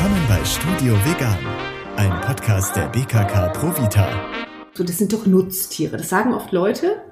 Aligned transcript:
Willkommen 0.00 0.28
bei 0.28 0.44
Studio 0.44 0.94
Vegan, 1.04 1.36
ein 1.96 2.20
Podcast 2.20 2.76
der 2.76 2.86
BKK 2.86 3.48
Provita. 3.48 4.08
So, 4.74 4.84
das 4.84 4.96
sind 4.96 5.12
doch 5.12 5.26
Nutztiere. 5.26 5.96
Das 5.96 6.08
sagen 6.08 6.32
oft 6.32 6.52
Leute, 6.52 7.02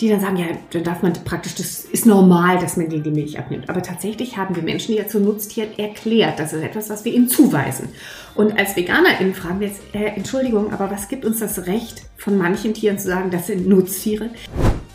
die 0.00 0.08
dann 0.08 0.20
sagen, 0.20 0.36
ja, 0.38 0.46
dann 0.72 0.82
darf 0.82 1.02
man 1.02 1.12
praktisch, 1.12 1.54
das 1.54 1.84
ist 1.84 2.04
normal, 2.04 2.58
dass 2.58 2.76
man 2.76 2.88
denen 2.88 3.04
die 3.04 3.12
Milch 3.12 3.38
abnimmt. 3.38 3.70
Aber 3.70 3.80
tatsächlich 3.80 4.38
haben 4.38 4.56
wir 4.56 4.64
Menschen, 4.64 4.92
ja 4.92 5.06
zu 5.06 5.20
Nutztieren 5.20 5.78
erklärt. 5.78 6.40
Das 6.40 6.52
ist 6.52 6.64
etwas, 6.64 6.90
was 6.90 7.04
wir 7.04 7.14
ihnen 7.14 7.28
zuweisen. 7.28 7.90
Und 8.34 8.58
als 8.58 8.74
VeganerInnen 8.74 9.34
fragen 9.34 9.60
wir 9.60 9.68
jetzt, 9.68 9.82
äh, 9.92 10.06
Entschuldigung, 10.06 10.72
aber 10.72 10.90
was 10.90 11.06
gibt 11.06 11.24
uns 11.24 11.38
das 11.38 11.68
Recht, 11.68 12.02
von 12.16 12.36
manchen 12.36 12.74
Tieren 12.74 12.98
zu 12.98 13.06
sagen, 13.06 13.30
das 13.30 13.46
sind 13.46 13.68
Nutztiere? 13.68 14.30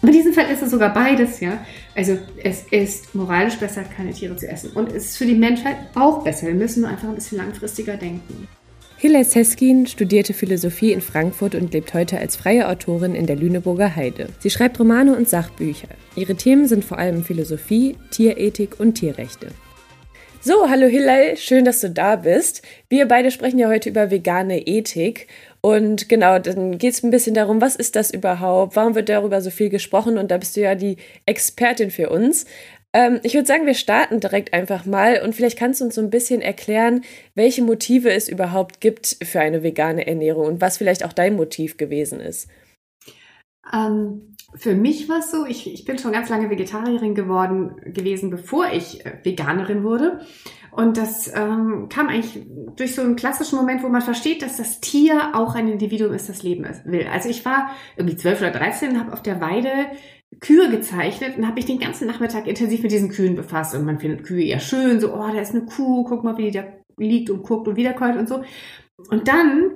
In 0.01 0.11
diesem 0.11 0.33
Fall 0.33 0.49
ist 0.51 0.61
es 0.61 0.71
sogar 0.71 0.93
beides, 0.93 1.39
ja. 1.39 1.65
Also 1.95 2.17
es 2.43 2.63
ist 2.69 3.15
moralisch 3.15 3.55
besser, 3.55 3.83
keine 3.83 4.11
Tiere 4.11 4.35
zu 4.35 4.47
essen. 4.47 4.71
Und 4.73 4.89
es 4.89 5.05
ist 5.05 5.17
für 5.17 5.25
die 5.25 5.35
Menschheit 5.35 5.77
auch 5.95 6.23
besser. 6.23 6.47
Wir 6.47 6.53
müssen 6.53 6.81
nur 6.81 6.89
einfach 6.89 7.09
ein 7.09 7.15
bisschen 7.15 7.37
langfristiger 7.37 7.97
denken. 7.97 8.47
Hilla 8.99 9.23
Seskin 9.23 9.85
studierte 9.85 10.33
Philosophie 10.33 10.91
in 10.91 11.01
Frankfurt 11.01 11.53
und 11.53 11.71
lebt 11.71 11.93
heute 11.93 12.17
als 12.17 12.35
freie 12.35 12.67
Autorin 12.67 13.13
in 13.13 13.27
der 13.27 13.35
Lüneburger 13.35 13.95
Heide. 13.95 14.29
Sie 14.39 14.49
schreibt 14.49 14.79
Romane 14.79 15.15
und 15.15 15.29
Sachbücher. 15.29 15.89
Ihre 16.15 16.33
Themen 16.33 16.67
sind 16.67 16.83
vor 16.83 16.97
allem 16.97 17.23
Philosophie, 17.23 17.95
Tierethik 18.09 18.79
und 18.79 18.95
Tierrechte. 18.95 19.49
So, 20.41 20.69
hallo 20.69 20.87
Hillel, 20.87 21.35
schön, 21.35 21.65
dass 21.65 21.81
du 21.81 21.89
da 21.89 22.15
bist. 22.15 22.61
Wir 22.89 23.07
beide 23.07 23.31
sprechen 23.31 23.59
ja 23.59 23.67
heute 23.67 23.89
über 23.89 24.11
vegane 24.11 24.65
Ethik 24.65 25.27
und 25.61 26.07
genau, 26.07 26.39
dann 26.39 26.77
geht 26.77 26.93
es 26.93 27.03
ein 27.03 27.11
bisschen 27.11 27.33
darum, 27.33 27.61
was 27.61 27.75
ist 27.75 27.95
das 27.95 28.11
überhaupt? 28.11 28.75
Warum 28.75 28.95
wird 28.95 29.09
darüber 29.09 29.41
so 29.41 29.49
viel 29.49 29.69
gesprochen? 29.69 30.17
Und 30.17 30.31
da 30.31 30.37
bist 30.37 30.55
du 30.55 30.61
ja 30.61 30.75
die 30.75 30.97
Expertin 31.25 31.91
für 31.91 32.09
uns. 32.09 32.45
Ähm, 32.93 33.19
ich 33.23 33.33
würde 33.33 33.47
sagen, 33.47 33.65
wir 33.65 33.73
starten 33.73 34.19
direkt 34.19 34.53
einfach 34.53 34.85
mal 34.85 35.21
und 35.23 35.35
vielleicht 35.35 35.57
kannst 35.57 35.81
du 35.81 35.85
uns 35.85 35.95
so 35.95 36.01
ein 36.01 36.09
bisschen 36.09 36.41
erklären, 36.41 37.03
welche 37.35 37.61
Motive 37.61 38.11
es 38.11 38.29
überhaupt 38.29 38.81
gibt 38.81 39.17
für 39.23 39.39
eine 39.39 39.63
vegane 39.63 40.07
Ernährung 40.07 40.47
und 40.47 40.61
was 40.61 40.77
vielleicht 40.77 41.03
auch 41.03 41.13
dein 41.13 41.35
Motiv 41.35 41.77
gewesen 41.77 42.19
ist. 42.19 42.47
Ähm, 43.73 44.35
für 44.55 44.75
mich 44.75 45.09
war 45.09 45.19
es 45.19 45.31
so, 45.31 45.45
ich, 45.45 45.71
ich 45.71 45.85
bin 45.85 45.97
schon 45.97 46.13
ganz 46.13 46.29
lange 46.29 46.49
Vegetarierin 46.49 47.15
geworden 47.15 47.75
gewesen, 47.85 48.29
bevor 48.29 48.67
ich 48.71 49.05
äh, 49.05 49.19
Veganerin 49.23 49.83
wurde. 49.83 50.21
Und 50.71 50.97
das 50.97 51.31
ähm, 51.35 51.87
kam 51.89 52.07
eigentlich 52.07 52.45
durch 52.75 52.93
so 52.93 53.01
einen 53.01 53.15
klassischen 53.15 53.57
Moment, 53.57 53.83
wo 53.83 53.89
man 53.89 54.01
versteht, 54.01 54.41
dass 54.41 54.57
das 54.57 54.79
Tier 54.79 55.31
auch 55.33 55.55
ein 55.55 55.67
Individuum 55.67 56.13
ist, 56.13 56.29
das 56.29 56.43
Leben 56.43 56.67
will. 56.85 57.07
Also 57.11 57.29
ich 57.29 57.43
war 57.45 57.71
irgendwie 57.95 58.15
zwölf 58.15 58.39
oder 58.41 58.51
dreizehn, 58.51 58.99
habe 58.99 59.11
auf 59.13 59.23
der 59.23 59.41
Weide 59.41 59.69
Kühe 60.39 60.69
gezeichnet 60.69 61.37
und 61.37 61.45
habe 61.45 61.55
mich 61.55 61.65
den 61.65 61.79
ganzen 61.79 62.07
Nachmittag 62.07 62.47
intensiv 62.47 62.83
mit 62.83 62.91
diesen 62.91 63.09
Kühen 63.09 63.35
befasst. 63.35 63.73
Und 63.73 63.85
man 63.85 63.99
findet 63.99 64.23
Kühe 64.23 64.43
eher 64.43 64.59
schön, 64.59 64.99
so, 64.99 65.13
oh, 65.13 65.31
da 65.31 65.39
ist 65.39 65.55
eine 65.55 65.65
Kuh, 65.65 66.03
guck 66.03 66.23
mal, 66.23 66.37
wie 66.37 66.43
die 66.43 66.51
da 66.51 66.65
liegt 66.97 67.29
und 67.29 67.43
guckt 67.43 67.67
und 67.67 67.75
wiederkäut 67.75 68.17
und 68.17 68.29
so. 68.29 68.43
Und 69.09 69.27
dann, 69.27 69.71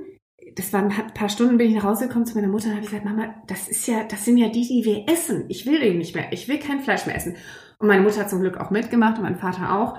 das 0.55 0.73
waren 0.73 0.91
ein 0.91 1.13
paar 1.13 1.29
Stunden, 1.29 1.57
bin 1.57 1.69
ich 1.69 1.75
nach 1.75 1.83
Hause 1.83 2.07
gekommen 2.07 2.25
zu 2.25 2.35
meiner 2.35 2.47
Mutter 2.47 2.67
und 2.67 2.75
habe 2.75 2.85
gesagt, 2.85 3.05
Mama, 3.05 3.35
das 3.47 3.67
ist 3.67 3.87
ja, 3.87 4.03
das 4.03 4.25
sind 4.25 4.37
ja 4.37 4.49
die, 4.49 4.67
die 4.67 4.85
wir 4.85 5.07
essen. 5.07 5.45
Ich 5.49 5.65
will 5.65 5.79
den 5.79 5.97
nicht 5.97 6.15
mehr. 6.15 6.31
Ich 6.31 6.47
will 6.47 6.59
kein 6.59 6.81
Fleisch 6.81 7.05
mehr 7.05 7.15
essen. 7.15 7.35
Und 7.79 7.87
meine 7.87 8.01
Mutter 8.01 8.21
hat 8.21 8.29
zum 8.29 8.41
Glück 8.41 8.57
auch 8.57 8.69
mitgemacht 8.69 9.17
und 9.17 9.23
mein 9.23 9.37
Vater 9.37 9.75
auch 9.75 9.97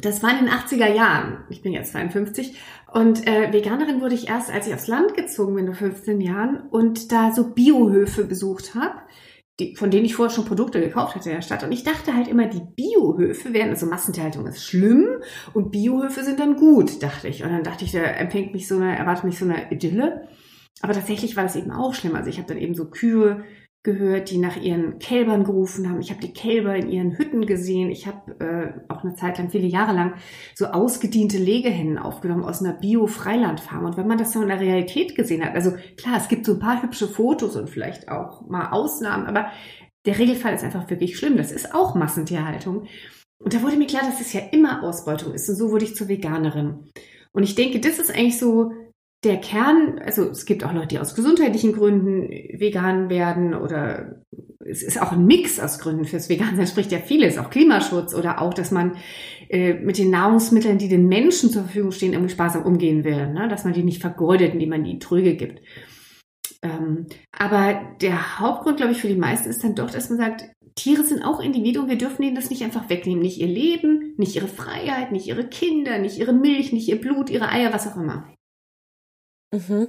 das 0.00 0.22
war 0.22 0.30
in 0.30 0.46
den 0.46 0.48
80er 0.48 0.92
Jahren. 0.92 1.44
Ich 1.48 1.62
bin 1.62 1.72
jetzt 1.72 1.92
52. 1.92 2.56
Und 2.92 3.26
äh, 3.26 3.52
Veganerin 3.52 4.00
wurde 4.00 4.14
ich 4.14 4.28
erst, 4.28 4.50
als 4.50 4.66
ich 4.66 4.74
aufs 4.74 4.86
Land 4.86 5.14
gezogen 5.14 5.54
bin, 5.54 5.66
vor 5.66 5.74
15 5.74 6.20
Jahren 6.20 6.68
und 6.70 7.12
da 7.12 7.32
so 7.32 7.52
Biohöfe 7.52 8.24
besucht 8.24 8.74
habe, 8.74 8.94
die, 9.60 9.74
von 9.74 9.90
denen 9.90 10.04
ich 10.04 10.14
vorher 10.14 10.34
schon 10.34 10.44
Produkte 10.44 10.80
gekauft 10.80 11.16
hatte 11.16 11.30
in 11.30 11.36
der 11.36 11.42
Stadt. 11.42 11.64
Und 11.64 11.72
ich 11.72 11.82
dachte 11.82 12.14
halt 12.14 12.28
immer, 12.28 12.46
die 12.46 12.62
Biohöfe 12.76 13.52
wären, 13.52 13.70
also 13.70 13.86
Massentierhaltung 13.86 14.46
ist 14.46 14.64
schlimm 14.64 15.06
und 15.52 15.70
Biohöfe 15.70 16.22
sind 16.22 16.38
dann 16.38 16.56
gut, 16.56 17.02
dachte 17.02 17.28
ich. 17.28 17.42
Und 17.42 17.50
dann 17.50 17.64
dachte 17.64 17.84
ich, 17.84 17.92
da 17.92 18.00
empfängt 18.00 18.52
mich 18.52 18.68
so 18.68 18.76
eine, 18.76 18.96
erwartet 18.96 19.24
mich 19.24 19.38
so 19.38 19.44
eine 19.44 19.70
Idylle. 19.72 20.28
Aber 20.80 20.92
tatsächlich 20.92 21.36
war 21.36 21.42
das 21.42 21.56
eben 21.56 21.72
auch 21.72 21.92
schlimm. 21.94 22.14
Also 22.14 22.30
ich 22.30 22.38
habe 22.38 22.46
dann 22.46 22.58
eben 22.58 22.74
so 22.74 22.88
Kühe 22.88 23.44
gehört, 23.84 24.30
die 24.30 24.38
nach 24.38 24.56
ihren 24.56 24.98
Kälbern 24.98 25.44
gerufen 25.44 25.88
haben. 25.88 26.00
Ich 26.00 26.10
habe 26.10 26.20
die 26.20 26.32
Kälber 26.32 26.74
in 26.74 26.88
ihren 26.90 27.16
Hütten 27.16 27.46
gesehen. 27.46 27.90
Ich 27.90 28.06
habe 28.06 28.38
äh, 28.40 28.92
auch 28.92 29.04
eine 29.04 29.14
Zeit 29.14 29.38
lang, 29.38 29.50
viele 29.50 29.66
Jahre 29.66 29.94
lang, 29.94 30.14
so 30.54 30.66
ausgediente 30.66 31.38
Legehennen 31.38 31.96
aufgenommen 31.96 32.44
aus 32.44 32.60
einer 32.60 32.74
Bio-Freilandfarm. 32.74 33.84
Und 33.84 33.96
wenn 33.96 34.08
man 34.08 34.18
das 34.18 34.32
so 34.32 34.42
in 34.42 34.48
der 34.48 34.60
Realität 34.60 35.14
gesehen 35.14 35.44
hat, 35.44 35.54
also 35.54 35.72
klar, 35.96 36.16
es 36.16 36.28
gibt 36.28 36.44
so 36.44 36.54
ein 36.54 36.58
paar 36.58 36.82
hübsche 36.82 37.08
Fotos 37.08 37.56
und 37.56 37.70
vielleicht 37.70 38.08
auch 38.08 38.48
mal 38.48 38.70
Ausnahmen, 38.70 39.26
aber 39.26 39.50
der 40.04 40.18
Regelfall 40.18 40.54
ist 40.54 40.64
einfach 40.64 40.90
wirklich 40.90 41.16
schlimm. 41.16 41.36
Das 41.36 41.52
ist 41.52 41.74
auch 41.74 41.94
Massentierhaltung. 41.94 42.86
Und 43.38 43.54
da 43.54 43.62
wurde 43.62 43.76
mir 43.76 43.86
klar, 43.86 44.02
dass 44.02 44.20
es 44.20 44.32
ja 44.32 44.40
immer 44.50 44.82
Ausbeutung 44.82 45.34
ist. 45.34 45.48
Und 45.48 45.54
so 45.54 45.70
wurde 45.70 45.84
ich 45.84 45.94
zur 45.94 46.08
Veganerin. 46.08 46.90
Und 47.32 47.42
ich 47.44 47.54
denke, 47.54 47.78
das 47.78 47.98
ist 47.98 48.10
eigentlich 48.10 48.38
so 48.38 48.72
der 49.24 49.38
Kern, 49.38 50.00
also 50.04 50.30
es 50.30 50.46
gibt 50.46 50.64
auch 50.64 50.72
Leute, 50.72 50.88
die 50.88 50.98
aus 50.98 51.14
gesundheitlichen 51.14 51.72
Gründen 51.72 52.28
vegan 52.28 53.10
werden 53.10 53.54
oder 53.54 54.22
es 54.60 54.82
ist 54.82 55.00
auch 55.00 55.12
ein 55.12 55.26
Mix 55.26 55.58
aus 55.58 55.78
Gründen 55.78 56.04
fürs 56.04 56.28
Vegan. 56.28 56.56
Da 56.56 56.66
spricht 56.66 56.92
ja 56.92 56.98
vieles, 56.98 57.38
auch 57.38 57.50
Klimaschutz 57.50 58.14
oder 58.14 58.40
auch, 58.40 58.54
dass 58.54 58.70
man 58.70 58.96
äh, 59.48 59.74
mit 59.74 59.98
den 59.98 60.10
Nahrungsmitteln, 60.10 60.78
die 60.78 60.88
den 60.88 61.08
Menschen 61.08 61.50
zur 61.50 61.62
Verfügung 61.62 61.90
stehen, 61.90 62.12
irgendwie 62.12 62.32
sparsam 62.32 62.64
umgehen 62.64 63.02
will, 63.02 63.32
ne? 63.32 63.48
dass 63.48 63.64
man 63.64 63.72
die 63.72 63.82
nicht 63.82 64.00
vergeudet, 64.00 64.52
indem 64.52 64.68
man 64.68 64.84
die 64.84 64.98
Tröge 64.98 65.34
gibt. 65.34 65.62
Ähm, 66.62 67.06
aber 67.32 67.80
der 68.00 68.40
Hauptgrund, 68.40 68.76
glaube 68.76 68.92
ich, 68.92 69.00
für 69.00 69.08
die 69.08 69.16
meisten 69.16 69.48
ist 69.48 69.64
dann 69.64 69.74
doch, 69.74 69.90
dass 69.90 70.10
man 70.10 70.18
sagt, 70.18 70.44
Tiere 70.74 71.04
sind 71.04 71.22
auch 71.22 71.40
Individuen, 71.40 71.88
wir 71.88 71.98
dürfen 71.98 72.22
ihnen 72.22 72.36
das 72.36 72.50
nicht 72.50 72.62
einfach 72.62 72.88
wegnehmen. 72.88 73.22
Nicht 73.22 73.40
ihr 73.40 73.48
Leben, 73.48 74.14
nicht 74.16 74.36
ihre 74.36 74.46
Freiheit, 74.46 75.10
nicht 75.10 75.26
ihre 75.26 75.44
Kinder, 75.44 75.98
nicht 75.98 76.18
ihre 76.18 76.32
Milch, 76.32 76.72
nicht 76.72 76.88
ihr 76.88 77.00
Blut, 77.00 77.30
ihre 77.30 77.48
Eier, 77.48 77.72
was 77.72 77.88
auch 77.88 77.96
immer. 77.96 78.28
Mhm. 79.52 79.88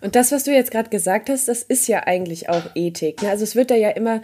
Und 0.00 0.14
das, 0.14 0.32
was 0.32 0.44
du 0.44 0.52
jetzt 0.52 0.70
gerade 0.70 0.90
gesagt 0.90 1.30
hast, 1.30 1.48
das 1.48 1.62
ist 1.62 1.88
ja 1.88 2.04
eigentlich 2.06 2.48
auch 2.48 2.70
Ethik. 2.74 3.22
Ne? 3.22 3.30
Also 3.30 3.44
es 3.44 3.56
wird 3.56 3.70
da 3.70 3.74
ja 3.74 3.90
immer, 3.90 4.22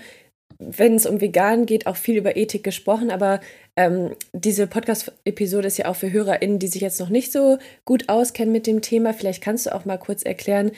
wenn 0.58 0.94
es 0.94 1.06
um 1.06 1.20
Vegan 1.20 1.66
geht, 1.66 1.86
auch 1.86 1.96
viel 1.96 2.16
über 2.16 2.36
Ethik 2.36 2.62
gesprochen, 2.62 3.10
aber 3.10 3.40
ähm, 3.76 4.14
diese 4.32 4.66
Podcast-Episode 4.66 5.66
ist 5.66 5.76
ja 5.76 5.86
auch 5.86 5.96
für 5.96 6.12
HörerInnen, 6.12 6.58
die 6.58 6.68
sich 6.68 6.82
jetzt 6.82 7.00
noch 7.00 7.08
nicht 7.10 7.32
so 7.32 7.58
gut 7.84 8.08
auskennen 8.08 8.52
mit 8.52 8.66
dem 8.66 8.80
Thema. 8.80 9.12
Vielleicht 9.12 9.42
kannst 9.42 9.66
du 9.66 9.74
auch 9.74 9.84
mal 9.84 9.98
kurz 9.98 10.22
erklären, 10.22 10.70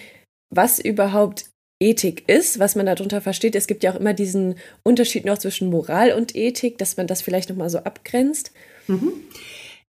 was 0.51 0.79
überhaupt 0.79 1.45
Ethik 1.81 2.29
ist, 2.29 2.59
was 2.59 2.75
man 2.75 2.87
darunter 2.87 3.21
versteht. 3.21 3.55
Es 3.55 3.69
gibt 3.69 3.85
ja 3.85 3.93
auch 3.93 4.01
immer 4.01 4.15
diesen 4.15 4.57
Unterschied 4.83 5.25
noch 5.25 5.39
zwischen 5.39 5.71
Moral 5.71 6.13
und 6.13 6.35
Ethik, 6.35 6.79
dass 6.79 6.97
man 6.97 7.07
das 7.07 7.23
vielleicht 7.23 7.51
nochmal 7.51 7.71
so 7.71 7.79
abgrenzt. 7.79 8.53
Mhm. 8.89 9.13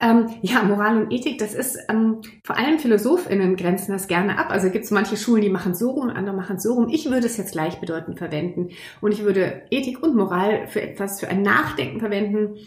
Ähm, 0.00 0.28
ja, 0.42 0.62
Moral 0.62 1.03
und 1.03 1.12
Ethik, 1.12 1.38
das 1.38 1.54
ist 1.54 1.76
ähm, 1.88 2.20
vor 2.44 2.56
allem 2.56 2.78
PhilosophInnen 2.78 3.56
grenzen 3.56 3.91
das 3.92 4.06
gerne 4.06 4.38
ab. 4.38 4.50
Also 4.50 4.70
gibt 4.70 4.84
es 4.84 4.92
manche 4.92 5.16
Schulen, 5.16 5.42
die 5.42 5.50
machen 5.50 5.75
so 5.75 5.91
rum, 5.91 6.09
andere 6.09 6.36
machen 6.36 6.60
so 6.60 6.75
rum. 6.75 6.88
Ich 6.88 7.06
würde 7.10 7.26
es 7.26 7.36
jetzt 7.36 7.53
gleichbedeutend 7.53 8.16
verwenden. 8.16 8.69
Und 9.00 9.12
ich 9.12 9.25
würde 9.25 9.62
Ethik 9.70 10.00
und 10.03 10.14
Moral 10.14 10.69
für 10.69 10.81
etwas, 10.81 11.19
für 11.19 11.28
ein 11.28 11.42
Nachdenken 11.42 11.98
verwenden 11.98 12.58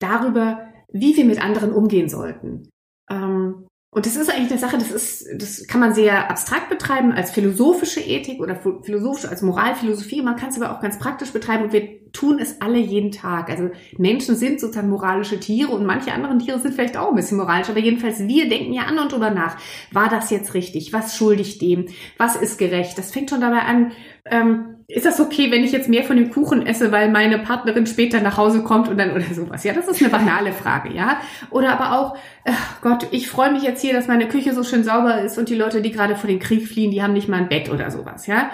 darüber, 0.00 0.68
wie 0.92 1.16
wir 1.16 1.24
mit 1.24 1.42
anderen 1.42 1.72
umgehen 1.72 2.08
sollten. 2.08 2.68
Ähm, 3.08 3.66
und 3.92 4.06
das 4.06 4.14
ist 4.14 4.30
eigentlich 4.30 4.52
eine 4.52 4.60
Sache, 4.60 4.78
das 4.78 4.92
ist, 4.92 5.26
das 5.34 5.66
kann 5.66 5.80
man 5.80 5.94
sehr 5.94 6.30
abstrakt 6.30 6.68
betreiben 6.68 7.10
als 7.10 7.32
philosophische 7.32 7.98
Ethik 8.00 8.38
oder 8.38 8.54
philosophische, 8.82 9.28
als 9.28 9.42
Moralphilosophie. 9.42 10.22
Man 10.22 10.36
kann 10.36 10.50
es 10.50 10.60
aber 10.60 10.76
auch 10.76 10.80
ganz 10.80 11.00
praktisch 11.00 11.32
betreiben 11.32 11.64
und 11.64 11.72
wir 11.72 12.12
tun 12.12 12.38
es 12.38 12.60
alle 12.60 12.78
jeden 12.78 13.10
Tag. 13.10 13.50
Also 13.50 13.70
Menschen 13.98 14.36
sind 14.36 14.60
sozusagen 14.60 14.90
moralische 14.90 15.40
Tiere 15.40 15.72
und 15.72 15.86
manche 15.86 16.12
anderen 16.12 16.38
Tiere 16.38 16.60
sind 16.60 16.74
vielleicht 16.74 16.96
auch 16.96 17.08
ein 17.08 17.16
bisschen 17.16 17.38
moralisch, 17.38 17.68
aber 17.68 17.80
jedenfalls 17.80 18.20
wir 18.20 18.48
denken 18.48 18.72
ja 18.72 18.82
an 18.82 18.96
und 19.00 19.10
drüber 19.10 19.30
nach. 19.30 19.56
War 19.90 20.08
das 20.08 20.30
jetzt 20.30 20.54
richtig? 20.54 20.92
Was 20.92 21.16
schuldig 21.16 21.58
dem? 21.58 21.86
Was 22.16 22.36
ist 22.36 22.58
gerecht? 22.58 22.96
Das 22.96 23.10
fängt 23.10 23.30
schon 23.30 23.40
dabei 23.40 23.62
an, 23.62 23.90
ähm, 24.24 24.79
ist 24.90 25.06
das 25.06 25.20
okay, 25.20 25.50
wenn 25.50 25.64
ich 25.64 25.72
jetzt 25.72 25.88
mehr 25.88 26.04
von 26.04 26.16
dem 26.16 26.30
Kuchen 26.30 26.66
esse, 26.66 26.92
weil 26.92 27.10
meine 27.10 27.38
Partnerin 27.38 27.86
später 27.86 28.20
nach 28.20 28.36
Hause 28.36 28.62
kommt 28.62 28.88
und 28.88 28.98
dann 28.98 29.12
oder 29.12 29.24
sowas? 29.32 29.64
Ja, 29.64 29.72
das 29.72 29.88
ist 29.88 30.00
eine 30.00 30.10
banale 30.10 30.52
Frage, 30.52 30.92
ja. 30.92 31.20
Oder 31.50 31.72
aber 31.78 31.98
auch, 31.98 32.16
ach 32.44 32.80
Gott, 32.80 33.06
ich 33.10 33.28
freue 33.28 33.52
mich 33.52 33.62
jetzt 33.62 33.80
hier, 33.80 33.92
dass 33.92 34.08
meine 34.08 34.28
Küche 34.28 34.52
so 34.54 34.62
schön 34.62 34.84
sauber 34.84 35.20
ist 35.22 35.38
und 35.38 35.48
die 35.48 35.54
Leute, 35.54 35.82
die 35.82 35.92
gerade 35.92 36.16
vor 36.16 36.28
den 36.28 36.38
Krieg 36.38 36.66
fliehen, 36.66 36.90
die 36.90 37.02
haben 37.02 37.12
nicht 37.12 37.28
mal 37.28 37.38
ein 37.38 37.48
Bett 37.48 37.70
oder 37.70 37.90
sowas, 37.90 38.26
ja. 38.26 38.50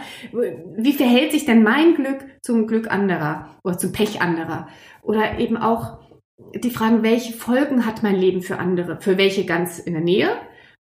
Wie 0.76 0.93
verhält 0.93 1.32
sich 1.32 1.44
denn 1.44 1.62
mein 1.62 1.94
Glück 1.94 2.25
zum 2.43 2.66
Glück 2.66 2.90
anderer 2.90 3.56
oder 3.64 3.78
zum 3.78 3.93
Pech 3.93 4.20
anderer? 4.20 4.69
Oder 5.02 5.38
eben 5.38 5.56
auch 5.56 5.99
die 6.55 6.70
Fragen, 6.70 7.02
welche 7.02 7.32
Folgen 7.32 7.87
hat 7.87 8.02
mein 8.02 8.16
Leben 8.16 8.43
für 8.43 8.58
andere? 8.58 9.00
Für 9.00 9.19
welche 9.19 9.46
ganz 9.46 9.78
in 9.78 9.94
der 9.94 10.02
Nähe? 10.02 10.28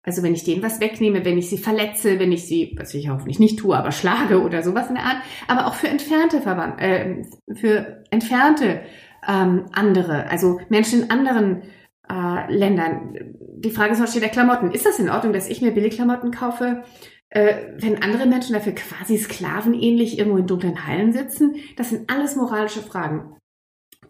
Also 0.04 0.22
wenn 0.22 0.34
ich 0.34 0.44
denen 0.44 0.62
was 0.62 0.82
wegnehme, 0.82 1.24
wenn 1.24 1.38
ich 1.38 1.50
sie 1.50 1.58
verletze, 1.58 2.20
wenn 2.20 2.34
ich 2.34 2.46
sie, 2.46 2.76
was 2.78 2.94
ich 2.94 3.10
hoffentlich 3.10 3.40
nicht 3.40 3.60
tue, 3.60 3.76
aber 3.76 3.92
schlage 3.92 4.42
oder 4.42 4.62
sowas 4.62 4.90
in 4.90 4.96
der 4.96 5.06
Art, 5.06 5.18
aber 5.48 5.68
auch 5.68 5.76
für 5.76 5.88
entfernte 5.88 6.42
Verwand 6.42 6.82
äh, 6.82 7.24
für 7.56 8.04
entfernte 8.10 8.82
ähm, 9.28 9.66
andere, 9.72 10.30
also 10.30 10.60
Menschen 10.70 11.04
in 11.04 11.12
anderen 11.12 11.64
äh, 12.10 12.54
Ländern. 12.54 13.16
Die 13.58 13.72
Frage 13.72 13.94
ist 13.94 14.00
Beispiel 14.00 14.22
der 14.22 14.30
Klamotten. 14.30 14.72
Ist 14.72 14.86
das 14.86 15.00
in 15.00 15.10
Ordnung, 15.10 15.32
dass 15.32 15.50
ich 15.50 15.62
mir 15.62 15.72
Billigklamotten 15.72 16.32
kaufe, 16.32 16.84
äh, 17.30 17.56
wenn 17.78 18.04
andere 18.04 18.26
Menschen 18.26 18.54
dafür 18.54 18.74
quasi 18.74 19.18
sklavenähnlich 19.18 20.20
irgendwo 20.20 20.38
in 20.38 20.48
dunklen 20.48 20.86
Hallen 20.86 21.14
sitzen? 21.14 21.56
Das 21.78 21.92
sind 21.92 22.12
alles 22.12 22.36
moralische 22.36 22.82
Fragen. 22.82 23.38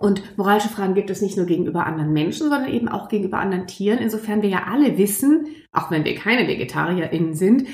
Und 0.04 0.38
moralische 0.38 0.68
Fragen 0.68 0.96
gibt 0.96 1.10
es 1.10 1.22
nicht 1.22 1.38
nur 1.38 1.46
gegenüber 1.46 1.86
anderen 1.86 2.12
Menschen, 2.12 2.50
sondern 2.50 2.70
eben 2.70 2.90
auch 2.90 3.08
gegenüber 3.08 3.40
anderen 3.40 3.68
Tieren. 3.68 4.00
Insofern 4.00 4.42
wir 4.42 4.50
ja 4.50 4.66
alle 4.70 4.98
wissen, 4.98 5.48
auch 5.72 5.92
wenn 5.92 6.04
wir 6.04 6.14
keine 6.14 6.46
VegetarierInnen 6.46 7.36
sind, 7.36 7.70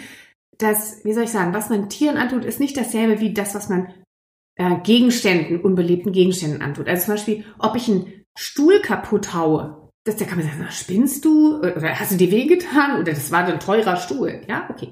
dass, 0.60 1.04
wie 1.04 1.14
soll 1.14 1.24
ich 1.24 1.32
sagen, 1.32 1.56
was 1.56 1.72
man 1.72 1.90
Tieren 1.90 2.18
antut, 2.18 2.46
ist 2.46 2.60
nicht 2.60 2.78
dasselbe 2.78 3.20
wie 3.20 3.34
das, 3.34 3.56
was 3.56 3.68
man 3.68 3.92
äh, 4.58 4.76
Gegenständen, 4.84 5.60
unbelebten 5.60 6.12
Gegenständen 6.12 6.62
antut. 6.62 6.88
Also 6.88 7.06
zum 7.06 7.16
Beispiel, 7.16 7.46
ob 7.58 7.76
ich 7.76 7.90
einen 7.90 8.24
Stuhl 8.38 8.80
kaputt 8.80 9.34
haue, 9.34 9.90
das, 10.04 10.18
da 10.18 10.26
kann 10.26 10.38
man 10.38 10.46
sagen, 10.46 10.68
spinnst 10.70 11.26
du? 11.26 11.58
Oder 11.58 12.00
hast 12.00 12.12
du 12.12 12.16
dir 12.16 12.30
wehgetan? 12.30 13.00
Oder 13.00 13.14
das 13.14 13.32
war 13.32 13.44
ein 13.48 13.60
teurer 13.60 13.98
Stuhl. 13.98 14.42
Ja, 14.48 14.70
okay. 14.70 14.90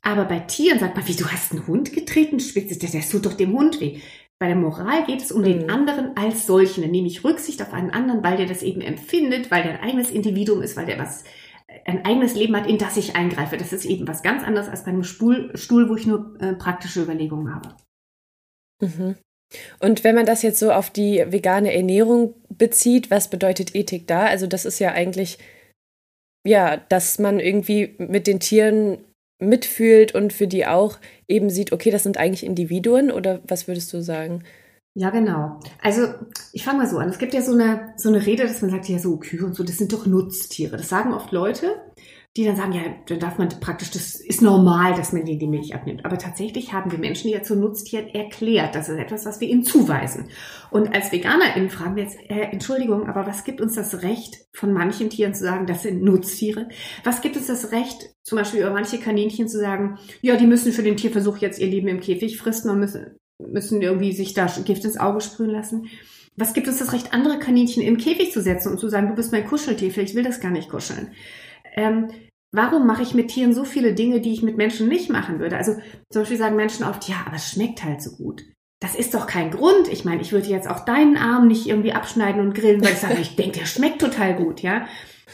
Aber 0.00 0.24
bei 0.24 0.38
Tieren 0.38 0.78
sagt 0.78 0.96
man, 0.96 1.06
wie, 1.06 1.14
du 1.14 1.26
hast 1.26 1.52
einen 1.52 1.66
Hund 1.66 1.92
getreten? 1.92 2.40
Spitze, 2.40 2.78
das, 2.78 2.92
das 2.92 3.10
tut 3.10 3.26
doch 3.26 3.34
dem 3.34 3.52
Hund 3.52 3.82
weh. 3.82 4.00
Bei 4.40 4.48
der 4.48 4.56
Moral 4.56 5.04
geht 5.06 5.22
es 5.22 5.32
um 5.32 5.42
mhm. 5.42 5.44
den 5.44 5.70
anderen 5.70 6.16
als 6.16 6.46
solchen. 6.46 6.82
Dann 6.82 6.90
nehme 6.90 7.06
ich 7.06 7.24
Rücksicht 7.24 7.62
auf 7.62 7.72
einen 7.72 7.90
anderen, 7.90 8.22
weil 8.22 8.36
der 8.36 8.46
das 8.46 8.62
eben 8.62 8.80
empfindet, 8.80 9.50
weil 9.50 9.62
der 9.62 9.72
ein 9.72 9.88
eigenes 9.88 10.10
Individuum 10.10 10.62
ist, 10.62 10.76
weil 10.76 10.86
der 10.86 10.98
was 10.98 11.24
ein 11.86 12.04
eigenes 12.04 12.34
Leben 12.34 12.56
hat, 12.56 12.68
in 12.68 12.78
das 12.78 12.96
ich 12.96 13.16
eingreife. 13.16 13.56
Das 13.56 13.72
ist 13.72 13.84
eben 13.84 14.06
was 14.06 14.22
ganz 14.22 14.44
anderes 14.44 14.68
als 14.68 14.84
bei 14.84 14.90
einem 14.90 15.04
Stuhl, 15.04 15.50
Stuhl 15.56 15.88
wo 15.88 15.96
ich 15.96 16.06
nur 16.06 16.36
äh, 16.40 16.54
praktische 16.54 17.02
Überlegungen 17.02 17.54
habe. 17.54 17.74
Mhm. 18.80 19.16
Und 19.80 20.04
wenn 20.04 20.14
man 20.14 20.26
das 20.26 20.42
jetzt 20.42 20.58
so 20.58 20.72
auf 20.72 20.90
die 20.90 21.24
vegane 21.28 21.72
Ernährung 21.72 22.34
bezieht, 22.48 23.10
was 23.10 23.28
bedeutet 23.28 23.74
Ethik 23.74 24.06
da? 24.06 24.26
Also 24.26 24.46
das 24.46 24.64
ist 24.64 24.78
ja 24.78 24.92
eigentlich, 24.92 25.38
ja, 26.46 26.76
dass 26.76 27.18
man 27.18 27.40
irgendwie 27.40 27.94
mit 27.98 28.26
den 28.26 28.40
Tieren 28.40 28.98
mitfühlt 29.38 30.14
und 30.14 30.32
für 30.32 30.46
die 30.46 30.66
auch 30.66 30.98
eben 31.28 31.50
sieht, 31.50 31.72
okay, 31.72 31.90
das 31.90 32.02
sind 32.02 32.18
eigentlich 32.18 32.44
Individuen 32.44 33.10
oder 33.10 33.40
was 33.46 33.68
würdest 33.68 33.92
du 33.92 34.02
sagen? 34.02 34.44
Ja, 34.94 35.10
genau. 35.10 35.58
Also 35.82 36.06
ich 36.52 36.64
fange 36.64 36.78
mal 36.78 36.86
so 36.88 36.98
an. 36.98 37.08
Es 37.08 37.18
gibt 37.18 37.34
ja 37.34 37.42
so 37.42 37.52
eine, 37.52 37.94
so 37.96 38.08
eine 38.08 38.24
Rede, 38.24 38.44
dass 38.44 38.62
man 38.62 38.70
sagt, 38.70 38.88
ja, 38.88 38.98
so 38.98 39.16
Kühe 39.16 39.44
und 39.44 39.56
so, 39.56 39.64
das 39.64 39.76
sind 39.76 39.92
doch 39.92 40.06
Nutztiere. 40.06 40.76
Das 40.76 40.88
sagen 40.88 41.12
oft 41.12 41.32
Leute, 41.32 41.66
die 42.36 42.44
dann 42.44 42.56
sagen, 42.56 42.72
ja, 42.72 42.82
dann 43.06 43.20
darf 43.20 43.38
man 43.38 43.48
praktisch, 43.60 43.92
das 43.92 44.16
ist 44.16 44.42
normal, 44.42 44.94
dass 44.94 45.12
man 45.12 45.24
die 45.24 45.46
Milch 45.46 45.72
abnimmt. 45.72 46.04
Aber 46.04 46.18
tatsächlich 46.18 46.72
haben 46.72 46.90
wir 46.90 46.98
Menschen, 46.98 47.28
die 47.28 47.32
ja 47.34 47.42
zu 47.42 47.54
Nutztieren 47.54 48.08
erklärt. 48.08 48.74
Das 48.74 48.88
ist 48.88 48.98
etwas, 48.98 49.24
was 49.24 49.40
wir 49.40 49.48
ihnen 49.48 49.62
zuweisen. 49.62 50.30
Und 50.72 50.92
als 50.92 51.12
VeganerInnen 51.12 51.70
fragen 51.70 51.94
wir 51.94 52.02
jetzt, 52.02 52.18
äh, 52.28 52.48
Entschuldigung, 52.50 53.08
aber 53.08 53.24
was 53.28 53.44
gibt 53.44 53.60
uns 53.60 53.76
das 53.76 54.02
Recht, 54.02 54.48
von 54.52 54.72
manchen 54.72 55.10
Tieren 55.10 55.32
zu 55.32 55.44
sagen, 55.44 55.66
das 55.66 55.84
sind 55.84 56.02
Nutztiere? 56.02 56.68
Was 57.04 57.20
gibt 57.20 57.36
uns 57.36 57.46
das 57.46 57.70
Recht, 57.70 58.10
zum 58.24 58.38
Beispiel 58.38 58.62
über 58.62 58.72
manche 58.72 58.98
Kaninchen 58.98 59.46
zu 59.46 59.60
sagen, 59.60 59.98
ja, 60.20 60.34
die 60.34 60.48
müssen 60.48 60.72
für 60.72 60.82
den 60.82 60.96
Tierversuch 60.96 61.38
jetzt 61.38 61.60
ihr 61.60 61.68
Leben 61.68 61.86
im 61.86 62.00
Käfig 62.00 62.36
fristen 62.36 62.68
und 62.68 62.80
müssen, 62.80 63.16
müssen 63.38 63.80
irgendwie 63.80 64.12
sich 64.12 64.34
da 64.34 64.46
Gift 64.64 64.84
ins 64.84 64.98
Auge 64.98 65.20
sprühen 65.20 65.50
lassen? 65.50 65.86
Was 66.36 66.52
gibt 66.52 66.66
uns 66.66 66.78
das 66.78 66.92
Recht, 66.92 67.14
andere 67.14 67.38
Kaninchen 67.38 67.84
im 67.84 67.96
Käfig 67.96 68.32
zu 68.32 68.42
setzen 68.42 68.72
und 68.72 68.80
zu 68.80 68.88
sagen, 68.88 69.06
du 69.06 69.14
bist 69.14 69.30
mein 69.30 69.46
Kuscheltier, 69.46 69.92
vielleicht 69.92 70.16
will 70.16 70.24
das 70.24 70.40
gar 70.40 70.50
nicht 70.50 70.68
kuscheln? 70.68 71.12
Ähm, 71.74 72.08
warum 72.52 72.86
mache 72.86 73.02
ich 73.02 73.14
mit 73.14 73.28
Tieren 73.28 73.52
so 73.52 73.64
viele 73.64 73.94
Dinge, 73.94 74.20
die 74.20 74.32
ich 74.32 74.42
mit 74.42 74.56
Menschen 74.56 74.88
nicht 74.88 75.10
machen 75.10 75.38
würde? 75.38 75.56
Also 75.56 75.74
zum 76.10 76.22
Beispiel 76.22 76.38
sagen 76.38 76.56
Menschen 76.56 76.84
oft, 76.84 77.08
ja, 77.08 77.16
aber 77.26 77.36
es 77.36 77.50
schmeckt 77.50 77.84
halt 77.84 78.02
so 78.02 78.16
gut. 78.16 78.44
Das 78.80 78.94
ist 78.94 79.14
doch 79.14 79.26
kein 79.26 79.50
Grund. 79.50 79.88
Ich 79.88 80.04
meine, 80.04 80.20
ich 80.20 80.32
würde 80.32 80.48
jetzt 80.48 80.68
auch 80.68 80.84
deinen 80.84 81.16
Arm 81.16 81.46
nicht 81.48 81.66
irgendwie 81.66 81.92
abschneiden 81.92 82.40
und 82.40 82.54
grillen, 82.54 82.82
weil 82.82 82.92
ich 82.92 82.98
sage, 82.98 83.18
ich 83.20 83.34
denke, 83.36 83.58
der 83.58 83.66
schmeckt 83.66 84.00
total 84.00 84.36
gut, 84.36 84.60
ja. 84.60 84.86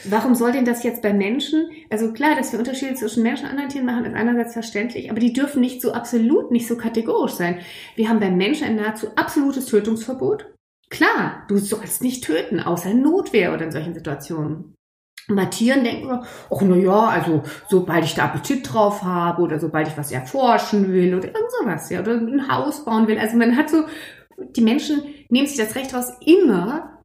Warum 0.05 0.35
soll 0.35 0.53
denn 0.53 0.65
das 0.65 0.83
jetzt 0.83 1.01
bei 1.01 1.13
Menschen? 1.13 1.69
Also 1.89 2.13
klar, 2.13 2.35
dass 2.35 2.51
wir 2.51 2.59
Unterschiede 2.59 2.95
zwischen 2.95 3.23
Menschen 3.23 3.45
und 3.45 3.51
anderen 3.51 3.69
Tieren 3.69 3.85
machen, 3.85 4.05
ist 4.05 4.15
einerseits 4.15 4.53
verständlich, 4.53 5.11
aber 5.11 5.19
die 5.19 5.33
dürfen 5.33 5.59
nicht 5.59 5.81
so 5.81 5.91
absolut, 5.91 6.49
nicht 6.49 6.67
so 6.67 6.77
kategorisch 6.77 7.33
sein. 7.33 7.59
Wir 7.95 8.07
haben 8.07 8.19
bei 8.19 8.31
Menschen 8.31 8.65
ein 8.65 8.77
nahezu 8.77 9.07
absolutes 9.15 9.65
Tötungsverbot. 9.65 10.53
Klar, 10.89 11.43
du 11.47 11.57
sollst 11.57 12.01
nicht 12.01 12.23
töten, 12.23 12.59
außer 12.59 12.91
in 12.91 13.01
Notwehr 13.01 13.53
oder 13.53 13.65
in 13.65 13.71
solchen 13.71 13.93
Situationen. 13.93 14.75
Bei 15.27 15.45
Tieren 15.45 15.83
denken 15.83 16.07
wir, 16.07 16.23
ach 16.49 16.61
na 16.61 16.75
ja, 16.75 17.07
also 17.07 17.43
sobald 17.69 18.05
ich 18.05 18.15
da 18.15 18.25
Appetit 18.25 18.71
drauf 18.71 19.03
habe 19.03 19.41
oder 19.41 19.59
sobald 19.59 19.87
ich 19.87 19.97
was 19.97 20.11
erforschen 20.11 20.91
will 20.91 21.15
oder 21.15 21.27
irgend 21.27 21.51
sowas, 21.59 21.89
ja, 21.89 21.99
oder 22.01 22.13
ein 22.13 22.47
Haus 22.51 22.83
bauen 22.83 23.07
will. 23.07 23.19
Also 23.19 23.37
man 23.37 23.55
hat 23.55 23.69
so, 23.69 23.83
die 24.55 24.61
Menschen 24.61 25.03
nehmen 25.29 25.47
sich 25.47 25.57
das 25.57 25.75
Recht 25.75 25.93
raus, 25.93 26.11
immer, 26.25 27.00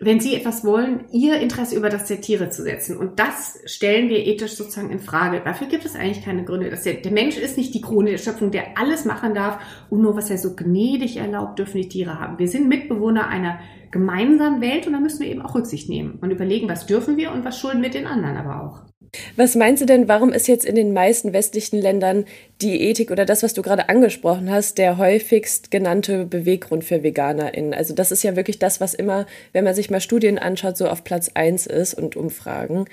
wenn 0.00 0.18
sie 0.18 0.34
etwas 0.34 0.64
wollen, 0.64 1.04
ihr 1.12 1.40
Interesse 1.40 1.76
über 1.76 1.90
das 1.90 2.06
der 2.06 2.20
Tiere 2.20 2.48
zu 2.48 2.62
setzen. 2.62 2.96
Und 2.96 3.18
das 3.18 3.58
stellen 3.66 4.08
wir 4.08 4.26
ethisch 4.26 4.54
sozusagen 4.54 4.90
in 4.90 4.98
Frage. 4.98 5.42
Dafür 5.44 5.66
gibt 5.66 5.84
es 5.84 5.94
eigentlich 5.94 6.24
keine 6.24 6.44
Gründe. 6.44 6.70
Dass 6.70 6.84
der, 6.84 6.94
der 6.94 7.12
Mensch 7.12 7.36
ist 7.36 7.58
nicht 7.58 7.74
die 7.74 7.82
Krone 7.82 8.10
der 8.10 8.18
Schöpfung, 8.18 8.50
der 8.50 8.78
alles 8.78 9.04
machen 9.04 9.34
darf 9.34 9.62
und 9.90 10.00
nur 10.00 10.16
was 10.16 10.30
er 10.30 10.38
so 10.38 10.56
gnädig 10.56 11.18
erlaubt, 11.18 11.58
dürfen 11.58 11.82
die 11.82 11.88
Tiere 11.88 12.18
haben. 12.18 12.38
Wir 12.38 12.48
sind 12.48 12.68
Mitbewohner 12.68 13.28
einer 13.28 13.58
gemeinsamen 13.90 14.60
Welt 14.60 14.86
und 14.86 14.94
da 14.94 15.00
müssen 15.00 15.20
wir 15.20 15.28
eben 15.28 15.42
auch 15.42 15.54
Rücksicht 15.54 15.88
nehmen 15.88 16.18
und 16.20 16.30
überlegen, 16.30 16.68
was 16.68 16.86
dürfen 16.86 17.16
wir 17.16 17.32
und 17.32 17.44
was 17.44 17.58
schulden 17.58 17.82
wir 17.82 17.90
den 17.90 18.06
anderen 18.06 18.36
aber 18.36 18.62
auch. 18.62 18.90
Was 19.36 19.56
meinst 19.56 19.82
du 19.82 19.86
denn, 19.86 20.08
warum 20.08 20.32
ist 20.32 20.46
jetzt 20.46 20.64
in 20.64 20.76
den 20.76 20.92
meisten 20.92 21.32
westlichen 21.32 21.80
Ländern 21.80 22.26
die 22.60 22.80
Ethik 22.80 23.10
oder 23.10 23.24
das, 23.24 23.42
was 23.42 23.54
du 23.54 23.62
gerade 23.62 23.88
angesprochen 23.88 24.50
hast, 24.50 24.78
der 24.78 24.98
häufigst 24.98 25.70
genannte 25.70 26.26
Beweggrund 26.26 26.84
für 26.84 27.02
VeganerInnen? 27.02 27.74
Also 27.74 27.94
das 27.94 28.12
ist 28.12 28.22
ja 28.22 28.36
wirklich 28.36 28.58
das, 28.58 28.80
was 28.80 28.94
immer, 28.94 29.26
wenn 29.52 29.64
man 29.64 29.74
sich 29.74 29.90
mal 29.90 30.00
Studien 30.00 30.38
anschaut, 30.38 30.76
so 30.76 30.88
auf 30.88 31.02
Platz 31.02 31.30
1 31.34 31.66
ist 31.66 31.94
und 31.94 32.16
Umfragen. 32.16 32.86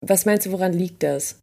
Was 0.00 0.26
meinst 0.26 0.46
du, 0.46 0.52
woran 0.52 0.74
liegt 0.74 1.02
das? 1.02 1.40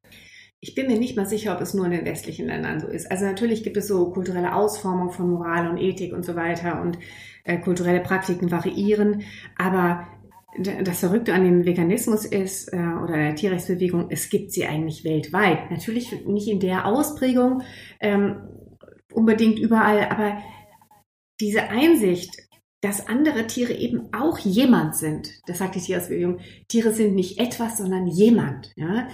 Ich 0.63 0.75
bin 0.75 0.85
mir 0.85 0.99
nicht 0.99 1.17
mal 1.17 1.25
sicher, 1.25 1.55
ob 1.55 1.61
es 1.61 1.73
nur 1.73 1.85
in 1.85 1.91
den 1.91 2.05
westlichen 2.05 2.45
Ländern 2.45 2.79
so 2.79 2.87
ist. 2.87 3.09
Also 3.09 3.25
natürlich 3.25 3.63
gibt 3.63 3.77
es 3.77 3.87
so 3.87 4.11
kulturelle 4.11 4.53
Ausformung 4.53 5.09
von 5.09 5.27
Moral 5.27 5.67
und 5.67 5.79
Ethik 5.79 6.13
und 6.13 6.23
so 6.23 6.35
weiter 6.35 6.79
und 6.81 6.99
äh, 7.45 7.57
kulturelle 7.57 8.01
Praktiken 8.01 8.51
variieren, 8.51 9.23
aber 9.57 10.07
das 10.57 10.99
Verrückte 10.99 11.33
an 11.33 11.43
dem 11.43 11.65
Veganismus 11.65 12.25
ist, 12.25 12.73
äh, 12.73 12.77
oder 12.77 13.15
der 13.15 13.35
Tierrechtsbewegung, 13.35 14.07
es 14.09 14.29
gibt 14.29 14.51
sie 14.51 14.65
eigentlich 14.65 15.03
weltweit. 15.03 15.71
Natürlich 15.71 16.25
nicht 16.25 16.47
in 16.47 16.59
der 16.59 16.85
Ausprägung 16.85 17.63
ähm, 17.99 18.49
unbedingt 19.13 19.59
überall, 19.59 20.09
aber 20.09 20.41
diese 21.39 21.69
Einsicht, 21.69 22.35
dass 22.81 23.07
andere 23.07 23.47
Tiere 23.47 23.73
eben 23.73 24.09
auch 24.13 24.39
jemand 24.39 24.95
sind, 24.95 25.29
das 25.47 25.59
sagt 25.59 25.75
die 25.75 25.79
Tierrechtsbewegung, 25.79 26.39
Tiere 26.67 26.93
sind 26.93 27.15
nicht 27.15 27.39
etwas, 27.39 27.77
sondern 27.77 28.07
jemand. 28.07 28.73
Ja? 28.75 29.07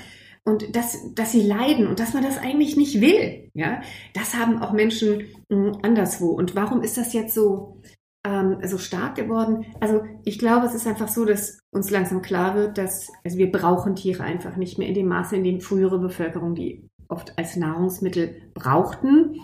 und 0.47 0.77
dass, 0.77 1.13
dass 1.13 1.33
sie 1.33 1.41
leiden 1.41 1.87
und 1.87 1.99
dass 1.99 2.13
man 2.13 2.23
das 2.23 2.37
eigentlich 2.37 2.77
nicht 2.77 3.01
will. 3.01 3.51
Ja, 3.53 3.81
das 4.13 4.33
haben 4.33 4.59
auch 4.59 4.71
Menschen 4.71 5.27
mh, 5.49 5.73
hm, 5.73 5.79
anderswo. 5.81 6.29
Und 6.29 6.55
warum 6.55 6.83
ist 6.83 6.95
das 6.95 7.11
jetzt 7.11 7.35
so, 7.35 7.81
ähm, 8.27 8.57
so 8.67 8.77
stark 8.77 9.15
geworden? 9.15 9.65
Also 9.79 10.01
ich 10.25 10.37
glaube, 10.37 10.65
es 10.65 10.75
ist 10.75 10.85
einfach 10.85 11.07
so, 11.07 11.23
dass 11.25 11.59
uns 11.71 11.89
langsam 11.89 12.21
klar 12.21 12.55
wird, 12.55 12.77
dass 12.77 13.07
also 13.23 13.37
wir 13.37 13.51
brauchen 13.51 13.95
Tiere 13.95 14.23
einfach 14.23 14.57
nicht 14.57 14.77
mehr 14.77 14.87
in 14.87 14.93
dem 14.93 15.07
Maße, 15.07 15.37
in 15.37 15.43
dem 15.43 15.61
frühere 15.61 15.99
Bevölkerung 15.99 16.53
die 16.53 16.89
oft 17.07 17.37
als 17.37 17.55
Nahrungsmittel 17.55 18.51
brauchten. 18.53 19.39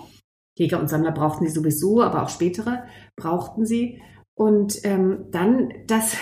Jäger 0.58 0.79
und 0.79 0.89
Sammler 0.89 1.12
brauchten 1.12 1.48
sie 1.48 1.53
sowieso, 1.53 2.01
aber 2.01 2.24
auch 2.24 2.29
spätere 2.29 2.84
brauchten 3.15 3.65
sie. 3.65 4.01
Und 4.36 4.79
ähm, 4.84 5.25
dann, 5.31 5.74
dass 5.88 6.17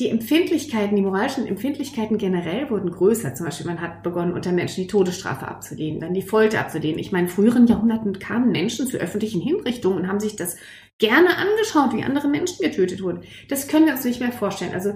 die 0.00 0.08
Empfindlichkeiten, 0.08 0.96
die 0.96 1.02
moralischen 1.02 1.46
Empfindlichkeiten 1.46 2.18
generell 2.18 2.70
wurden 2.70 2.90
größer. 2.90 3.34
Zum 3.34 3.46
Beispiel, 3.46 3.66
man 3.66 3.80
hat 3.80 4.02
begonnen, 4.02 4.32
unter 4.32 4.50
Menschen 4.50 4.82
die 4.82 4.86
Todesstrafe 4.88 5.46
abzulehnen, 5.46 6.00
dann 6.00 6.14
die 6.14 6.22
Folter 6.22 6.60
abzulehnen. 6.60 6.98
Ich 6.98 7.12
meine, 7.12 7.26
in 7.26 7.32
früheren 7.32 7.66
Jahrhunderten 7.66 8.18
kamen 8.18 8.50
Menschen 8.50 8.86
zu 8.86 8.96
öffentlichen 8.96 9.40
Hinrichtungen 9.40 9.98
und 9.98 10.08
haben 10.08 10.18
sich 10.18 10.34
das 10.34 10.56
gerne 11.02 11.36
angeschaut, 11.36 11.92
wie 11.94 12.04
andere 12.04 12.28
Menschen 12.28 12.62
getötet 12.62 13.02
wurden. 13.02 13.24
Das 13.48 13.66
können 13.66 13.86
wir 13.86 13.92
uns 13.92 14.04
nicht 14.04 14.20
mehr 14.20 14.30
vorstellen. 14.30 14.72
Also 14.72 14.94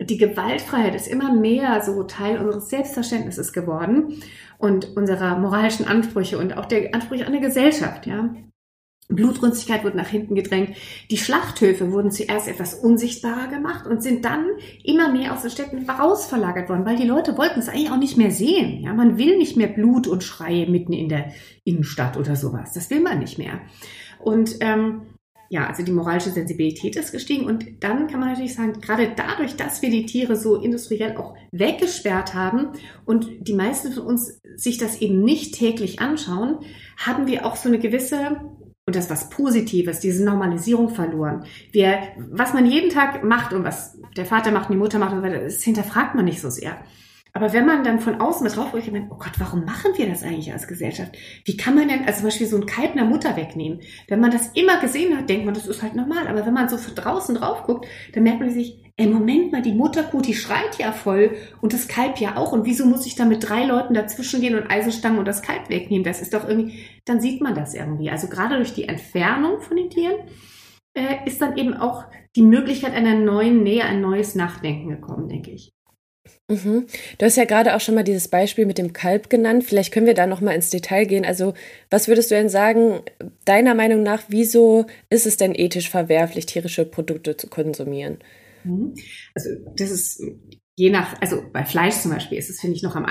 die 0.00 0.16
Gewaltfreiheit 0.16 0.94
ist 0.94 1.06
immer 1.06 1.34
mehr 1.34 1.82
so 1.82 2.02
Teil 2.04 2.38
unseres 2.38 2.70
Selbstverständnisses 2.70 3.52
geworden 3.52 4.22
und 4.56 4.96
unserer 4.96 5.38
moralischen 5.38 5.86
Ansprüche 5.86 6.38
und 6.38 6.56
auch 6.56 6.64
der 6.64 6.94
Ansprüche 6.94 7.26
an 7.26 7.32
der 7.32 7.42
Gesellschaft, 7.42 8.06
ja. 8.06 8.34
Blutrünstigkeit 9.08 9.84
wurde 9.84 9.98
nach 9.98 10.08
hinten 10.08 10.34
gedrängt. 10.34 10.74
Die 11.10 11.18
Schlachthöfe 11.18 11.92
wurden 11.92 12.10
zuerst 12.10 12.48
etwas 12.48 12.72
unsichtbarer 12.72 13.48
gemacht 13.48 13.86
und 13.86 14.02
sind 14.02 14.24
dann 14.24 14.46
immer 14.84 15.12
mehr 15.12 15.34
aus 15.34 15.42
den 15.42 15.50
Städten 15.50 15.90
rausverlagert 15.90 16.70
worden, 16.70 16.86
weil 16.86 16.96
die 16.96 17.06
Leute 17.06 17.36
wollten 17.36 17.60
es 17.60 17.68
eigentlich 17.68 17.90
auch 17.90 17.98
nicht 17.98 18.16
mehr 18.16 18.30
sehen. 18.30 18.82
Ja, 18.82 18.94
man 18.94 19.18
will 19.18 19.36
nicht 19.36 19.58
mehr 19.58 19.66
Blut 19.66 20.06
und 20.06 20.24
Schreie 20.24 20.66
mitten 20.66 20.94
in 20.94 21.10
der 21.10 21.32
Innenstadt 21.64 22.16
oder 22.16 22.36
sowas. 22.36 22.72
Das 22.72 22.88
will 22.88 23.00
man 23.00 23.18
nicht 23.18 23.36
mehr. 23.36 23.60
Und 24.18 24.56
ähm, 24.60 25.02
ja, 25.52 25.66
also 25.66 25.82
die 25.82 25.92
moralische 25.92 26.30
Sensibilität 26.30 26.96
ist 26.96 27.12
gestiegen 27.12 27.44
und 27.44 27.84
dann 27.84 28.06
kann 28.06 28.20
man 28.20 28.30
natürlich 28.30 28.54
sagen, 28.54 28.80
gerade 28.80 29.12
dadurch, 29.14 29.54
dass 29.54 29.82
wir 29.82 29.90
die 29.90 30.06
Tiere 30.06 30.34
so 30.34 30.56
industriell 30.56 31.14
auch 31.18 31.34
weggesperrt 31.50 32.32
haben 32.32 32.68
und 33.04 33.28
die 33.46 33.52
meisten 33.52 33.92
von 33.92 34.04
uns 34.04 34.40
sich 34.56 34.78
das 34.78 35.02
eben 35.02 35.20
nicht 35.20 35.54
täglich 35.54 36.00
anschauen, 36.00 36.60
haben 36.96 37.26
wir 37.26 37.44
auch 37.44 37.56
so 37.56 37.68
eine 37.68 37.78
gewisse 37.78 38.40
und 38.86 38.96
das 38.96 39.10
was 39.10 39.28
Positives, 39.28 40.00
diese 40.00 40.24
Normalisierung 40.24 40.88
verloren. 40.88 41.44
Wir, 41.70 41.98
was 42.16 42.54
man 42.54 42.64
jeden 42.64 42.88
Tag 42.88 43.22
macht 43.22 43.52
und 43.52 43.62
was 43.62 43.98
der 44.16 44.24
Vater 44.24 44.52
macht 44.52 44.70
und 44.70 44.76
die 44.76 44.78
Mutter 44.78 44.98
macht, 44.98 45.22
das 45.22 45.62
hinterfragt 45.62 46.14
man 46.14 46.24
nicht 46.24 46.40
so 46.40 46.48
sehr. 46.48 46.78
Aber 47.34 47.52
wenn 47.54 47.64
man 47.64 47.82
dann 47.82 47.98
von 47.98 48.20
außen 48.20 48.44
mit 48.44 48.54
drauf 48.54 48.72
meine, 48.72 49.08
oh 49.10 49.16
Gott, 49.16 49.32
warum 49.38 49.64
machen 49.64 49.92
wir 49.96 50.06
das 50.06 50.22
eigentlich 50.22 50.52
als 50.52 50.68
Gesellschaft? 50.68 51.12
Wie 51.46 51.56
kann 51.56 51.74
man 51.74 51.88
denn, 51.88 52.04
also 52.04 52.18
zum 52.18 52.26
Beispiel 52.26 52.46
so 52.46 52.58
ein 52.58 52.66
Kalb 52.66 52.92
einer 52.92 53.06
Mutter 53.06 53.36
wegnehmen? 53.36 53.80
Wenn 54.08 54.20
man 54.20 54.30
das 54.30 54.48
immer 54.48 54.78
gesehen 54.80 55.16
hat, 55.16 55.30
denkt 55.30 55.46
man, 55.46 55.54
das 55.54 55.66
ist 55.66 55.82
halt 55.82 55.94
normal. 55.94 56.28
Aber 56.28 56.44
wenn 56.44 56.52
man 56.52 56.68
so 56.68 56.76
von 56.76 56.94
draußen 56.94 57.34
drauf 57.34 57.62
guckt, 57.62 57.86
dann 58.12 58.24
merkt 58.24 58.40
man 58.40 58.50
sich, 58.50 58.82
ey, 58.98 59.06
Moment 59.06 59.50
mal, 59.50 59.62
die 59.62 59.72
Mutterkuh, 59.72 60.20
die 60.20 60.34
schreit 60.34 60.78
ja 60.78 60.92
voll 60.92 61.34
und 61.62 61.72
das 61.72 61.88
Kalb 61.88 62.18
ja 62.18 62.36
auch. 62.36 62.52
Und 62.52 62.66
wieso 62.66 62.84
muss 62.84 63.06
ich 63.06 63.14
da 63.14 63.24
mit 63.24 63.48
drei 63.48 63.64
Leuten 63.64 63.94
dazwischen 63.94 64.42
gehen 64.42 64.54
und 64.54 64.70
Eisenstangen 64.70 65.18
und 65.18 65.26
das 65.26 65.40
Kalb 65.40 65.70
wegnehmen? 65.70 66.04
Das 66.04 66.20
ist 66.20 66.34
doch 66.34 66.46
irgendwie, 66.46 66.84
dann 67.06 67.22
sieht 67.22 67.40
man 67.40 67.54
das 67.54 67.72
irgendwie. 67.72 68.10
Also 68.10 68.28
gerade 68.28 68.56
durch 68.56 68.74
die 68.74 68.88
Entfernung 68.88 69.62
von 69.62 69.78
den 69.78 69.88
Tieren 69.88 70.16
äh, 70.92 71.26
ist 71.26 71.40
dann 71.40 71.56
eben 71.56 71.72
auch 71.72 72.04
die 72.36 72.42
Möglichkeit 72.42 72.92
einer 72.92 73.14
neuen 73.14 73.62
Nähe, 73.62 73.84
ein 73.84 74.02
neues 74.02 74.34
Nachdenken 74.34 74.90
gekommen, 74.90 75.28
denke 75.28 75.50
ich. 75.50 75.72
Mhm. 76.48 76.86
Du 77.18 77.26
hast 77.26 77.36
ja 77.36 77.44
gerade 77.44 77.74
auch 77.74 77.80
schon 77.80 77.94
mal 77.94 78.04
dieses 78.04 78.28
Beispiel 78.28 78.66
mit 78.66 78.78
dem 78.78 78.92
Kalb 78.92 79.30
genannt. 79.30 79.64
Vielleicht 79.64 79.92
können 79.92 80.06
wir 80.06 80.14
da 80.14 80.26
noch 80.26 80.40
mal 80.40 80.54
ins 80.54 80.70
Detail 80.70 81.04
gehen. 81.06 81.24
Also, 81.24 81.54
was 81.90 82.08
würdest 82.08 82.30
du 82.30 82.34
denn 82.34 82.48
sagen, 82.48 83.00
deiner 83.44 83.74
Meinung 83.74 84.02
nach, 84.02 84.22
wieso 84.28 84.86
ist 85.10 85.26
es 85.26 85.36
denn 85.36 85.54
ethisch 85.54 85.88
verwerflich, 85.88 86.46
tierische 86.46 86.84
Produkte 86.84 87.36
zu 87.36 87.48
konsumieren? 87.48 88.18
Mhm. 88.64 88.94
Also, 89.34 89.50
das 89.76 89.90
ist 89.90 90.22
je 90.76 90.90
nach, 90.90 91.20
also 91.20 91.42
bei 91.52 91.64
Fleisch 91.64 91.96
zum 91.96 92.12
Beispiel 92.12 92.38
ist 92.38 92.50
es, 92.50 92.60
finde 92.60 92.76
ich, 92.76 92.82
noch 92.82 92.96
am 92.96 93.06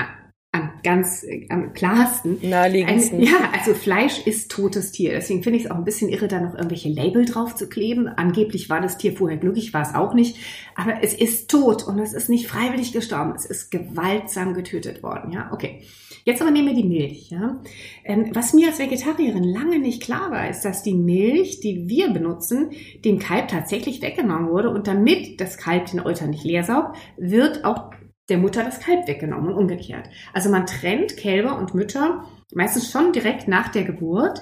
am 0.54 0.70
ganz 0.84 1.24
am 1.48 1.72
klarsten. 1.72 2.38
Naheliegendsten. 2.42 3.20
Ein, 3.20 3.24
ja, 3.24 3.50
also 3.52 3.72
Fleisch 3.72 4.26
ist 4.26 4.50
totes 4.50 4.92
Tier. 4.92 5.12
Deswegen 5.12 5.42
finde 5.42 5.58
ich 5.58 5.64
es 5.64 5.70
auch 5.70 5.76
ein 5.76 5.84
bisschen 5.84 6.10
irre, 6.10 6.28
da 6.28 6.40
noch 6.40 6.54
irgendwelche 6.54 6.90
Label 6.90 7.24
drauf 7.24 7.54
zu 7.54 7.68
kleben. 7.68 8.06
Angeblich 8.06 8.68
war 8.68 8.82
das 8.82 8.98
Tier 8.98 9.14
vorher 9.14 9.38
glücklich, 9.38 9.72
war 9.72 9.82
es 9.82 9.94
auch 9.94 10.12
nicht. 10.12 10.36
Aber 10.74 11.02
es 11.02 11.14
ist 11.14 11.50
tot 11.50 11.82
und 11.84 11.98
es 11.98 12.12
ist 12.12 12.28
nicht 12.28 12.46
freiwillig 12.46 12.92
gestorben. 12.92 13.32
Es 13.34 13.46
ist 13.46 13.70
gewaltsam 13.70 14.52
getötet 14.52 15.02
worden. 15.02 15.32
Ja, 15.32 15.50
okay. 15.52 15.82
Jetzt 16.24 16.40
aber 16.40 16.50
nehmen 16.50 16.68
wir 16.68 16.74
die 16.74 16.88
Milch. 16.88 17.30
Ja? 17.30 17.60
Ähm, 18.04 18.30
was 18.32 18.52
mir 18.52 18.68
als 18.68 18.78
Vegetarierin 18.78 19.42
lange 19.42 19.78
nicht 19.78 20.02
klar 20.02 20.30
war, 20.30 20.48
ist, 20.48 20.64
dass 20.64 20.82
die 20.82 20.94
Milch, 20.94 21.60
die 21.60 21.88
wir 21.88 22.10
benutzen, 22.10 22.70
dem 23.04 23.18
Kalb 23.18 23.48
tatsächlich 23.48 24.02
weggenommen 24.02 24.48
wurde 24.50 24.70
und 24.70 24.86
damit 24.86 25.40
das 25.40 25.56
Kalb 25.56 25.86
den 25.86 26.00
Euter 26.00 26.26
nicht 26.26 26.44
leer 26.44 26.62
saugt, 26.62 26.96
wird 27.16 27.64
auch 27.64 27.91
der 28.32 28.40
Mutter 28.40 28.64
das 28.64 28.80
Kalb 28.80 29.06
weggenommen 29.06 29.52
und 29.52 29.58
umgekehrt. 29.58 30.08
Also 30.32 30.48
man 30.48 30.64
trennt 30.64 31.18
Kälber 31.18 31.58
und 31.58 31.74
Mütter 31.74 32.24
meistens 32.54 32.90
schon 32.90 33.12
direkt 33.12 33.46
nach 33.46 33.68
der 33.68 33.84
Geburt. 33.84 34.40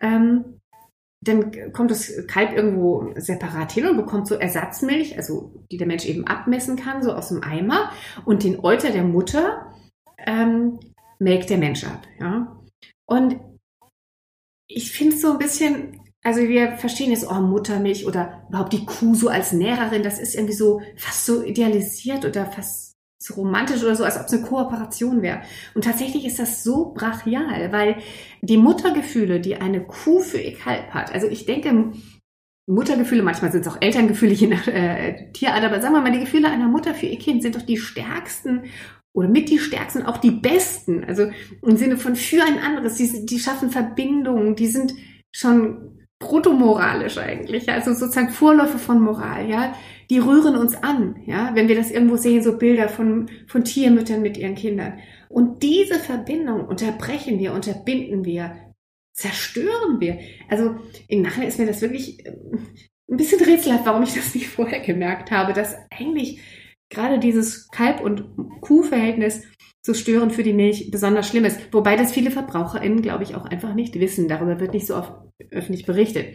Ähm, 0.00 0.60
dann 1.22 1.72
kommt 1.72 1.90
das 1.90 2.26
Kalb 2.26 2.56
irgendwo 2.56 3.12
separat 3.16 3.70
hin 3.72 3.86
und 3.86 3.96
bekommt 3.96 4.26
so 4.26 4.34
Ersatzmilch, 4.34 5.16
also 5.16 5.64
die 5.70 5.76
der 5.76 5.86
Mensch 5.86 6.06
eben 6.06 6.26
abmessen 6.26 6.76
kann, 6.76 7.02
so 7.02 7.12
aus 7.12 7.28
dem 7.28 7.42
Eimer. 7.42 7.92
Und 8.24 8.42
den 8.42 8.58
Euter 8.64 8.90
der 8.90 9.04
Mutter 9.04 9.72
ähm, 10.26 10.80
melkt 11.18 11.50
der 11.50 11.58
Mensch 11.58 11.84
ab. 11.84 12.02
Ja? 12.18 12.60
Und 13.06 13.38
ich 14.66 14.90
finde 14.90 15.14
es 15.14 15.22
so 15.22 15.32
ein 15.32 15.38
bisschen, 15.38 16.00
also 16.24 16.40
wir 16.40 16.72
verstehen 16.78 17.10
jetzt, 17.10 17.30
oh, 17.30 17.40
Muttermilch 17.40 18.06
oder 18.06 18.46
überhaupt 18.48 18.72
die 18.72 18.86
Kuh 18.86 19.14
so 19.14 19.28
als 19.28 19.52
Näherin, 19.52 20.02
das 20.02 20.18
ist 20.18 20.34
irgendwie 20.34 20.54
so 20.54 20.80
fast 20.96 21.26
so 21.26 21.42
idealisiert 21.42 22.24
oder 22.24 22.46
fast 22.46 22.89
so 23.22 23.34
romantisch 23.34 23.82
oder 23.82 23.94
so, 23.94 24.04
als 24.04 24.18
ob 24.18 24.26
es 24.26 24.32
eine 24.32 24.42
Kooperation 24.42 25.20
wäre. 25.20 25.42
Und 25.74 25.84
tatsächlich 25.84 26.24
ist 26.24 26.38
das 26.38 26.64
so 26.64 26.92
brachial, 26.94 27.70
weil 27.70 27.96
die 28.40 28.56
Muttergefühle, 28.56 29.40
die 29.40 29.56
eine 29.56 29.82
Kuh 29.82 30.20
für 30.20 30.38
ihr 30.38 30.56
Kalb 30.56 30.90
hat, 30.90 31.12
also 31.12 31.26
ich 31.26 31.44
denke, 31.44 31.92
Muttergefühle, 32.66 33.22
manchmal 33.22 33.52
sind 33.52 33.66
es 33.66 33.68
auch 33.68 33.80
Elterngefühle 33.80 34.32
je 34.34 34.46
nach 34.46 34.66
äh, 34.66 35.30
Tierart, 35.32 35.64
aber 35.64 35.82
sagen 35.82 35.94
wir 35.94 36.00
mal, 36.00 36.12
die 36.12 36.20
Gefühle 36.20 36.48
einer 36.48 36.68
Mutter 36.68 36.94
für 36.94 37.06
ihr 37.06 37.18
Kind 37.18 37.42
sind 37.42 37.56
doch 37.56 37.62
die 37.62 37.76
stärksten 37.76 38.64
oder 39.12 39.28
mit 39.28 39.50
die 39.50 39.58
stärksten, 39.58 40.06
auch 40.06 40.18
die 40.18 40.30
besten. 40.30 41.04
Also 41.04 41.30
im 41.62 41.76
Sinne 41.76 41.98
von 41.98 42.16
für 42.16 42.42
ein 42.42 42.58
anderes, 42.58 42.94
die, 42.94 43.26
die 43.26 43.40
schaffen 43.40 43.70
Verbindungen, 43.70 44.54
die 44.54 44.68
sind 44.68 44.94
schon 45.34 46.06
protomoralisch 46.20 47.18
eigentlich, 47.18 47.68
also 47.70 47.92
sozusagen 47.92 48.30
Vorläufe 48.30 48.78
von 48.78 49.00
Moral, 49.00 49.48
ja 49.48 49.74
die 50.10 50.18
rühren 50.18 50.56
uns 50.56 50.74
an, 50.74 51.22
ja, 51.24 51.52
wenn 51.54 51.68
wir 51.68 51.76
das 51.76 51.92
irgendwo 51.92 52.16
sehen, 52.16 52.42
so 52.42 52.58
Bilder 52.58 52.88
von, 52.88 53.30
von 53.46 53.62
Tiermüttern 53.62 54.20
mit 54.20 54.36
ihren 54.36 54.56
Kindern. 54.56 54.98
Und 55.28 55.62
diese 55.62 56.00
Verbindung 56.00 56.66
unterbrechen 56.66 57.38
wir, 57.38 57.54
unterbinden 57.54 58.24
wir, 58.24 58.56
zerstören 59.12 60.00
wir. 60.00 60.18
Also 60.48 60.74
im 61.06 61.22
Nachhinein 61.22 61.48
ist 61.48 61.60
mir 61.60 61.66
das 61.66 61.80
wirklich 61.80 62.26
äh, 62.26 62.32
ein 63.08 63.16
bisschen 63.16 63.40
rätselhaft, 63.40 63.86
warum 63.86 64.02
ich 64.02 64.14
das 64.14 64.34
nicht 64.34 64.48
vorher 64.48 64.80
gemerkt 64.80 65.30
habe, 65.30 65.52
dass 65.52 65.76
eigentlich 65.90 66.40
gerade 66.90 67.20
dieses 67.20 67.68
Kalb- 67.68 68.00
und 68.00 68.24
Kuhverhältnis 68.60 69.44
zu 69.82 69.94
stören 69.94 70.32
für 70.32 70.42
die 70.42 70.52
Milch 70.52 70.90
besonders 70.90 71.28
schlimm 71.28 71.44
ist. 71.44 71.72
Wobei 71.72 71.94
das 71.94 72.10
viele 72.10 72.32
VerbraucherInnen, 72.32 73.00
glaube 73.00 73.22
ich, 73.22 73.36
auch 73.36 73.44
einfach 73.44 73.74
nicht 73.74 73.98
wissen. 74.00 74.26
Darüber 74.26 74.58
wird 74.58 74.74
nicht 74.74 74.88
so 74.88 74.96
oft 74.96 75.12
öffentlich 75.52 75.86
berichtet 75.86 76.34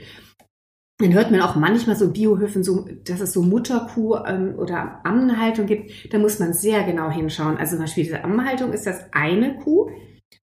dann 0.98 1.14
hört 1.14 1.32
man 1.32 1.42
auch 1.42 1.56
manchmal 1.56 1.96
so 1.96 2.12
Biohöfen, 2.12 2.64
so, 2.64 2.88
dass 3.04 3.20
es 3.20 3.34
so 3.34 3.42
Mutterkuh 3.42 4.16
ähm, 4.26 4.56
oder 4.58 5.02
Ammenhaltung 5.04 5.66
gibt. 5.66 6.14
Da 6.14 6.20
muss 6.20 6.40
man 6.40 6.54
sehr 6.54 6.84
genau 6.84 7.12
hinschauen. 7.12 7.58
Also 7.58 7.76
zum 7.76 7.84
Beispiel 7.84 8.06
diese 8.06 8.24
Ammenhaltung 8.24 8.72
ist 8.72 8.86
das 8.86 9.12
eine 9.12 9.58
Kuh 9.58 9.90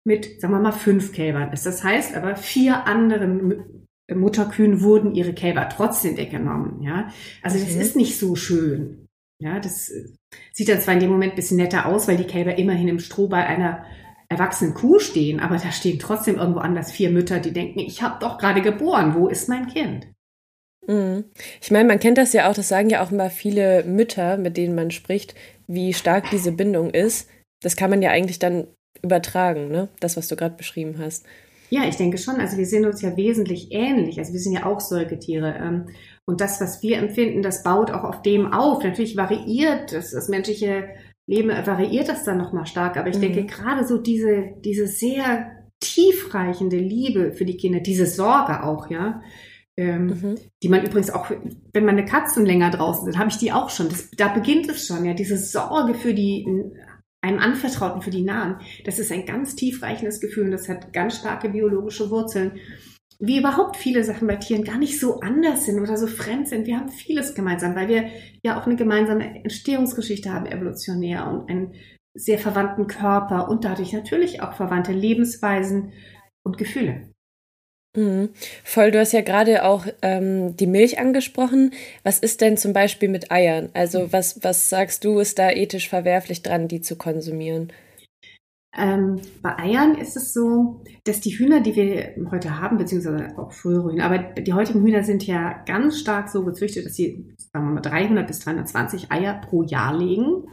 mit, 0.04 0.40
sagen 0.40 0.52
wir 0.52 0.60
mal, 0.60 0.72
fünf 0.72 1.12
Kälbern. 1.12 1.52
Ist 1.52 1.64
das 1.64 1.82
heißt, 1.82 2.14
aber 2.14 2.36
vier 2.36 2.86
anderen 2.86 3.86
Mutterkühen 4.12 4.82
wurden 4.82 5.14
ihre 5.14 5.32
Kälber 5.32 5.68
trotzdem 5.70 6.18
weggenommen. 6.18 6.82
Ja, 6.82 7.08
also 7.42 7.58
das 7.58 7.74
mhm. 7.74 7.80
ist 7.80 7.96
nicht 7.96 8.18
so 8.18 8.34
schön. 8.34 9.06
Ja, 9.40 9.58
das 9.58 9.88
äh, 9.88 10.04
sieht 10.52 10.68
dann 10.68 10.80
zwar 10.80 10.94
in 10.94 11.00
dem 11.00 11.10
Moment 11.10 11.32
ein 11.32 11.36
bisschen 11.36 11.56
netter 11.56 11.86
aus, 11.86 12.08
weil 12.08 12.18
die 12.18 12.26
Kälber 12.26 12.58
immerhin 12.58 12.88
im 12.88 12.98
Stroh 12.98 13.26
bei 13.26 13.46
einer 13.46 13.84
erwachsenen 14.28 14.74
Kuh 14.74 14.98
stehen, 14.98 15.40
aber 15.40 15.56
da 15.56 15.72
stehen 15.72 15.98
trotzdem 15.98 16.36
irgendwo 16.36 16.60
anders 16.60 16.92
vier 16.92 17.10
Mütter, 17.10 17.38
die 17.40 17.52
denken, 17.52 17.80
ich 17.80 18.02
habe 18.02 18.18
doch 18.20 18.38
gerade 18.38 18.62
geboren, 18.62 19.14
wo 19.14 19.28
ist 19.28 19.48
mein 19.48 19.66
Kind? 19.66 20.06
Mhm. 20.86 21.24
Ich 21.60 21.70
meine, 21.70 21.88
man 21.88 22.00
kennt 22.00 22.18
das 22.18 22.32
ja 22.32 22.50
auch, 22.50 22.54
das 22.54 22.68
sagen 22.68 22.90
ja 22.90 23.04
auch 23.04 23.12
immer 23.12 23.30
viele 23.30 23.84
Mütter, 23.84 24.36
mit 24.36 24.56
denen 24.56 24.74
man 24.74 24.90
spricht, 24.90 25.34
wie 25.66 25.94
stark 25.94 26.30
diese 26.30 26.52
Bindung 26.52 26.90
ist. 26.90 27.28
Das 27.62 27.76
kann 27.76 27.90
man 27.90 28.02
ja 28.02 28.10
eigentlich 28.10 28.38
dann 28.38 28.66
übertragen, 29.02 29.68
ne? 29.68 29.88
Das, 30.00 30.16
was 30.16 30.28
du 30.28 30.36
gerade 30.36 30.56
beschrieben 30.56 30.96
hast. 30.98 31.24
Ja, 31.70 31.84
ich 31.88 31.96
denke 31.96 32.18
schon. 32.18 32.36
Also 32.36 32.58
wir 32.58 32.66
sind 32.66 32.84
uns 32.84 33.00
ja 33.00 33.16
wesentlich 33.16 33.68
ähnlich. 33.70 34.18
Also 34.18 34.34
wir 34.34 34.40
sind 34.40 34.52
ja 34.52 34.66
auch 34.66 34.80
Säugetiere. 34.80 35.54
Ähm, 35.58 35.86
und 36.26 36.40
das, 36.40 36.60
was 36.60 36.82
wir 36.82 36.98
empfinden, 36.98 37.42
das 37.42 37.62
baut 37.62 37.90
auch 37.90 38.04
auf 38.04 38.20
dem 38.20 38.52
auf. 38.52 38.84
Natürlich 38.84 39.16
variiert 39.16 39.92
das, 39.92 40.10
das 40.10 40.28
menschliche 40.28 40.90
Leben, 41.26 41.48
variiert 41.48 42.08
das 42.08 42.24
dann 42.24 42.36
nochmal 42.36 42.66
stark. 42.66 42.98
Aber 42.98 43.08
ich 43.08 43.16
mhm. 43.16 43.22
denke 43.22 43.46
gerade 43.46 43.86
so 43.86 43.96
diese, 43.96 44.50
diese 44.62 44.86
sehr 44.86 45.50
tiefreichende 45.80 46.76
Liebe 46.76 47.32
für 47.32 47.46
die 47.46 47.56
Kinder, 47.56 47.80
diese 47.80 48.06
Sorge 48.06 48.62
auch, 48.64 48.90
ja, 48.90 49.22
ähm, 49.82 50.06
mhm. 50.06 50.38
Die 50.62 50.68
man 50.68 50.84
übrigens 50.84 51.10
auch, 51.10 51.30
wenn 51.72 51.84
meine 51.84 52.04
Katzen 52.04 52.46
länger 52.46 52.70
draußen 52.70 53.04
sind, 53.04 53.18
habe 53.18 53.30
ich 53.30 53.38
die 53.38 53.52
auch 53.52 53.70
schon. 53.70 53.88
Das, 53.88 54.10
da 54.10 54.28
beginnt 54.28 54.68
es 54.68 54.86
schon, 54.86 55.04
ja, 55.04 55.14
diese 55.14 55.36
Sorge 55.36 55.94
für 55.94 56.14
die 56.14 56.46
einem 57.22 57.38
Anvertrauten, 57.38 58.02
für 58.02 58.10
die 58.10 58.22
Nahen. 58.22 58.56
Das 58.84 58.98
ist 58.98 59.12
ein 59.12 59.26
ganz 59.26 59.54
tiefreichendes 59.54 60.20
Gefühl 60.20 60.46
und 60.46 60.50
das 60.50 60.68
hat 60.68 60.92
ganz 60.92 61.18
starke 61.18 61.48
biologische 61.48 62.10
Wurzeln. 62.10 62.58
Wie 63.20 63.38
überhaupt 63.38 63.76
viele 63.76 64.02
Sachen 64.02 64.26
bei 64.26 64.36
Tieren 64.36 64.64
gar 64.64 64.78
nicht 64.78 64.98
so 64.98 65.20
anders 65.20 65.64
sind 65.64 65.80
oder 65.80 65.96
so 65.96 66.08
fremd 66.08 66.48
sind. 66.48 66.66
Wir 66.66 66.78
haben 66.78 66.88
vieles 66.88 67.34
gemeinsam, 67.34 67.76
weil 67.76 67.86
wir 67.86 68.06
ja 68.42 68.60
auch 68.60 68.66
eine 68.66 68.74
gemeinsame 68.74 69.44
Entstehungsgeschichte 69.44 70.32
haben, 70.32 70.46
evolutionär 70.46 71.28
und 71.28 71.48
einen 71.48 71.74
sehr 72.14 72.38
verwandten 72.38 72.88
Körper 72.88 73.48
und 73.48 73.64
dadurch 73.64 73.92
natürlich 73.92 74.42
auch 74.42 74.54
verwandte 74.54 74.92
Lebensweisen 74.92 75.92
und 76.44 76.58
Gefühle. 76.58 77.11
Mhm. 77.94 78.30
Voll, 78.64 78.90
du 78.90 78.98
hast 78.98 79.12
ja 79.12 79.20
gerade 79.20 79.64
auch 79.64 79.86
ähm, 80.00 80.56
die 80.56 80.66
Milch 80.66 80.98
angesprochen. 80.98 81.72
Was 82.04 82.18
ist 82.18 82.40
denn 82.40 82.56
zum 82.56 82.72
Beispiel 82.72 83.10
mit 83.10 83.30
Eiern? 83.30 83.68
Also 83.74 84.04
mhm. 84.04 84.12
was, 84.12 84.42
was 84.42 84.70
sagst 84.70 85.04
du, 85.04 85.18
ist 85.18 85.38
da 85.38 85.50
ethisch 85.50 85.88
verwerflich 85.88 86.42
dran, 86.42 86.68
die 86.68 86.80
zu 86.80 86.96
konsumieren? 86.96 87.72
Ähm, 88.74 89.20
bei 89.42 89.58
Eiern 89.58 89.96
ist 89.96 90.16
es 90.16 90.32
so, 90.32 90.82
dass 91.04 91.20
die 91.20 91.38
Hühner, 91.38 91.60
die 91.60 91.76
wir 91.76 92.14
heute 92.30 92.58
haben, 92.58 92.78
beziehungsweise 92.78 93.36
auch 93.36 93.52
frühere 93.52 93.92
Hühner, 93.92 94.06
aber 94.06 94.18
die 94.18 94.54
heutigen 94.54 94.82
Hühner 94.82 95.02
sind 95.02 95.26
ja 95.26 95.62
ganz 95.66 95.98
stark 95.98 96.30
so 96.30 96.42
gezüchtet, 96.42 96.86
dass 96.86 96.94
sie, 96.94 97.34
sagen 97.52 97.66
wir 97.66 97.74
mal, 97.74 97.80
300 97.82 98.26
bis 98.26 98.40
320 98.40 99.12
Eier 99.12 99.42
pro 99.42 99.62
Jahr 99.62 99.94
legen. 99.98 100.44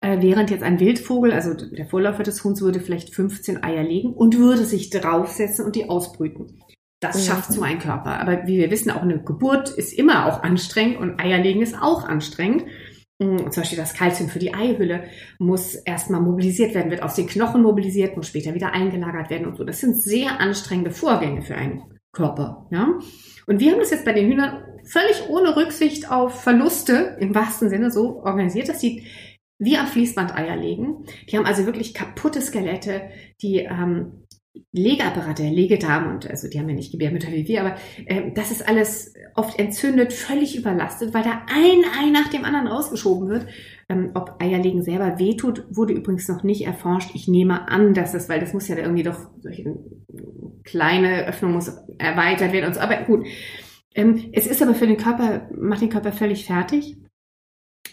Äh, 0.00 0.18
während 0.20 0.50
jetzt 0.50 0.62
ein 0.62 0.78
Wildvogel, 0.78 1.32
also 1.32 1.54
der 1.54 1.86
Vorläufer 1.86 2.22
des 2.22 2.44
Huhns, 2.44 2.60
würde 2.60 2.80
vielleicht 2.80 3.14
15 3.14 3.64
Eier 3.64 3.82
legen 3.82 4.12
und 4.12 4.38
würde 4.38 4.64
sich 4.64 4.90
draufsetzen 4.90 5.64
und 5.64 5.74
die 5.74 5.88
ausbrüten. 5.88 6.62
Das 7.00 7.16
mhm. 7.16 7.28
schafft 7.28 7.52
so 7.52 7.62
ein 7.62 7.78
Körper. 7.78 8.20
Aber 8.20 8.46
wie 8.46 8.58
wir 8.58 8.70
wissen, 8.70 8.90
auch 8.90 9.02
eine 9.02 9.22
Geburt 9.22 9.70
ist 9.70 9.92
immer 9.92 10.26
auch 10.26 10.42
anstrengend 10.42 10.98
und 10.98 11.20
Eierlegen 11.20 11.62
ist 11.62 11.76
auch 11.80 12.04
anstrengend. 12.04 12.64
Mm, 13.20 13.50
zum 13.50 13.62
Beispiel 13.62 13.78
das 13.78 13.94
Kalzium 13.94 14.28
für 14.28 14.38
die 14.38 14.54
Eihülle 14.54 15.04
muss 15.38 15.74
erstmal 15.74 16.20
mobilisiert 16.20 16.74
werden, 16.74 16.90
wird 16.90 17.02
aus 17.02 17.16
den 17.16 17.26
Knochen 17.26 17.62
mobilisiert, 17.62 18.16
muss 18.16 18.28
später 18.28 18.54
wieder 18.54 18.72
eingelagert 18.72 19.30
werden 19.30 19.46
und 19.46 19.56
so. 19.56 19.64
Das 19.64 19.80
sind 19.80 20.00
sehr 20.00 20.40
anstrengende 20.40 20.92
Vorgänge 20.92 21.42
für 21.42 21.56
einen 21.56 21.82
Körper. 22.12 22.68
Ja? 22.70 22.98
Und 23.46 23.60
wir 23.60 23.72
haben 23.72 23.80
das 23.80 23.90
jetzt 23.90 24.04
bei 24.04 24.12
den 24.12 24.30
Hühnern 24.30 24.62
völlig 24.84 25.28
ohne 25.28 25.56
Rücksicht 25.56 26.10
auf 26.10 26.42
Verluste 26.42 27.16
im 27.20 27.34
wahrsten 27.34 27.68
Sinne 27.68 27.90
so 27.90 28.22
organisiert, 28.22 28.68
dass 28.68 28.78
die 28.78 29.06
wie 29.58 29.76
am 29.76 29.86
Fließband 29.86 30.34
Eier 30.34 30.56
legen. 30.56 31.04
Die 31.28 31.36
haben 31.36 31.46
also 31.46 31.66
wirklich 31.66 31.94
kaputte 31.94 32.40
Skelette, 32.40 33.10
die 33.42 33.58
ähm, 33.58 34.24
Legeapparate, 34.72 35.44
Legedarm 35.44 36.10
und 36.10 36.28
also 36.28 36.48
die 36.48 36.58
haben 36.58 36.68
ja 36.68 36.74
nicht 36.74 36.92
Gebärmütter 36.92 37.30
wie 37.30 37.46
wir, 37.46 37.60
aber 37.60 37.76
äh, 38.06 38.32
das 38.34 38.50
ist 38.50 38.66
alles 38.68 39.14
oft 39.34 39.58
entzündet, 39.58 40.12
völlig 40.12 40.56
überlastet, 40.56 41.14
weil 41.14 41.22
da 41.22 41.42
ein 41.48 41.84
Ei 41.98 42.10
nach 42.10 42.28
dem 42.28 42.44
anderen 42.44 42.66
rausgeschoben 42.66 43.28
wird. 43.28 43.46
Ähm, 43.88 44.10
ob 44.14 44.42
Eierlegen 44.42 44.82
selber 44.82 45.18
wehtut, 45.18 45.64
wurde 45.70 45.94
übrigens 45.94 46.28
noch 46.28 46.42
nicht 46.42 46.66
erforscht. 46.66 47.10
Ich 47.14 47.28
nehme 47.28 47.68
an, 47.68 47.94
dass 47.94 48.12
das, 48.12 48.28
weil 48.28 48.40
das 48.40 48.52
muss 48.52 48.68
ja 48.68 48.76
irgendwie 48.76 49.04
doch 49.04 49.18
eine 49.44 49.78
kleine 50.64 51.26
Öffnung 51.26 51.52
muss 51.52 51.72
erweitert 51.98 52.52
werden 52.52 52.66
und 52.66 52.74
so. 52.74 52.80
Aber 52.80 52.96
gut, 53.04 53.26
ähm, 53.94 54.28
es 54.32 54.46
ist 54.46 54.62
aber 54.62 54.74
für 54.74 54.86
den 54.86 54.98
Körper, 54.98 55.48
macht 55.56 55.80
den 55.80 55.90
Körper 55.90 56.12
völlig 56.12 56.44
fertig. 56.44 56.98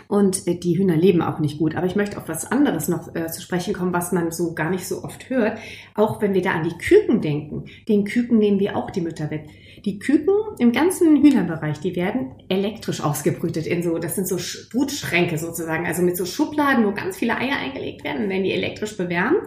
Und 0.08 0.48
äh, 0.48 0.56
die 0.56 0.78
Hühner 0.78 0.96
leben 0.96 1.22
auch 1.22 1.40
nicht 1.40 1.58
gut. 1.58 1.76
Aber 1.76 1.88
ich 1.88 1.96
möchte 1.96 2.18
auf 2.18 2.28
was 2.28 2.52
anderes 2.52 2.88
noch 2.88 3.16
äh, 3.16 3.28
zu 3.28 3.42
sprechen 3.42 3.74
kommen, 3.74 3.94
was 3.94 4.12
man 4.12 4.32
so 4.32 4.54
gar 4.54 4.70
nicht 4.70 4.88
so 4.88 5.04
oft 5.04 5.30
hört. 5.30 5.58
Auch 5.96 6.22
wenn 6.22 6.34
wir 6.34 6.42
da 6.42 6.52
an 6.52 6.64
die 6.64 6.78
Küken 6.78 7.22
denken. 7.22 7.66
Den 7.88 8.06
Küken 8.06 8.38
nehmen 8.38 8.60
wir 8.60 8.76
auch 8.76 8.92
die 8.92 9.02
Mütter 9.02 9.30
weg. 9.32 9.48
Die 9.84 10.00
Küken 10.00 10.34
im 10.58 10.72
ganzen 10.72 11.22
Hühnerbereich, 11.22 11.80
die 11.80 11.96
werden 11.96 12.32
elektrisch 12.50 13.02
ausgebrütet 13.02 13.68
in 13.68 13.84
so, 13.84 13.98
das 14.00 14.16
sind 14.16 14.28
so 14.28 14.38
Brutschränke 14.72 15.38
sozusagen, 15.38 15.86
also 15.86 16.02
mit 16.02 16.18
so 16.18 16.26
Schubladen, 16.26 16.86
wo 16.86 16.92
ganz 16.92 17.18
viele 17.18 17.38
Eier 17.38 17.58
eingelegt 17.58 18.04
werden, 18.04 18.22
dann 18.22 18.30
werden 18.30 18.44
die 18.44 18.54
elektrisch 18.54 18.98
bewärmt. 18.98 19.42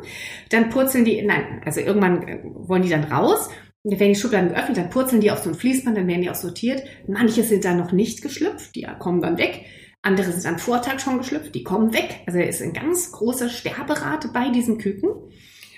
Dann 0.51 0.69
purzeln 0.71 1.05
die, 1.05 1.23
nein, 1.23 1.61
also 1.65 1.81
irgendwann 1.81 2.29
äh, 2.29 2.41
wollen 2.45 2.83
die 2.83 2.89
dann 2.89 3.05
raus 3.05 3.49
werden 3.85 4.13
die 4.13 4.19
Schubladen 4.19 4.51
geöffnet, 4.51 4.77
dann 4.77 4.91
purzeln 4.91 5.21
die 5.21 5.31
auf 5.31 5.39
so 5.39 5.51
ein 5.51 5.55
Fließband, 5.55 5.97
dann 5.97 6.09
werden 6.09 6.23
die 6.23 6.31
auch 6.31 6.35
sortiert. 6.35 6.83
Manche 7.07 7.43
sind 7.43 7.65
dann 7.65 7.79
noch 7.79 7.93
nicht 7.93 8.23
geschlüpft, 8.23 8.75
die 8.75 8.87
kommen 8.99 9.23
dann 9.23 9.39
weg. 9.39 9.65
Andere 10.03 10.33
sind 10.33 10.47
am 10.47 10.59
Vortag 10.59 11.01
schon 11.01 11.19
geschlüpft, 11.19 11.55
die 11.55 11.65
kommen 11.65 11.93
weg. 11.93 12.23
Also 12.27 12.39
er 12.39 12.49
ist 12.49 12.63
eine 12.63 12.73
ganz 12.73 13.13
große 13.13 13.51
Sterberate 13.51 14.29
bei 14.29 14.51
diesen 14.51 14.79
Küken. 14.79 15.11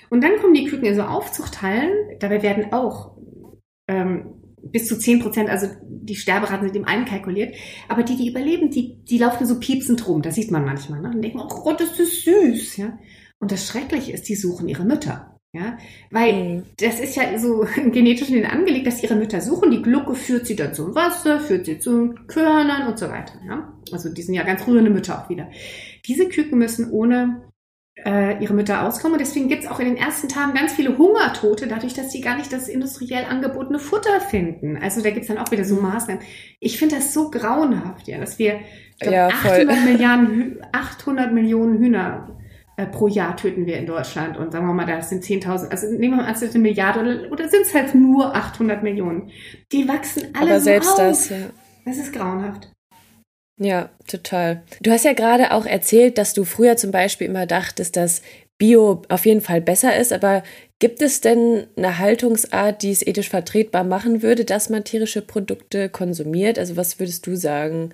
Und 0.09 0.23
dann 0.23 0.37
kommen 0.37 0.53
die 0.53 0.65
Küken 0.65 0.85
in 0.85 0.95
so 0.95 1.03
Aufzuchthallen. 1.03 1.91
Dabei 2.19 2.43
werden 2.43 2.71
auch 2.71 3.17
ähm, 3.87 4.41
bis 4.61 4.87
zu 4.87 4.97
10 4.97 5.21
Prozent, 5.21 5.49
also 5.49 5.67
die 5.81 6.15
Sterberaten 6.15 6.67
sind 6.67 6.75
im 6.75 6.85
einen 6.85 7.05
kalkuliert. 7.05 7.55
Aber 7.87 8.03
die, 8.03 8.15
die 8.15 8.29
überleben, 8.29 8.69
die, 8.69 9.03
die 9.03 9.17
laufen 9.17 9.45
so 9.45 9.59
piepsend 9.59 10.07
rum. 10.07 10.21
Das 10.21 10.35
sieht 10.35 10.51
man 10.51 10.65
manchmal. 10.65 11.01
Ne? 11.01 11.09
Und 11.09 11.21
denken, 11.21 11.39
oh 11.39 11.47
Gott, 11.47 11.81
das 11.81 11.99
ist 11.99 12.23
süß. 12.23 12.77
Ja? 12.77 12.99
Und 13.39 13.51
das 13.51 13.67
Schreckliche 13.67 14.11
ist, 14.11 14.29
die 14.29 14.35
suchen 14.35 14.67
ihre 14.67 14.85
Mütter. 14.85 15.39
Ja, 15.53 15.77
weil 16.11 16.33
mhm. 16.33 16.63
das 16.79 17.01
ist 17.01 17.15
ja 17.17 17.37
so 17.37 17.65
genetisch 17.75 18.29
in 18.29 18.35
denen 18.35 18.51
angelegt, 18.51 18.87
dass 18.87 19.03
ihre 19.03 19.15
Mütter 19.15 19.41
suchen. 19.41 19.71
Die 19.71 19.81
Glucke 19.81 20.15
führt 20.15 20.47
sie 20.47 20.55
dann 20.55 20.73
zum 20.73 20.95
Wasser, 20.95 21.41
führt 21.41 21.65
sie 21.65 21.79
zu 21.79 22.15
Körnern 22.27 22.87
und 22.87 22.97
so 22.97 23.09
weiter. 23.09 23.33
Ja? 23.45 23.73
Also 23.91 24.13
die 24.13 24.21
sind 24.21 24.33
ja 24.33 24.43
ganz 24.43 24.65
rührende 24.65 24.91
Mütter 24.91 25.21
auch 25.21 25.29
wieder. 25.29 25.49
Diese 26.05 26.29
Küken 26.29 26.57
müssen 26.57 26.89
ohne 26.89 27.51
äh, 28.05 28.41
ihre 28.41 28.53
Mütter 28.53 28.87
auskommen. 28.87 29.13
Und 29.13 29.19
deswegen 29.19 29.49
gibt 29.49 29.63
es 29.63 29.69
auch 29.69 29.79
in 29.79 29.87
den 29.87 29.97
ersten 29.97 30.29
Tagen 30.29 30.53
ganz 30.53 30.73
viele 30.73 30.97
Hungertote, 30.97 31.67
dadurch, 31.67 31.93
dass 31.93 32.13
sie 32.13 32.21
gar 32.21 32.37
nicht 32.37 32.53
das 32.53 32.69
industriell 32.69 33.25
angebotene 33.25 33.79
Futter 33.79 34.21
finden. 34.21 34.77
Also 34.77 35.01
da 35.01 35.09
gibt 35.09 35.23
es 35.23 35.27
dann 35.27 35.37
auch 35.37 35.51
wieder 35.51 35.65
so 35.65 35.75
mhm. 35.75 35.83
Maßnahmen. 35.83 36.23
Ich 36.61 36.77
finde 36.77 36.95
das 36.95 37.13
so 37.13 37.29
grauenhaft, 37.29 38.07
ja, 38.07 38.17
dass 38.19 38.39
wir 38.39 38.61
glaub, 38.99 39.13
ja, 39.13 39.27
800, 39.27 39.83
Milliarden, 39.83 40.65
800 40.71 41.33
Millionen 41.33 41.77
Hühner 41.79 42.40
äh, 42.77 42.85
pro 42.85 43.07
Jahr 43.07 43.35
töten 43.35 43.65
wir 43.65 43.77
in 43.77 43.85
Deutschland 43.85 44.37
und 44.37 44.51
sagen 44.51 44.65
wir 44.65 44.73
mal, 44.73 44.85
das 44.85 45.09
sind 45.09 45.23
10.000, 45.23 45.69
also 45.69 45.87
nehmen 45.87 46.13
wir 46.13 46.17
mal 46.17 46.25
an, 46.25 46.33
es 46.33 46.41
ist 46.41 46.55
eine 46.55 46.61
Milliarde 46.61 46.99
oder, 47.01 47.31
oder 47.31 47.49
sind 47.49 47.63
es 47.63 47.73
halt 47.73 47.93
nur 47.93 48.35
800 48.35 48.83
Millionen. 48.83 49.31
Die 49.71 49.87
wachsen 49.87 50.33
alle 50.33 50.51
Aber 50.51 50.59
so 50.59 50.65
selbst 50.65 50.91
auf. 50.91 50.97
das, 50.97 51.29
ja. 51.29 51.37
Das 51.85 51.97
ist 51.97 52.13
grauenhaft. 52.13 52.71
Ja, 53.59 53.89
total. 54.07 54.63
Du 54.81 54.91
hast 54.91 55.05
ja 55.05 55.13
gerade 55.13 55.51
auch 55.51 55.65
erzählt, 55.65 56.17
dass 56.17 56.33
du 56.33 56.45
früher 56.45 56.77
zum 56.77 56.91
Beispiel 56.91 57.27
immer 57.27 57.45
dachtest, 57.45 57.95
dass 57.95 58.21
Bio 58.57 59.01
auf 59.09 59.25
jeden 59.25 59.41
Fall 59.41 59.61
besser 59.61 59.95
ist, 59.95 60.13
aber 60.13 60.43
gibt 60.79 61.01
es 61.01 61.21
denn 61.21 61.67
eine 61.75 61.99
Haltungsart, 61.99 62.81
die 62.81 62.91
es 62.91 63.05
ethisch 63.05 63.29
vertretbar 63.29 63.83
machen 63.83 64.21
würde, 64.21 64.45
dass 64.45 64.69
man 64.69 64.83
tierische 64.83 65.21
Produkte 65.21 65.89
konsumiert? 65.89 66.57
Also 66.57 66.77
was 66.77 66.99
würdest 66.99 67.27
du 67.27 67.35
sagen? 67.35 67.91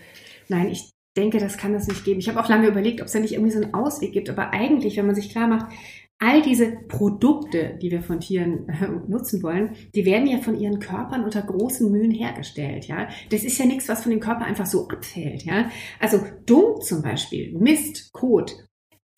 Nein, 0.48 0.70
ich 0.70 0.90
denke, 1.18 1.40
das 1.40 1.58
kann 1.58 1.74
es 1.74 1.88
nicht 1.88 2.06
geben. 2.06 2.20
Ich 2.20 2.30
habe 2.30 2.40
auch 2.40 2.50
lange 2.50 2.68
überlegt, 2.68 3.02
ob 3.02 3.08
es 3.08 3.14
da 3.14 3.20
nicht 3.20 3.34
irgendwie 3.34 3.52
so 3.52 3.62
einen 3.62 3.74
Ausweg 3.74 4.14
gibt. 4.14 4.30
Aber 4.30 4.54
eigentlich, 4.54 4.98
wenn 4.98 5.08
man 5.08 5.16
sich 5.16 5.30
klar 5.30 5.48
macht, 5.48 5.68
all 6.20 6.42
diese 6.42 6.72
Produkte, 6.88 7.78
die 7.82 7.92
wir 7.92 8.02
von 8.02 8.20
Tieren 8.20 8.68
äh, 8.70 8.88
nutzen 9.08 9.44
wollen, 9.44 9.76
die 9.94 10.06
werden 10.06 10.28
ja 10.28 10.40
von 10.40 10.60
ihren 10.60 10.80
Körpern 10.80 11.24
unter 11.24 11.42
großen 11.42 11.92
Mühen 11.92 12.12
hergestellt, 12.12 12.88
ja. 12.88 13.08
Das 13.30 13.44
ist 13.44 13.58
ja 13.60 13.66
nichts, 13.66 13.88
was 13.88 14.02
von 14.02 14.12
dem 14.12 14.20
Körper 14.20 14.46
einfach 14.46 14.66
so 14.66 14.88
abfällt, 14.88 15.44
ja. 15.44 15.70
Also 16.00 16.20
Dung 16.46 16.82
zum 16.82 17.04
Beispiel, 17.04 17.56
Mist, 17.60 18.12
Kot, 18.14 18.56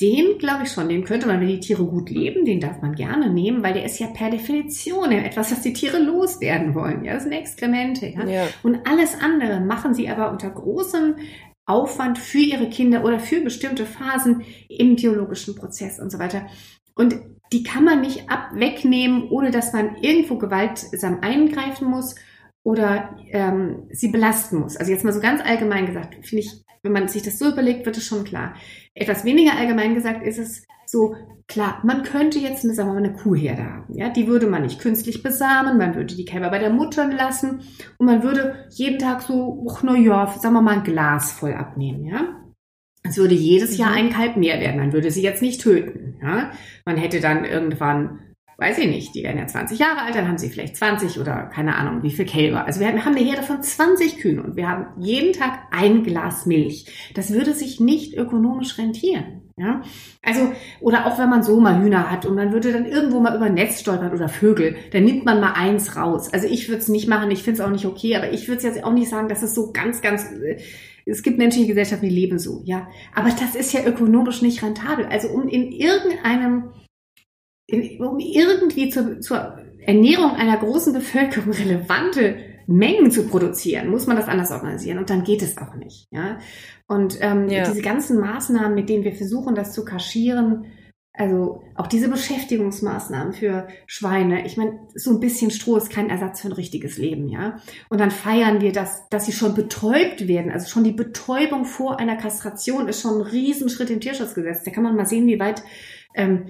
den 0.02 0.38
glaube 0.38 0.64
ich 0.64 0.72
schon, 0.72 0.88
den 0.88 1.04
könnte 1.04 1.28
man, 1.28 1.42
wenn 1.42 1.48
die 1.50 1.60
Tiere 1.60 1.86
gut 1.86 2.10
leben, 2.10 2.46
den 2.46 2.62
darf 2.62 2.82
man 2.82 2.96
gerne 2.96 3.30
nehmen, 3.30 3.64
weil 3.64 3.74
der 3.74 3.84
ist 3.84 4.00
ja 4.00 4.08
per 4.08 4.30
Definition 4.30 5.12
etwas, 5.12 5.52
was 5.52 5.62
die 5.62 5.74
Tiere 5.74 6.00
loswerden 6.00 6.74
wollen. 6.74 7.04
Ja, 7.04 7.16
das 7.16 7.24
sind 7.24 7.34
Exkremente. 7.34 8.08
Ja? 8.08 8.26
ja? 8.26 8.48
Und 8.64 8.88
alles 8.88 9.20
andere 9.20 9.60
machen 9.60 9.94
sie 9.94 10.08
aber 10.08 10.32
unter 10.32 10.50
großem 10.50 11.16
Aufwand 11.70 12.18
für 12.18 12.40
ihre 12.40 12.70
Kinder 12.70 13.04
oder 13.04 13.20
für 13.20 13.42
bestimmte 13.42 13.86
Phasen 13.86 14.44
im 14.68 14.96
biologischen 14.96 15.56
Prozess 15.56 16.00
und 16.00 16.12
so 16.12 16.20
weiter. 16.20 16.48
Und 16.96 17.16
die 17.52 17.64
kann 17.64 17.84
man 17.84 18.02
nicht 18.02 18.30
ab 18.30 18.50
wegnehmen, 18.54 19.30
ohne 19.30 19.52
dass 19.52 19.74
man 19.74 19.96
irgendwo 19.98 20.38
gewaltsam 20.38 21.20
eingreifen 21.22 21.88
muss 21.88 22.16
oder 22.64 23.16
ähm, 23.32 23.88
sie 23.92 24.10
belasten 24.10 24.58
muss. 24.58 24.78
Also 24.78 24.92
jetzt 24.92 25.06
mal 25.06 25.14
so 25.14 25.22
ganz 25.22 25.42
allgemein 25.42 25.86
gesagt, 25.86 26.16
finde 26.26 26.44
ich, 26.44 26.64
wenn 26.84 26.92
man 26.92 27.08
sich 27.08 27.24
das 27.24 27.40
so 27.40 27.50
überlegt, 27.52 27.86
wird 27.86 27.98
es 27.98 28.06
schon 28.06 28.24
klar. 28.24 28.56
Etwas 28.94 29.24
weniger 29.24 29.56
allgemein 29.58 29.96
gesagt 29.96 30.26
ist 30.26 30.38
es 30.38 30.64
so, 30.86 31.16
klar, 31.50 31.82
man 31.84 32.04
könnte 32.04 32.40
jetzt 32.40 32.64
eine, 32.64 32.74
sagen 32.74 32.90
wir 32.90 32.94
mal, 32.94 33.04
eine 33.04 33.14
Kuhherde 33.14 33.66
haben. 33.66 33.94
Ja, 33.94 34.10
die 34.10 34.28
würde 34.28 34.48
man 34.48 34.62
nicht 34.62 34.80
künstlich 34.80 35.22
besamen, 35.22 35.78
man 35.78 35.96
würde 35.96 36.16
die 36.16 36.24
Kälber 36.24 36.50
bei 36.50 36.60
der 36.60 36.70
Mutter 36.70 37.12
lassen 37.12 37.62
und 37.98 38.06
man 38.06 38.24
würde 38.24 38.66
jeden 38.70 39.00
Tag 39.00 39.24
so, 39.24 39.66
ach, 39.70 39.84
na 39.84 39.98
ja, 39.98 40.28
sagen 40.28 40.54
wir 40.54 40.62
mal, 40.62 40.78
ein 40.78 40.84
Glas 40.84 41.34
voll 41.34 41.54
abnehmen, 41.54 42.06
ja. 42.06 42.40
Es 43.04 43.18
würde 43.18 43.34
jedes 43.34 43.78
Jahr 43.78 43.92
mhm. 43.92 43.98
ein 43.98 44.10
Kalb 44.12 44.38
mehr 44.38 44.60
werden. 44.60 44.78
Man 44.78 44.94
würde 44.94 45.10
sie 45.10 45.24
jetzt 45.24 45.42
nicht 45.42 45.62
töten. 45.62 46.20
Ja? 46.22 46.52
Man 46.86 46.98
hätte 46.98 47.22
dann 47.22 47.46
irgendwann, 47.46 48.20
weiß 48.58 48.78
ich 48.78 48.88
nicht, 48.88 49.16
die 49.16 49.24
werden 49.24 49.40
ja 49.40 49.48
20 49.48 49.80
Jahre 49.80 50.02
alt, 50.02 50.16
dann 50.16 50.28
haben 50.28 50.38
sie 50.38 50.50
vielleicht 50.50 50.76
20 50.76 51.18
oder 51.18 51.44
keine 51.44 51.76
Ahnung, 51.76 52.04
wie 52.04 52.12
viel 52.12 52.26
Kälber. 52.26 52.66
Also 52.66 52.82
wir 52.82 52.88
haben 52.88 53.00
eine 53.00 53.26
Herde 53.26 53.44
von 53.44 53.64
20 53.64 54.18
Kühen 54.18 54.40
und 54.40 54.58
wir 54.58 54.68
haben 54.68 55.02
jeden 55.02 55.32
Tag 55.32 55.60
ein 55.72 56.04
Glas 56.04 56.46
Milch. 56.46 57.12
Das 57.16 57.32
würde 57.32 57.54
sich 57.54 57.80
nicht 57.80 58.16
ökonomisch 58.16 58.78
rentieren. 58.78 59.49
Ja, 59.60 59.82
also, 60.24 60.54
oder 60.80 61.06
auch 61.06 61.20
wenn 61.20 61.30
man 61.30 61.44
so 61.44 61.60
mal 61.60 61.84
Hühner 61.84 62.10
hat 62.10 62.26
und 62.26 62.36
man 62.36 62.54
würde 62.54 62.72
dann 62.72 62.86
irgendwo 62.86 63.20
mal 63.20 63.36
über 63.36 63.48
ein 63.48 63.56
Netz 63.56 63.82
stolpern 63.82 64.14
oder 64.14 64.30
Vögel, 64.30 64.78
dann 64.94 65.04
nimmt 65.04 65.26
man 65.26 65.42
mal 65.42 65.52
eins 65.52 65.98
raus. 65.98 66.32
Also 66.32 66.48
ich 66.48 66.70
würde 66.70 66.80
es 66.80 66.88
nicht 66.88 67.10
machen, 67.10 67.30
ich 67.30 67.44
finde 67.44 67.60
es 67.60 67.68
auch 67.68 67.70
nicht 67.70 67.86
okay, 67.86 68.16
aber 68.16 68.32
ich 68.32 68.48
würde 68.48 68.60
es 68.60 68.64
jetzt 68.64 68.82
auch 68.86 68.94
nicht 68.94 69.10
sagen, 69.10 69.28
dass 69.28 69.44
es 69.44 69.54
so 69.54 69.74
ganz, 69.74 70.02
ganz, 70.02 70.32
äh, 70.32 70.62
es 71.06 71.24
gibt 71.24 71.40
Menschen 71.40 71.60
in 71.64 71.68
der 71.68 71.76
Gesellschaft, 71.76 72.02
die 72.02 72.10
leben 72.10 72.40
so, 72.40 72.62
ja. 72.64 72.88
Aber 73.14 73.32
das 73.32 73.54
ist 73.54 73.74
ja 73.74 73.86
ökonomisch 73.86 74.42
nicht 74.42 74.64
rentabel. 74.64 75.08
Also 75.08 75.28
um 75.28 75.50
in 75.50 75.74
irgendeinem, 75.74 76.70
in, 77.68 78.02
um 78.02 78.18
irgendwie 78.20 78.90
zur, 78.90 79.20
zur 79.20 79.58
Ernährung 79.80 80.36
einer 80.36 80.56
großen 80.56 80.94
Bevölkerung 80.94 81.52
relevante 81.52 82.38
Mengen 82.70 83.10
zu 83.10 83.28
produzieren, 83.28 83.90
muss 83.90 84.06
man 84.06 84.16
das 84.16 84.28
anders 84.28 84.52
organisieren 84.52 85.00
und 85.00 85.10
dann 85.10 85.24
geht 85.24 85.42
es 85.42 85.58
auch 85.58 85.74
nicht. 85.74 86.08
Ja? 86.12 86.38
Und 86.88 87.18
ähm, 87.20 87.50
ja. 87.50 87.68
diese 87.68 87.82
ganzen 87.82 88.20
Maßnahmen, 88.20 88.76
mit 88.76 88.90
denen 88.90 89.04
wir 89.04 89.16
versuchen, 89.16 89.56
das 89.56 89.74
zu 89.74 89.84
kaschieren, 89.84 90.66
also 91.12 91.64
auch 91.76 91.88
diese 91.88 92.08
Beschäftigungsmaßnahmen 92.08 93.34
für 93.34 93.68
Schweine, 93.88 94.46
ich 94.46 94.56
meine, 94.56 94.80
so 94.94 95.10
ein 95.10 95.20
bisschen 95.20 95.50
Stroh 95.50 95.78
ist 95.78 95.90
kein 95.90 96.10
Ersatz 96.10 96.42
für 96.42 96.48
ein 96.48 96.54
richtiges 96.54 96.98
Leben, 96.98 97.28
ja. 97.28 97.60
Und 97.90 98.00
dann 98.00 98.12
feiern 98.12 98.62
wir 98.62 98.72
das, 98.72 99.10
dass 99.10 99.26
sie 99.26 99.34
schon 99.34 99.56
betäubt 99.56 100.28
werden. 100.28 100.52
Also 100.52 100.70
schon 100.70 100.84
die 100.84 100.94
Betäubung 100.94 101.66
vor 101.66 102.00
einer 102.00 102.16
Kastration 102.16 102.88
ist 102.88 103.02
schon 103.02 103.16
ein 103.16 103.28
Riesenschritt 103.28 103.90
im 103.90 104.00
Tierschutzgesetz. 104.00 104.64
Da 104.64 104.72
kann 104.72 104.84
man 104.84 104.96
mal 104.96 105.08
sehen, 105.08 105.28
wie 105.28 105.40
weit 105.40 105.64
ähm, 106.14 106.46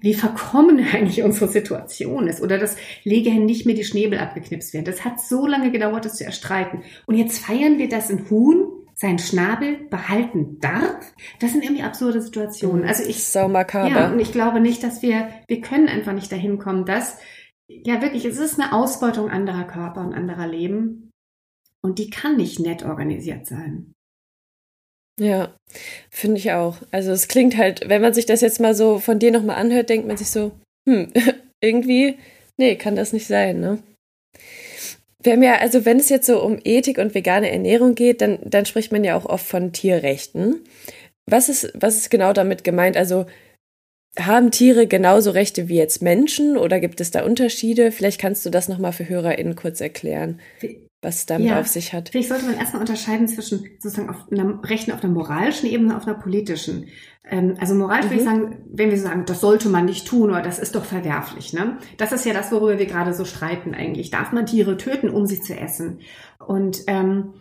wie 0.00 0.14
verkommen 0.14 0.84
eigentlich 0.92 1.22
unsere 1.22 1.48
Situation 1.48 2.28
ist 2.28 2.42
oder 2.42 2.58
dass 2.58 2.76
Legehennen 3.04 3.46
nicht 3.46 3.66
mehr 3.66 3.74
die 3.74 3.84
Schnäbel 3.84 4.18
abgeknipst 4.18 4.74
werden. 4.74 4.84
Das 4.84 5.04
hat 5.04 5.20
so 5.20 5.46
lange 5.46 5.70
gedauert, 5.70 6.04
das 6.04 6.16
zu 6.16 6.24
erstreiten. 6.24 6.82
Und 7.06 7.16
jetzt 7.16 7.38
feiern 7.38 7.78
wir, 7.78 7.88
dass 7.88 8.10
ein 8.10 8.28
Huhn 8.30 8.66
seinen 8.94 9.18
Schnabel 9.18 9.78
behalten 9.90 10.58
darf. 10.60 11.12
Das 11.40 11.52
sind 11.52 11.64
irgendwie 11.64 11.82
absurde 11.82 12.20
Situationen. 12.20 12.84
Also 12.84 13.04
ich, 13.08 13.24
so 13.24 13.48
makaber. 13.48 13.88
Ja, 13.88 14.12
und 14.12 14.20
ich 14.20 14.32
glaube 14.32 14.60
nicht, 14.60 14.82
dass 14.82 15.02
wir, 15.02 15.28
wir 15.48 15.60
können 15.60 15.88
einfach 15.88 16.12
nicht 16.12 16.30
dahin 16.30 16.58
kommen, 16.58 16.84
dass, 16.84 17.18
ja 17.68 18.02
wirklich, 18.02 18.24
es 18.24 18.38
ist 18.38 18.60
eine 18.60 18.72
Ausbeutung 18.72 19.30
anderer 19.30 19.64
Körper 19.64 20.02
und 20.02 20.14
anderer 20.14 20.46
Leben. 20.46 21.10
Und 21.80 21.98
die 21.98 22.10
kann 22.10 22.36
nicht 22.36 22.60
nett 22.60 22.84
organisiert 22.84 23.46
sein. 23.46 23.94
Ja, 25.20 25.54
finde 26.10 26.38
ich 26.38 26.52
auch. 26.52 26.76
Also 26.90 27.12
es 27.12 27.28
klingt 27.28 27.56
halt, 27.56 27.88
wenn 27.88 28.02
man 28.02 28.14
sich 28.14 28.26
das 28.26 28.40
jetzt 28.40 28.60
mal 28.60 28.74
so 28.74 28.98
von 28.98 29.18
dir 29.18 29.30
nochmal 29.30 29.56
anhört, 29.56 29.90
denkt 29.90 30.06
man 30.06 30.16
sich 30.16 30.30
so, 30.30 30.52
hm, 30.88 31.12
irgendwie, 31.62 32.18
nee, 32.56 32.76
kann 32.76 32.96
das 32.96 33.12
nicht 33.12 33.26
sein, 33.26 33.60
ne? 33.60 33.82
Wir 35.22 35.34
haben 35.34 35.42
ja, 35.42 35.58
also 35.58 35.84
wenn 35.84 36.00
es 36.00 36.08
jetzt 36.08 36.26
so 36.26 36.42
um 36.42 36.58
Ethik 36.64 36.98
und 36.98 37.14
vegane 37.14 37.50
Ernährung 37.50 37.94
geht, 37.94 38.20
dann, 38.20 38.38
dann 38.44 38.66
spricht 38.66 38.90
man 38.90 39.04
ja 39.04 39.16
auch 39.16 39.26
oft 39.26 39.46
von 39.46 39.72
Tierrechten. 39.72 40.64
Was 41.26 41.48
ist, 41.48 41.72
was 41.74 41.96
ist 41.96 42.10
genau 42.10 42.32
damit 42.32 42.64
gemeint? 42.64 42.96
Also 42.96 43.26
haben 44.18 44.50
Tiere 44.50 44.86
genauso 44.86 45.30
Rechte 45.30 45.68
wie 45.68 45.76
jetzt 45.76 46.02
Menschen 46.02 46.56
oder 46.56 46.80
gibt 46.80 47.00
es 47.00 47.12
da 47.12 47.24
Unterschiede? 47.24 47.92
Vielleicht 47.92 48.20
kannst 48.20 48.44
du 48.44 48.50
das 48.50 48.68
nochmal 48.68 48.92
für 48.92 49.08
HörerInnen 49.08 49.54
kurz 49.54 49.80
erklären, 49.80 50.40
was 51.02 51.16
es 51.16 51.26
damit 51.26 51.48
ja, 51.48 51.60
auf 51.60 51.66
sich 51.66 51.92
hat. 51.92 52.10
Vielleicht 52.10 52.28
sollte 52.28 52.46
man 52.46 52.56
erstmal 52.56 52.80
unterscheiden 52.80 53.26
zwischen 53.26 53.68
sozusagen 53.80 54.08
auf 54.08 54.30
einer 54.30 54.62
Rechten 54.62 54.92
auf 54.92 55.02
einer 55.02 55.12
moralischen 55.12 55.68
Ebene 55.68 55.90
und 55.90 55.96
auf 55.96 56.06
einer 56.06 56.16
politischen. 56.16 56.86
Ähm, 57.28 57.56
also 57.60 57.74
moralisch 57.74 58.06
mhm. 58.06 58.10
würde 58.10 58.22
ich 58.22 58.28
mhm. 58.28 58.30
sagen, 58.30 58.58
wenn 58.72 58.90
wir 58.90 58.98
sagen, 58.98 59.24
das 59.26 59.40
sollte 59.40 59.68
man 59.68 59.84
nicht 59.84 60.06
tun 60.06 60.30
oder 60.30 60.42
das 60.42 60.60
ist 60.60 60.76
doch 60.76 60.84
verwerflich. 60.84 61.52
Ne? 61.52 61.76
Das 61.96 62.12
ist 62.12 62.24
ja 62.24 62.32
das, 62.32 62.52
worüber 62.52 62.78
wir 62.78 62.86
gerade 62.86 63.12
so 63.14 63.24
streiten 63.24 63.74
eigentlich. 63.74 64.10
Darf 64.10 64.30
man 64.30 64.46
Tiere 64.46 64.76
töten, 64.76 65.10
um 65.10 65.26
sie 65.26 65.40
zu 65.40 65.58
essen? 65.58 65.98
Und 66.38 66.84
ähm, 66.86 67.34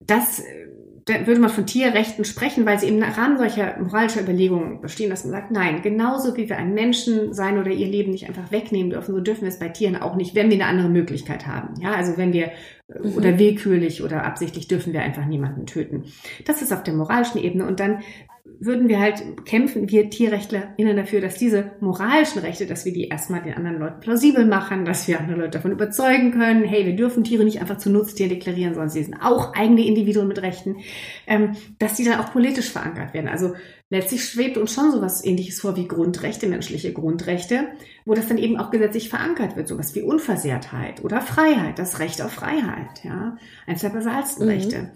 das 0.00 0.42
da 0.42 0.91
würde 1.06 1.40
man 1.40 1.50
von 1.50 1.66
Tierrechten 1.66 2.24
sprechen, 2.24 2.64
weil 2.64 2.78
sie 2.78 2.88
im 2.88 3.02
Rahmen 3.02 3.36
solcher 3.36 3.76
moralischer 3.80 4.20
Überlegungen 4.20 4.80
bestehen, 4.80 5.10
dass 5.10 5.24
man 5.24 5.32
sagt, 5.32 5.50
nein, 5.50 5.82
genauso 5.82 6.36
wie 6.36 6.48
wir 6.48 6.56
einem 6.56 6.74
Menschen 6.74 7.34
sein 7.34 7.58
oder 7.58 7.70
ihr 7.70 7.88
Leben 7.88 8.12
nicht 8.12 8.28
einfach 8.28 8.52
wegnehmen 8.52 8.90
dürfen, 8.90 9.14
so 9.14 9.20
dürfen 9.20 9.42
wir 9.42 9.48
es 9.48 9.58
bei 9.58 9.68
Tieren 9.68 9.96
auch 9.96 10.14
nicht, 10.14 10.34
wenn 10.34 10.48
wir 10.48 10.56
eine 10.56 10.66
andere 10.66 10.88
Möglichkeit 10.88 11.46
haben. 11.46 11.74
Ja, 11.80 11.92
also 11.92 12.16
wenn 12.16 12.32
wir 12.32 12.52
mhm. 12.88 13.14
oder 13.16 13.38
willkürlich 13.38 14.02
oder 14.02 14.24
absichtlich 14.24 14.68
dürfen 14.68 14.92
wir 14.92 15.02
einfach 15.02 15.26
niemanden 15.26 15.66
töten. 15.66 16.04
Das 16.46 16.62
ist 16.62 16.72
auf 16.72 16.84
der 16.84 16.94
moralischen 16.94 17.42
Ebene 17.42 17.66
und 17.66 17.80
dann 17.80 18.02
würden 18.44 18.88
wir 18.88 18.98
halt 18.98 19.46
kämpfen, 19.46 19.88
wir 19.88 20.10
TierrechtlerInnen 20.10 20.96
dafür, 20.96 21.20
dass 21.20 21.36
diese 21.36 21.72
moralischen 21.80 22.40
Rechte, 22.40 22.66
dass 22.66 22.84
wir 22.84 22.92
die 22.92 23.06
erstmal 23.06 23.40
den 23.40 23.54
anderen 23.54 23.78
Leuten 23.78 24.00
plausibel 24.00 24.44
machen, 24.44 24.84
dass 24.84 25.06
wir 25.06 25.20
andere 25.20 25.38
Leute 25.38 25.50
davon 25.50 25.70
überzeugen 25.70 26.32
können, 26.32 26.64
hey, 26.64 26.84
wir 26.84 26.96
dürfen 26.96 27.22
Tiere 27.22 27.44
nicht 27.44 27.60
einfach 27.60 27.78
zu 27.78 27.90
Nutztieren 27.90 28.30
deklarieren, 28.30 28.74
sondern 28.74 28.90
sie 28.90 29.04
sind 29.04 29.16
auch 29.22 29.54
eigene 29.54 29.86
Individuen 29.86 30.26
mit 30.26 30.42
Rechten, 30.42 30.78
ähm, 31.28 31.52
dass 31.78 31.94
die 31.94 32.04
dann 32.04 32.18
auch 32.18 32.32
politisch 32.32 32.70
verankert 32.70 33.14
werden. 33.14 33.28
Also 33.28 33.54
letztlich 33.90 34.24
schwebt 34.24 34.58
uns 34.58 34.74
schon 34.74 34.90
sowas 34.90 35.24
ähnliches 35.24 35.60
vor 35.60 35.76
wie 35.76 35.86
Grundrechte, 35.86 36.48
menschliche 36.48 36.92
Grundrechte, 36.92 37.68
wo 38.04 38.14
das 38.14 38.26
dann 38.26 38.38
eben 38.38 38.56
auch 38.58 38.70
gesetzlich 38.70 39.08
verankert 39.08 39.54
wird, 39.54 39.68
sowas 39.68 39.94
wie 39.94 40.02
Unversehrtheit 40.02 41.04
oder 41.04 41.20
Freiheit, 41.20 41.78
das 41.78 42.00
Recht 42.00 42.20
auf 42.20 42.32
Freiheit, 42.32 43.04
ja, 43.04 43.36
eines 43.68 43.82
der 43.82 43.90
basalsten 43.90 44.46
mhm. 44.46 44.50
Rechte. 44.50 44.92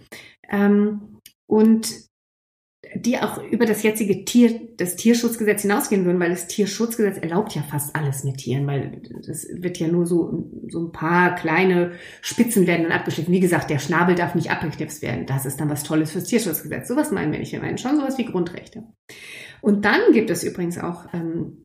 Ähm, 0.50 1.20
und 1.46 2.06
die 2.94 3.18
auch 3.18 3.42
über 3.42 3.66
das 3.66 3.82
jetzige 3.82 4.24
Tier, 4.24 4.60
das 4.76 4.96
Tierschutzgesetz 4.96 5.62
hinausgehen 5.62 6.04
würden, 6.04 6.20
weil 6.20 6.30
das 6.30 6.46
Tierschutzgesetz 6.46 7.18
erlaubt 7.18 7.54
ja 7.54 7.62
fast 7.62 7.94
alles 7.96 8.24
mit 8.24 8.38
Tieren, 8.38 8.66
weil 8.66 9.02
das 9.26 9.46
wird 9.50 9.78
ja 9.78 9.88
nur 9.88 10.06
so, 10.06 10.50
so 10.68 10.86
ein 10.86 10.92
paar 10.92 11.34
kleine 11.34 11.92
Spitzen 12.20 12.66
werden 12.66 12.84
dann 12.84 12.98
abgeschnitten. 12.98 13.32
Wie 13.32 13.40
gesagt, 13.40 13.70
der 13.70 13.78
Schnabel 13.78 14.14
darf 14.14 14.34
nicht 14.34 14.50
abgeknipst 14.50 15.02
werden. 15.02 15.26
Das 15.26 15.46
ist 15.46 15.60
dann 15.60 15.70
was 15.70 15.82
Tolles 15.82 16.12
fürs 16.12 16.24
Tierschutzgesetz. 16.24 16.88
Sowas 16.88 17.10
meinen 17.10 17.32
wir 17.32 17.38
nicht. 17.38 17.52
Wir 17.52 17.60
meinen 17.60 17.78
schon 17.78 17.96
sowas 17.96 18.18
wie 18.18 18.24
Grundrechte. 18.24 18.84
Und 19.60 19.84
dann 19.84 20.12
gibt 20.12 20.30
es 20.30 20.44
übrigens 20.44 20.78
auch 20.78 21.06
ähm, 21.12 21.64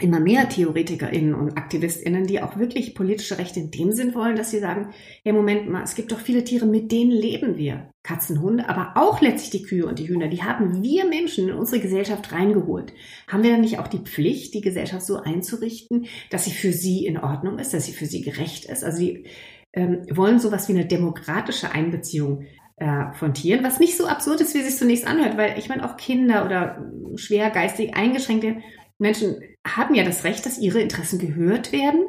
immer 0.00 0.20
mehr 0.20 0.48
TheoretikerInnen 0.48 1.34
und 1.34 1.56
AktivistInnen, 1.56 2.26
die 2.26 2.40
auch 2.40 2.56
wirklich 2.56 2.94
politische 2.94 3.38
Rechte 3.38 3.60
in 3.60 3.70
dem 3.70 3.92
Sinn 3.92 4.14
wollen, 4.14 4.36
dass 4.36 4.50
sie 4.50 4.60
sagen, 4.60 4.90
ja, 5.24 5.32
Moment 5.32 5.68
mal, 5.68 5.82
es 5.82 5.94
gibt 5.94 6.12
doch 6.12 6.20
viele 6.20 6.44
Tiere, 6.44 6.66
mit 6.66 6.92
denen 6.92 7.10
leben 7.10 7.56
wir. 7.56 7.90
Katzen, 8.08 8.40
Hunde, 8.40 8.70
aber 8.70 8.92
auch 8.94 9.20
letztlich 9.20 9.50
die 9.50 9.62
Kühe 9.62 9.84
und 9.84 9.98
die 9.98 10.08
Hühner, 10.08 10.28
die 10.28 10.42
haben 10.42 10.82
wir 10.82 11.06
Menschen 11.06 11.50
in 11.50 11.54
unsere 11.54 11.82
Gesellschaft 11.82 12.32
reingeholt. 12.32 12.94
Haben 13.26 13.42
wir 13.42 13.50
dann 13.50 13.60
nicht 13.60 13.78
auch 13.78 13.86
die 13.86 13.98
Pflicht, 13.98 14.54
die 14.54 14.62
Gesellschaft 14.62 15.04
so 15.04 15.16
einzurichten, 15.18 16.06
dass 16.30 16.46
sie 16.46 16.52
für 16.52 16.72
sie 16.72 17.04
in 17.04 17.18
Ordnung 17.18 17.58
ist, 17.58 17.74
dass 17.74 17.84
sie 17.84 17.92
für 17.92 18.06
sie 18.06 18.22
gerecht 18.22 18.64
ist? 18.64 18.82
Also 18.82 18.96
sie 18.96 19.26
ähm, 19.74 20.06
wollen 20.10 20.38
sowas 20.38 20.68
wie 20.68 20.72
eine 20.72 20.86
demokratische 20.86 21.70
Einbeziehung 21.72 22.46
äh, 22.76 23.12
von 23.12 23.34
Tieren, 23.34 23.62
was 23.62 23.78
nicht 23.78 23.98
so 23.98 24.06
absurd 24.06 24.40
ist, 24.40 24.54
wie 24.54 24.60
es 24.60 24.68
sich 24.68 24.78
zunächst 24.78 25.06
anhört, 25.06 25.36
weil 25.36 25.58
ich 25.58 25.68
meine, 25.68 25.84
auch 25.84 25.98
Kinder 25.98 26.46
oder 26.46 26.90
schwer 27.16 27.50
geistig 27.50 27.94
eingeschränkte 27.94 28.56
Menschen 28.96 29.36
haben 29.66 29.94
ja 29.94 30.02
das 30.02 30.24
Recht, 30.24 30.46
dass 30.46 30.58
ihre 30.58 30.80
Interessen 30.80 31.18
gehört 31.18 31.72
werden. 31.72 32.06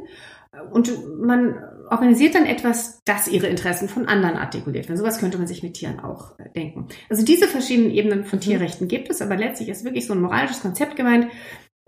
Und 0.72 0.92
man 1.20 1.56
organisiert 1.92 2.36
dann 2.36 2.46
etwas, 2.46 3.02
das 3.06 3.28
ihre 3.28 3.48
Interessen 3.48 3.90
von 3.90 4.08
anderen 4.08 4.38
artikuliert 4.38 4.88
werden. 4.88 4.98
Sowas 4.98 5.20
könnte 5.20 5.38
man 5.38 5.48
sich 5.48 5.64
mit 5.64 5.74
Tieren 5.74 6.00
auch 6.00 6.38
äh, 6.40 6.50
denken. 6.56 6.88
Also 7.10 7.24
diese 7.24 7.48
verschiedenen 7.48 7.92
Ebenen 7.92 8.26
von 8.26 8.40
mhm. 8.40 8.44
Tierrechten 8.44 8.88
gibt 8.88 9.10
es, 9.10 9.22
aber 9.22 9.36
letztlich 9.36 9.70
ist 9.70 9.84
wirklich 9.84 10.08
so 10.08 10.14
ein 10.14 10.22
moralisches 10.22 10.62
Konzept 10.62 10.96
gemeint. 10.96 11.28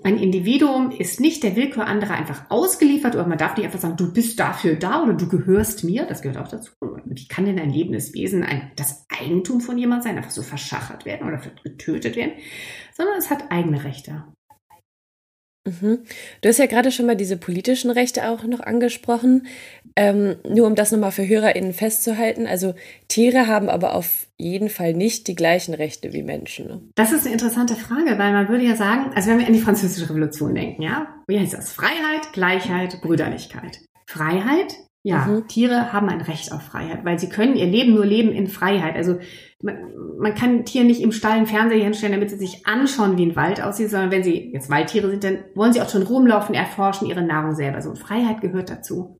Ein 0.03 0.17
Individuum 0.17 0.89
ist 0.89 1.19
nicht 1.19 1.43
der 1.43 1.55
Willkür 1.55 1.85
anderer 1.85 2.15
einfach 2.15 2.49
ausgeliefert 2.49 3.13
oder 3.13 3.27
man 3.27 3.37
darf 3.37 3.55
nicht 3.55 3.65
einfach 3.65 3.79
sagen, 3.79 3.97
du 3.97 4.11
bist 4.11 4.39
dafür 4.39 4.75
da 4.75 5.03
oder 5.03 5.13
du 5.13 5.27
gehörst 5.27 5.83
mir. 5.83 6.05
Das 6.05 6.23
gehört 6.23 6.39
auch 6.39 6.47
dazu. 6.47 6.71
Wie 7.05 7.27
kann 7.27 7.45
denn 7.45 7.59
ein 7.59 7.69
lebendes 7.69 8.13
Wesen 8.15 8.43
ein, 8.43 8.71
das 8.75 9.05
Eigentum 9.09 9.61
von 9.61 9.77
jemand 9.77 10.03
sein, 10.03 10.17
einfach 10.17 10.31
so 10.31 10.41
verschachert 10.41 11.05
werden 11.05 11.27
oder 11.27 11.39
getötet 11.63 12.15
werden? 12.15 12.33
Sondern 12.93 13.17
es 13.17 13.29
hat 13.29 13.51
eigene 13.51 13.83
Rechte. 13.83 14.23
Mhm. 15.63 15.99
Du 16.41 16.49
hast 16.49 16.57
ja 16.57 16.65
gerade 16.65 16.91
schon 16.91 17.05
mal 17.05 17.15
diese 17.15 17.37
politischen 17.37 17.91
Rechte 17.91 18.27
auch 18.29 18.43
noch 18.43 18.61
angesprochen. 18.61 19.45
Ähm, 19.95 20.37
nur 20.47 20.67
um 20.67 20.75
das 20.75 20.91
nochmal 20.91 21.11
für 21.11 21.27
HörerInnen 21.27 21.73
festzuhalten. 21.73 22.47
Also 22.47 22.73
Tiere 23.07 23.47
haben 23.47 23.69
aber 23.69 23.93
auf 23.93 24.27
jeden 24.37 24.69
Fall 24.69 24.93
nicht 24.93 25.27
die 25.27 25.35
gleichen 25.35 25.73
Rechte 25.73 26.13
wie 26.13 26.23
Menschen. 26.23 26.67
Ne? 26.67 26.81
Das 26.95 27.11
ist 27.11 27.25
eine 27.25 27.33
interessante 27.33 27.75
Frage, 27.75 28.17
weil 28.17 28.31
man 28.31 28.49
würde 28.49 28.63
ja 28.63 28.75
sagen, 28.75 29.11
also 29.13 29.29
wenn 29.29 29.39
wir 29.39 29.47
an 29.47 29.53
die 29.53 29.59
Französische 29.59 30.09
Revolution 30.09 30.55
denken, 30.55 30.81
ja, 30.81 31.07
wie 31.27 31.39
heißt 31.39 31.53
das? 31.53 31.73
Freiheit, 31.73 32.33
Gleichheit, 32.33 33.01
Brüderlichkeit. 33.01 33.81
Freiheit 34.07 34.75
ja, 35.03 35.25
mhm. 35.25 35.47
Tiere 35.47 35.93
haben 35.93 36.09
ein 36.09 36.21
Recht 36.21 36.51
auf 36.51 36.61
Freiheit, 36.61 37.03
weil 37.03 37.17
sie 37.17 37.29
können 37.29 37.55
ihr 37.55 37.65
Leben 37.65 37.95
nur 37.95 38.05
leben 38.05 38.31
in 38.31 38.47
Freiheit. 38.47 38.95
Also 38.95 39.17
man, 39.63 39.77
man 40.19 40.35
kann 40.35 40.63
Tiere 40.63 40.85
nicht 40.85 41.01
im 41.01 41.11
Stall 41.11 41.33
einen 41.33 41.47
Fernseher 41.47 41.83
hinstellen, 41.83 42.13
damit 42.13 42.29
sie 42.29 42.37
sich 42.37 42.67
anschauen, 42.67 43.17
wie 43.17 43.25
ein 43.25 43.35
Wald 43.35 43.63
aussieht, 43.63 43.89
sondern 43.89 44.11
wenn 44.11 44.23
sie 44.23 44.51
jetzt 44.51 44.69
Waldtiere 44.69 45.09
sind, 45.09 45.23
dann 45.23 45.39
wollen 45.55 45.73
sie 45.73 45.81
auch 45.81 45.89
schon 45.89 46.03
rumlaufen, 46.03 46.53
erforschen 46.53 47.07
ihre 47.07 47.23
Nahrung 47.23 47.55
selber. 47.55 47.81
So 47.81 47.95
Freiheit 47.95 48.41
gehört 48.41 48.69
dazu. 48.69 49.17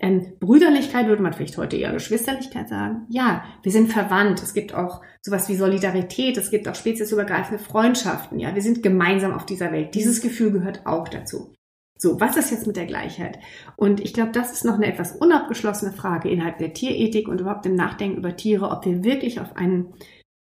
Ähm, 0.00 0.32
Brüderlichkeit 0.40 1.06
würde 1.06 1.22
man 1.22 1.34
vielleicht 1.34 1.56
heute 1.56 1.76
eher 1.76 1.92
Geschwisterlichkeit 1.92 2.68
sagen. 2.68 3.06
Ja, 3.10 3.44
wir 3.62 3.70
sind 3.70 3.92
verwandt. 3.92 4.42
Es 4.42 4.54
gibt 4.54 4.74
auch 4.74 5.02
sowas 5.20 5.48
wie 5.48 5.56
Solidarität. 5.56 6.36
Es 6.36 6.50
gibt 6.50 6.66
auch 6.68 6.74
speziesübergreifende 6.74 7.62
Freundschaften. 7.62 8.38
Ja, 8.38 8.54
wir 8.54 8.62
sind 8.62 8.82
gemeinsam 8.82 9.32
auf 9.32 9.46
dieser 9.46 9.72
Welt. 9.72 9.94
Dieses 9.94 10.20
Gefühl 10.20 10.52
gehört 10.52 10.86
auch 10.86 11.06
dazu. 11.08 11.54
So, 12.02 12.18
was 12.18 12.36
ist 12.36 12.50
jetzt 12.50 12.66
mit 12.66 12.74
der 12.74 12.86
Gleichheit? 12.86 13.38
Und 13.76 14.00
ich 14.00 14.12
glaube, 14.12 14.32
das 14.32 14.50
ist 14.50 14.64
noch 14.64 14.74
eine 14.74 14.86
etwas 14.86 15.12
unabgeschlossene 15.12 15.92
Frage 15.92 16.28
innerhalb 16.28 16.58
der 16.58 16.72
Tierethik 16.72 17.28
und 17.28 17.40
überhaupt 17.40 17.64
im 17.64 17.76
Nachdenken 17.76 18.18
über 18.18 18.34
Tiere, 18.34 18.70
ob 18.70 18.84
wir 18.84 19.04
wirklich 19.04 19.38
auf 19.38 19.54
einen 19.54 19.94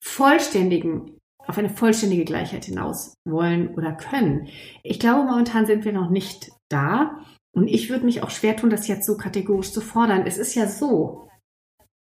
vollständigen, 0.02 1.18
auf 1.46 1.58
eine 1.58 1.68
vollständige 1.68 2.24
Gleichheit 2.24 2.64
hinaus 2.64 3.12
wollen 3.28 3.74
oder 3.74 3.92
können. 3.92 4.48
Ich 4.82 4.98
glaube, 4.98 5.26
momentan 5.26 5.66
sind 5.66 5.84
wir 5.84 5.92
noch 5.92 6.08
nicht 6.08 6.52
da. 6.70 7.18
Und 7.54 7.68
ich 7.68 7.90
würde 7.90 8.06
mich 8.06 8.22
auch 8.22 8.30
schwer 8.30 8.56
tun, 8.56 8.70
das 8.70 8.88
jetzt 8.88 9.04
so 9.04 9.18
kategorisch 9.18 9.72
zu 9.72 9.82
fordern. 9.82 10.22
Es 10.24 10.38
ist 10.38 10.54
ja 10.54 10.66
so, 10.66 11.28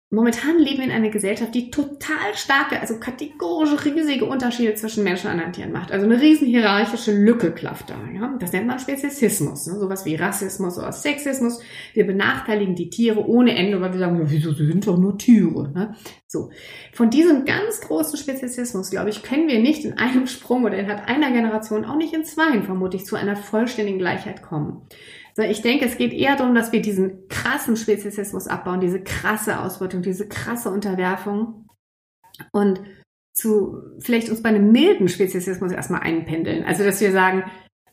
Momentan 0.10 0.58
leben 0.58 0.78
wir 0.78 0.86
in 0.86 0.92
einer 0.92 1.10
Gesellschaft, 1.10 1.54
die 1.54 1.70
total 1.70 2.34
starke, 2.34 2.80
also 2.80 2.98
kategorische, 2.98 3.84
riesige 3.84 4.24
Unterschiede 4.24 4.74
zwischen 4.76 5.04
Menschen 5.04 5.28
und 5.28 5.34
anderen 5.34 5.52
Tieren 5.52 5.74
macht. 5.74 5.92
Also 5.92 6.06
eine 6.06 6.22
riesen 6.22 6.48
hierarchische 6.48 7.12
Lücke 7.12 7.52
klafft 7.52 7.90
da. 7.90 8.00
Ja? 8.16 8.34
Das 8.40 8.54
nennt 8.54 8.68
man 8.68 8.80
Speziesismus, 8.80 9.68
ne? 9.68 9.78
sowas 9.78 10.06
wie 10.06 10.16
Rassismus 10.16 10.78
oder 10.78 10.94
Sexismus. 10.94 11.60
Wir 11.94 12.08
benachteiligen 12.08 12.74
die 12.74 12.90
Tiere 12.90 13.28
ohne 13.28 13.54
Ende, 13.58 13.82
weil 13.82 13.92
wir 13.92 14.00
sagen, 14.00 14.18
ja, 14.18 14.30
wieso 14.30 14.54
sie 14.54 14.68
sind 14.68 14.88
doch 14.88 14.98
nur 14.98 15.18
Tiere. 15.18 15.74
Ne? 15.74 15.94
So. 16.26 16.52
Von 16.94 17.10
diesem 17.10 17.44
ganz 17.44 17.82
großen 17.82 18.18
Speziesismus, 18.18 18.92
glaube 18.92 19.10
ich, 19.10 19.24
können 19.24 19.50
wir 19.50 19.60
nicht 19.60 19.84
in 19.84 19.98
einem 19.98 20.28
Sprung 20.28 20.64
oder 20.64 20.78
innerhalb 20.78 21.06
einer 21.10 21.32
Generation, 21.32 21.84
auch 21.84 21.98
nicht 21.98 22.14
in 22.14 22.24
zweien 22.24 22.64
vermutlich, 22.64 23.06
zu 23.06 23.18
einer 23.18 23.36
vollständigen 23.36 24.00
Gleichheit 24.00 24.42
kommen. 24.42 24.88
Ich 25.44 25.62
denke, 25.62 25.86
es 25.86 25.98
geht 25.98 26.14
eher 26.14 26.36
darum, 26.36 26.56
dass 26.56 26.72
wir 26.72 26.82
diesen 26.82 27.28
krassen 27.28 27.76
Speziesismus 27.76 28.48
abbauen, 28.48 28.80
diese 28.80 29.02
krasse 29.02 29.60
Ausbeutung, 29.60 30.02
diese 30.02 30.28
krasse 30.28 30.70
Unterwerfung 30.70 31.68
und 32.52 32.82
zu 33.34 33.78
vielleicht 34.00 34.30
uns 34.30 34.42
bei 34.42 34.50
einem 34.50 34.72
milden 34.72 35.08
Speziesismus 35.08 35.72
erstmal 35.72 36.02
einpendeln. 36.02 36.64
Also, 36.64 36.84
dass 36.84 37.02
wir 37.02 37.12
sagen, 37.12 37.44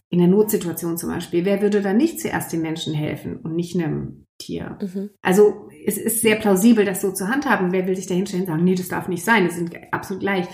in 0.09 0.19
der 0.19 0.29
Notsituation 0.29 0.97
zum 0.97 1.11
Beispiel, 1.11 1.45
wer 1.45 1.61
würde 1.61 1.83
da 1.83 1.93
nicht 1.93 2.21
zuerst 2.21 2.53
den 2.53 2.63
Menschen 2.63 2.95
helfen 2.95 3.37
und 3.39 3.55
nicht 3.55 3.77
einem 3.77 4.25
Tier? 4.39 4.79
Mhm. 4.81 5.11
Also, 5.21 5.69
es 5.85 5.99
ist 5.99 6.23
sehr 6.23 6.37
plausibel, 6.37 6.85
das 6.85 7.03
so 7.03 7.13
zu 7.13 7.29
handhaben. 7.29 7.73
Wer 7.73 7.87
will 7.87 7.97
sich 7.97 8.07
da 8.07 8.15
hinstellen 8.15 8.45
und 8.45 8.49
sagen, 8.49 8.65
nee, 8.65 8.75
das 8.75 8.89
darf 8.89 9.09
nicht 9.09 9.25
sein, 9.25 9.45
das 9.45 9.57
sind 9.57 9.77
absolut 9.93 10.23
gleich. 10.23 10.47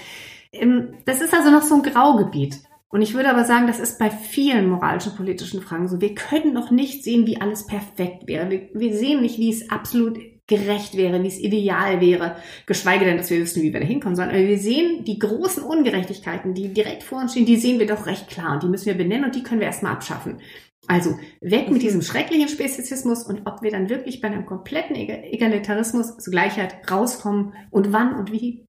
Ähm, 0.53 0.95
das 1.05 1.21
ist 1.21 1.33
also 1.33 1.51
noch 1.51 1.63
so 1.63 1.77
ein 1.77 1.83
Graugebiet. 1.83 2.61
Und 2.93 3.03
ich 3.03 3.15
würde 3.15 3.31
aber 3.31 3.45
sagen, 3.45 3.69
das 3.69 3.79
ist 3.79 3.99
bei 3.99 4.11
vielen 4.11 4.69
moralischen 4.69 5.15
politischen 5.15 5.63
Fragen 5.63 5.89
so. 5.89 6.01
Wir 6.01 6.15
können 6.15 6.53
noch 6.53 6.73
nicht 6.73 7.05
sehen, 7.05 7.27
wie 7.27 7.41
alles 7.41 7.67
perfekt 7.67 8.27
wäre. 8.27 8.51
Wir, 8.51 8.69
wir 8.75 8.97
sehen 8.97 9.23
nicht, 9.23 9.39
wie 9.39 9.51
es 9.51 9.71
absolut 9.71 10.19
gerecht 10.49 10.97
wäre, 10.97 11.23
wie 11.23 11.29
es 11.29 11.39
ideal 11.39 12.01
wäre, 12.01 12.37
geschweige 12.67 13.05
denn, 13.05 13.17
dass 13.17 13.31
wir 13.31 13.39
wissen, 13.39 13.63
wie 13.63 13.73
wir 13.73 13.79
da 13.79 13.87
hinkommen 13.87 14.17
sollen. 14.17 14.31
Aber 14.31 14.39
wir 14.39 14.59
sehen 14.59 15.05
die 15.05 15.21
großen 15.21 15.63
Ungerechtigkeiten, 15.63 16.55
die 16.55 16.75
direkt 16.75 17.05
vor 17.05 17.21
uns 17.21 17.31
stehen, 17.31 17.47
die 17.47 17.57
sehen 17.57 17.79
wir 17.79 17.87
doch 17.87 18.07
recht 18.07 18.29
klar 18.29 18.55
und 18.55 18.65
die 18.65 18.69
müssen 18.69 18.87
wir 18.87 18.95
benennen 18.95 19.27
und 19.27 19.37
die 19.37 19.45
können 19.45 19.61
wir 19.61 19.69
erstmal 19.69 19.93
abschaffen. 19.93 20.41
Also 20.89 21.17
weg 21.41 21.71
mit 21.71 21.83
diesem 21.83 22.03
schrecklichen 22.03 22.49
Spezizismus 22.49 23.23
und 23.23 23.47
ob 23.47 23.63
wir 23.63 23.71
dann 23.71 23.89
wirklich 23.89 24.21
bei 24.21 24.27
einem 24.27 24.45
kompletten 24.45 24.97
Egalitarismus 24.97 26.17
zur 26.17 26.33
Gleichheit 26.33 26.91
rauskommen 26.91 27.55
und 27.71 27.93
wann 27.93 28.17
und 28.17 28.33
wie, 28.33 28.67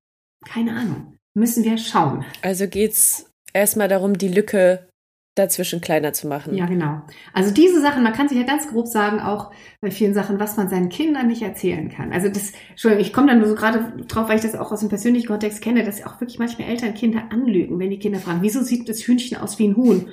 keine 0.48 0.74
Ahnung. 0.74 1.18
müssen 1.34 1.64
wir 1.64 1.80
schauen. 1.80 2.24
Also 2.44 2.68
geht 2.68 2.92
es 2.92 3.31
erstmal 3.54 3.88
darum, 3.88 4.18
die 4.18 4.28
Lücke 4.28 4.88
dazwischen 5.36 5.80
kleiner 5.80 6.12
zu 6.12 6.28
machen. 6.28 6.56
Ja, 6.56 6.66
genau. 6.66 7.02
Also 7.32 7.54
diese 7.54 7.80
Sachen, 7.80 8.04
man 8.04 8.12
kann 8.12 8.28
sich 8.28 8.38
ja 8.38 8.44
ganz 8.44 8.68
grob 8.68 8.88
sagen, 8.88 9.22
auch 9.22 9.52
bei 9.80 9.90
vielen 9.90 10.14
Sachen, 10.14 10.40
was 10.42 10.58
man 10.58 10.68
seinen 10.68 10.90
Kindern 10.90 11.28
nicht 11.28 11.42
erzählen 11.42 11.90
kann. 11.90 12.12
Also 12.12 12.28
das, 12.28 12.52
Entschuldigung, 12.70 13.06
ich 13.06 13.14
komme 13.14 13.28
dann 13.28 13.40
nur 13.40 13.48
so 13.48 13.56
gerade 13.56 13.94
drauf, 14.08 14.28
weil 14.28 14.36
ich 14.36 14.42
das 14.42 14.56
auch 14.56 14.74
aus 14.74 14.82
dem 14.82 14.90
persönlichen 14.90 15.28
Kontext 15.28 15.62
kenne, 15.62 15.86
dass 15.86 16.06
auch 16.06 16.20
wirklich 16.20 16.38
manchmal 16.38 16.68
Eltern 16.68 16.94
Kinder 16.94 17.24
anlügen, 17.30 17.80
wenn 17.80 17.90
die 17.90 18.00
Kinder 18.00 18.20
fragen, 18.20 18.42
wieso 18.42 18.62
sieht 18.62 18.90
das 18.90 19.00
Hühnchen 19.04 19.38
aus 19.38 19.58
wie 19.58 19.70
ein 19.70 19.78
Huhn? 19.78 20.10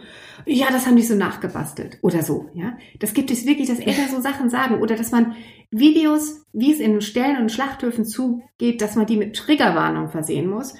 Ja, 0.46 0.66
das 0.70 0.86
haben 0.86 0.94
die 0.94 1.02
so 1.02 1.16
nachgebastelt 1.16 1.98
oder 2.02 2.22
so, 2.22 2.48
ja. 2.54 2.78
Das 3.00 3.12
gibt 3.12 3.32
es 3.32 3.44
wirklich, 3.44 3.68
dass 3.68 3.80
Eltern 3.80 4.08
so 4.08 4.20
Sachen 4.20 4.50
sagen 4.50 4.80
oder 4.80 4.94
dass 4.94 5.10
man 5.10 5.34
Videos, 5.72 6.44
wie 6.52 6.72
es 6.72 6.78
in 6.78 7.00
Stellen 7.00 7.38
und 7.38 7.50
Schlachthöfen 7.50 8.04
zugeht, 8.04 8.80
dass 8.80 8.94
man 8.94 9.06
die 9.06 9.16
mit 9.16 9.34
Triggerwarnung 9.34 10.10
versehen 10.10 10.48
muss 10.48 10.74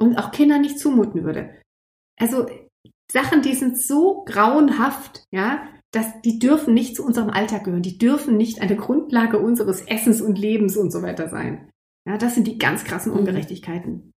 und 0.00 0.18
auch 0.18 0.32
Kindern 0.32 0.62
nicht 0.62 0.80
zumuten 0.80 1.22
würde. 1.22 1.50
Also 2.18 2.46
Sachen, 3.10 3.42
die 3.42 3.54
sind 3.54 3.78
so 3.78 4.24
grauenhaft, 4.24 5.24
ja, 5.30 5.68
dass 5.92 6.06
die 6.22 6.38
dürfen 6.38 6.74
nicht 6.74 6.96
zu 6.96 7.04
unserem 7.04 7.30
Alltag 7.30 7.64
gehören. 7.64 7.82
Die 7.82 7.98
dürfen 7.98 8.36
nicht 8.36 8.60
eine 8.60 8.76
Grundlage 8.76 9.38
unseres 9.38 9.82
Essens 9.82 10.20
und 10.20 10.38
Lebens 10.38 10.76
und 10.76 10.90
so 10.90 11.02
weiter 11.02 11.28
sein. 11.28 11.70
Ja, 12.06 12.18
das 12.18 12.34
sind 12.34 12.46
die 12.46 12.58
ganz 12.58 12.84
krassen 12.84 13.12
mhm. 13.12 13.20
Ungerechtigkeiten. 13.20 14.12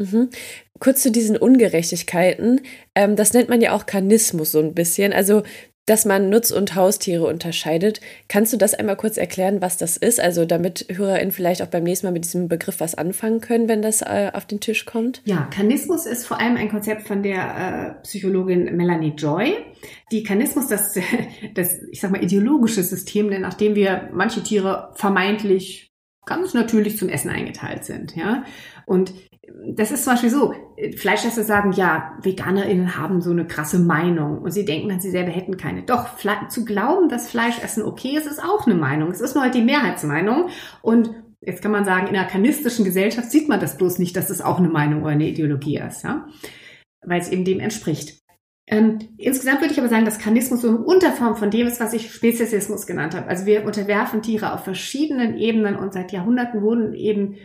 Mhm. 0.00 0.30
Kurz 0.78 1.02
zu 1.02 1.10
diesen 1.10 1.36
Ungerechtigkeiten. 1.36 2.62
Ähm, 2.94 3.16
das 3.16 3.32
nennt 3.32 3.48
man 3.48 3.60
ja 3.60 3.72
auch 3.72 3.86
Karnismus 3.86 4.52
so 4.52 4.60
ein 4.60 4.74
bisschen. 4.74 5.12
Also 5.12 5.42
dass 5.90 6.04
man 6.04 6.30
Nutz- 6.30 6.52
und 6.52 6.76
Haustiere 6.76 7.26
unterscheidet. 7.26 8.00
Kannst 8.28 8.52
du 8.52 8.56
das 8.56 8.74
einmal 8.74 8.94
kurz 8.94 9.16
erklären, 9.16 9.60
was 9.60 9.76
das 9.76 9.96
ist? 9.96 10.20
Also 10.20 10.44
damit 10.44 10.86
HörerInnen 10.88 11.32
vielleicht 11.32 11.62
auch 11.62 11.66
beim 11.66 11.82
nächsten 11.82 12.06
Mal 12.06 12.12
mit 12.12 12.24
diesem 12.24 12.46
Begriff 12.46 12.78
was 12.78 12.94
anfangen 12.94 13.40
können, 13.40 13.68
wenn 13.68 13.82
das 13.82 14.00
äh, 14.00 14.30
auf 14.32 14.46
den 14.46 14.60
Tisch 14.60 14.86
kommt? 14.86 15.20
Ja, 15.24 15.48
Kanismus 15.52 16.06
ist 16.06 16.28
vor 16.28 16.38
allem 16.38 16.56
ein 16.56 16.70
Konzept 16.70 17.08
von 17.08 17.24
der 17.24 17.96
äh, 17.98 18.02
Psychologin 18.04 18.76
Melanie 18.76 19.14
Joy. 19.16 19.56
Die 20.12 20.22
Kanismus, 20.22 20.68
das, 20.68 20.94
das, 21.54 21.82
ich 21.90 22.00
sag 22.00 22.12
mal, 22.12 22.22
ideologische 22.22 22.84
System, 22.84 23.28
denn 23.28 23.40
nachdem 23.40 23.74
wir 23.74 24.10
manche 24.12 24.44
Tiere 24.44 24.92
vermeintlich 24.94 25.88
ganz 26.24 26.54
natürlich 26.54 26.98
zum 26.98 27.08
Essen 27.08 27.30
eingeteilt 27.30 27.84
sind, 27.84 28.14
ja. 28.14 28.44
Und 28.86 29.12
das 29.66 29.90
ist 29.90 30.04
zum 30.04 30.14
Beispiel 30.14 30.30
so, 30.30 30.54
Fleischesser 30.96 31.44
sagen, 31.44 31.72
ja, 31.72 32.18
VeganerInnen 32.22 32.96
haben 32.96 33.20
so 33.20 33.30
eine 33.30 33.46
krasse 33.46 33.78
Meinung 33.78 34.38
und 34.38 34.50
sie 34.50 34.64
denken 34.64 34.88
dann, 34.88 35.00
sie 35.00 35.10
selber 35.10 35.30
hätten 35.30 35.56
keine. 35.56 35.82
Doch, 35.82 36.08
zu 36.48 36.64
glauben, 36.64 37.08
dass 37.08 37.30
Fleischessen 37.30 37.82
okay 37.82 38.16
ist, 38.16 38.26
ist 38.26 38.42
auch 38.42 38.66
eine 38.66 38.74
Meinung. 38.74 39.10
Es 39.10 39.20
ist 39.20 39.34
nur 39.34 39.44
halt 39.44 39.54
die 39.54 39.62
Mehrheitsmeinung 39.62 40.48
und 40.82 41.10
jetzt 41.40 41.62
kann 41.62 41.72
man 41.72 41.84
sagen, 41.84 42.06
in 42.06 42.16
einer 42.16 42.28
kanistischen 42.28 42.84
Gesellschaft 42.84 43.30
sieht 43.30 43.48
man 43.48 43.60
das 43.60 43.76
bloß 43.76 43.98
nicht, 43.98 44.16
dass 44.16 44.30
es 44.30 44.40
auch 44.40 44.58
eine 44.58 44.68
Meinung 44.68 45.02
oder 45.02 45.12
eine 45.12 45.28
Ideologie 45.28 45.78
ist, 45.78 46.04
ja, 46.04 46.26
weil 47.04 47.20
es 47.20 47.30
eben 47.30 47.44
dem 47.44 47.60
entspricht. 47.60 48.20
Ähm, 48.66 49.00
insgesamt 49.18 49.60
würde 49.60 49.72
ich 49.72 49.80
aber 49.80 49.88
sagen, 49.88 50.04
dass 50.04 50.20
Kanismus 50.20 50.62
so 50.62 50.68
eine 50.68 50.78
Unterform 50.78 51.34
von 51.34 51.50
dem 51.50 51.66
ist, 51.66 51.80
was 51.80 51.92
ich 51.92 52.12
Speziesismus 52.12 52.86
genannt 52.86 53.16
habe. 53.16 53.26
Also 53.26 53.44
wir 53.44 53.64
unterwerfen 53.64 54.22
Tiere 54.22 54.52
auf 54.52 54.62
verschiedenen 54.62 55.36
Ebenen 55.36 55.74
und 55.74 55.92
seit 55.92 56.12
Jahrhunderten 56.12 56.62
wurden 56.62 56.94
eben 56.94 57.36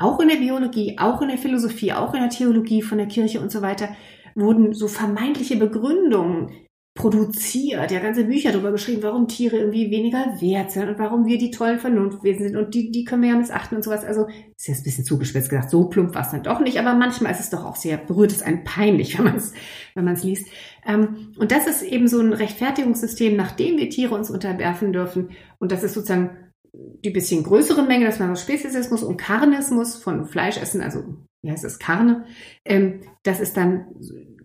auch 0.00 0.18
in 0.18 0.28
der 0.28 0.36
Biologie, 0.36 0.96
auch 0.98 1.20
in 1.20 1.28
der 1.28 1.38
Philosophie, 1.38 1.92
auch 1.92 2.14
in 2.14 2.20
der 2.20 2.30
Theologie 2.30 2.82
von 2.82 2.98
der 2.98 3.06
Kirche 3.06 3.40
und 3.40 3.52
so 3.52 3.60
weiter, 3.62 3.90
wurden 4.34 4.72
so 4.72 4.88
vermeintliche 4.88 5.56
Begründungen 5.56 6.50
produziert, 6.94 7.90
ja 7.90 8.00
ganze 8.00 8.24
Bücher 8.24 8.50
darüber 8.50 8.72
geschrieben, 8.72 9.02
warum 9.02 9.28
Tiere 9.28 9.58
irgendwie 9.58 9.90
weniger 9.90 10.40
wert 10.40 10.72
sind 10.72 10.88
und 10.88 10.98
warum 10.98 11.26
wir 11.26 11.38
die 11.38 11.50
tollen 11.50 11.78
Vernunftwesen 11.78 12.48
sind 12.48 12.56
und 12.56 12.74
die, 12.74 12.90
die 12.90 13.04
können 13.04 13.22
wir 13.22 13.30
ja 13.30 13.36
missachten 13.36 13.76
und 13.76 13.82
sowas. 13.84 14.04
Also 14.04 14.26
ist 14.56 14.66
jetzt 14.66 14.80
ein 14.80 14.84
bisschen 14.84 15.04
zugespitzt 15.04 15.50
gesagt, 15.50 15.70
so 15.70 15.84
plump 15.84 16.14
war 16.14 16.22
es 16.22 16.30
dann 16.30 16.42
doch 16.42 16.60
nicht, 16.60 16.78
aber 16.78 16.94
manchmal 16.94 17.32
ist 17.32 17.40
es 17.40 17.50
doch 17.50 17.64
auch 17.64 17.76
sehr 17.76 17.96
berührt 17.96 18.32
es 18.32 18.42
einen 18.42 18.64
peinlich, 18.64 19.16
wenn 19.18 19.24
man 19.24 19.36
es 19.36 19.52
wenn 19.94 20.04
man 20.04 20.14
es 20.14 20.24
liest. 20.24 20.48
Ähm, 20.86 21.32
und 21.38 21.52
das 21.52 21.66
ist 21.66 21.82
eben 21.82 22.08
so 22.08 22.20
ein 22.20 22.32
Rechtfertigungssystem, 22.32 23.36
nachdem 23.36 23.76
wir 23.76 23.90
Tiere 23.90 24.14
uns 24.14 24.30
unterwerfen 24.30 24.92
dürfen. 24.92 25.30
Und 25.58 25.72
das 25.72 25.84
ist 25.84 25.94
sozusagen 25.94 26.49
die 26.72 27.10
bisschen 27.10 27.42
größeren 27.42 27.86
Menge, 27.86 28.06
das 28.06 28.20
war 28.20 28.34
Speziesismus 28.36 29.02
und 29.02 29.16
Karnismus 29.16 29.96
von 29.96 30.26
Fleischessen, 30.26 30.80
also 30.80 31.02
wie 31.42 31.50
heißt 31.50 31.64
es, 31.64 31.78
Karne, 31.78 32.26
ähm, 32.64 33.00
das 33.22 33.40
ist 33.40 33.56
dann 33.56 33.86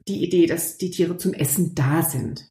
die 0.08 0.24
Idee, 0.24 0.46
dass 0.46 0.78
die 0.78 0.92
Tiere 0.92 1.18
zum 1.18 1.34
Essen 1.34 1.76
da 1.76 2.04
sind. 2.04 2.50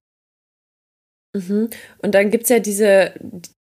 Mhm. 1.35 1.69
Und 1.99 2.15
dann 2.15 2.31
gibt 2.31 2.45
es 2.45 2.51
ja 2.51 2.59
diese, 2.61 3.15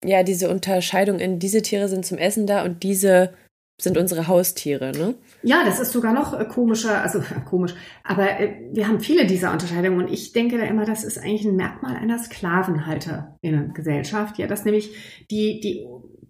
ja, 0.04 0.22
diese 0.22 0.48
Unterscheidung 0.48 1.20
in 1.20 1.38
diese 1.38 1.62
Tiere 1.62 1.88
sind 1.88 2.06
zum 2.06 2.18
Essen 2.18 2.46
da 2.46 2.64
und 2.64 2.82
diese 2.82 3.34
sind 3.80 3.96
unsere 3.96 4.26
Haustiere, 4.26 4.90
ne? 4.92 5.14
Ja, 5.42 5.62
das 5.64 5.78
ist 5.78 5.92
sogar 5.92 6.12
noch 6.12 6.36
äh, 6.38 6.44
komischer, 6.44 7.00
also 7.00 7.22
komisch. 7.48 7.74
Aber 8.02 8.40
äh, 8.40 8.56
wir 8.72 8.88
haben 8.88 8.98
viele 9.00 9.24
dieser 9.26 9.52
Unterscheidungen 9.52 10.00
und 10.00 10.10
ich 10.12 10.32
denke 10.32 10.58
da 10.58 10.64
immer, 10.64 10.84
das 10.84 11.04
ist 11.04 11.18
eigentlich 11.18 11.44
ein 11.44 11.54
Merkmal 11.54 11.94
einer 11.96 12.18
Sklavenhalterinnen-Gesellschaft. 12.18 14.36
Ja, 14.38 14.48
dass 14.48 14.64
nämlich 14.64 14.90
die, 15.30 15.60
die, 15.60 15.86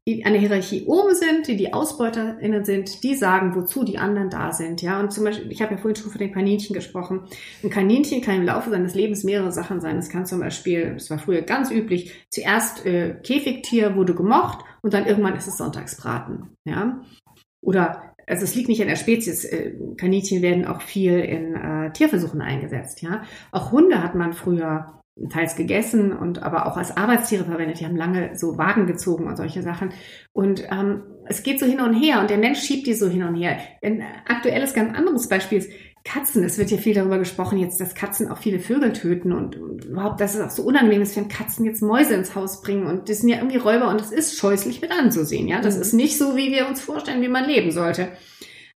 die 0.07 0.27
an 0.27 0.33
der 0.33 0.43
Hierarchie 0.43 0.85
oben 0.85 1.15
sind, 1.15 1.49
die 1.49 1.57
die 1.57 1.73
AusbeuterInnen 1.73 2.67
sind, 2.67 3.03
die 3.03 3.15
sagen, 3.15 3.55
wozu 3.55 3.83
die 3.83 3.97
anderen 3.97 4.29
da 4.29 4.53
sind. 4.53 4.83
Ja, 4.83 5.01
und 5.01 5.11
zum 5.11 5.25
Beispiel, 5.25 5.51
ich 5.51 5.63
habe 5.63 5.75
ja 5.75 5.79
vorhin 5.79 5.97
schon 5.97 6.11
von 6.11 6.19
den 6.19 6.35
Kaninchen 6.35 6.75
gesprochen. 6.75 7.23
Ein 7.65 7.71
Kaninchen 7.71 8.21
kann 8.21 8.37
im 8.37 8.45
Laufe 8.45 8.69
seines 8.69 8.95
Lebens 8.95 9.25
mehrere 9.25 9.53
Sachen 9.53 9.81
sein. 9.81 9.97
Es 9.97 10.11
kann 10.11 10.27
zum 10.27 10.41
Beispiel, 10.41 10.97
es 10.97 11.09
war 11.09 11.19
früher 11.19 11.41
ganz 11.41 11.71
üblich, 11.71 12.13
zuerst 12.29 12.85
äh, 12.85 13.15
Käfigtier 13.23 13.97
wurde 13.97 14.15
gemocht 14.15 14.67
und 14.83 14.93
dann 14.93 15.07
irgendwann 15.07 15.35
ist 15.35 15.49
es 15.49 15.57
Sonntagsbraten. 15.57 16.51
Ja, 16.65 17.01
oder 17.69 18.15
also 18.27 18.45
es 18.45 18.55
liegt 18.55 18.69
nicht 18.69 18.81
an 18.81 18.89
der 18.89 18.97
Spezies. 18.97 19.45
Äh, 19.45 19.75
Kaninchen 19.99 20.41
werden 20.41 20.65
auch 20.65 20.81
viel 20.81 21.19
in 21.21 21.55
äh, 21.55 21.93
Tierversuchen 21.93 22.41
eingesetzt. 22.41 23.03
Ja, 23.03 23.25
auch 23.53 23.73
Hunde 23.73 24.03
hat 24.03 24.15
man 24.15 24.33
früher 24.33 25.03
teils 25.31 25.55
gegessen 25.55 26.13
und 26.13 26.43
aber 26.43 26.67
auch 26.67 26.79
als 26.79 26.97
Arbeitstiere 26.97 27.45
verwendet. 27.45 27.81
Die 27.81 27.85
haben 27.85 27.97
lange 27.97 28.37
so 28.37 28.57
Wagen 28.57 28.87
gezogen 28.87 29.27
und 29.27 29.37
solche 29.37 29.63
Sachen. 29.63 29.91
Und 30.33 30.63
ähm, 30.71 31.03
es 31.27 31.43
geht 31.43 31.61
so 31.61 31.67
hin 31.67 31.81
und 31.81 31.93
her 31.93 32.21
und 32.21 32.31
der 32.31 32.39
Mensch 32.39 32.61
schiebt 32.61 32.87
die 32.87 32.95
so 32.95 33.09
hin 33.09 33.23
und 33.23 33.35
her. 33.35 33.59
Ein 33.83 34.03
aktuelles 34.27 34.73
ganz 34.73 34.97
anderes 34.97 35.29
Beispiel 35.29 35.59
ist 35.59 35.71
Katzen. 36.09 36.42
Es 36.42 36.57
wird 36.57 36.71
ja 36.71 36.79
viel 36.79 36.94
darüber 36.94 37.18
gesprochen 37.18 37.59
jetzt, 37.59 37.81
dass 37.81 37.94
Katzen 37.94 38.31
auch 38.31 38.38
viele 38.38 38.61
Vögel 38.61 38.94
töten 38.94 39.33
und, 39.33 39.57
und 39.57 39.85
überhaupt, 39.85 40.21
dass 40.21 40.35
es 40.35 40.40
auch 40.40 40.51
so 40.51 40.62
unangenehm 40.62 41.03
ist, 41.03 41.14
wenn 41.16 41.29
Katzen 41.29 41.66
jetzt 41.66 41.83
Mäuse 41.83 42.14
ins 42.14 42.35
Haus 42.35 42.62
bringen 42.62 42.87
und 42.87 43.11
das 43.11 43.18
sind 43.18 43.29
ja 43.29 43.37
irgendwie 43.37 43.59
Räuber 43.59 43.90
und 43.90 44.01
das 44.01 44.11
ist 44.11 44.38
scheußlich 44.38 44.81
mit 44.81 44.90
anzusehen. 44.90 45.49
Ja, 45.49 45.61
das 45.61 45.77
mhm. 45.77 45.83
ist 45.83 45.92
nicht 45.92 46.16
so, 46.16 46.35
wie 46.35 46.51
wir 46.51 46.66
uns 46.66 46.81
vorstellen, 46.81 47.21
wie 47.21 47.29
man 47.29 47.44
leben 47.44 47.71
sollte. 47.73 48.09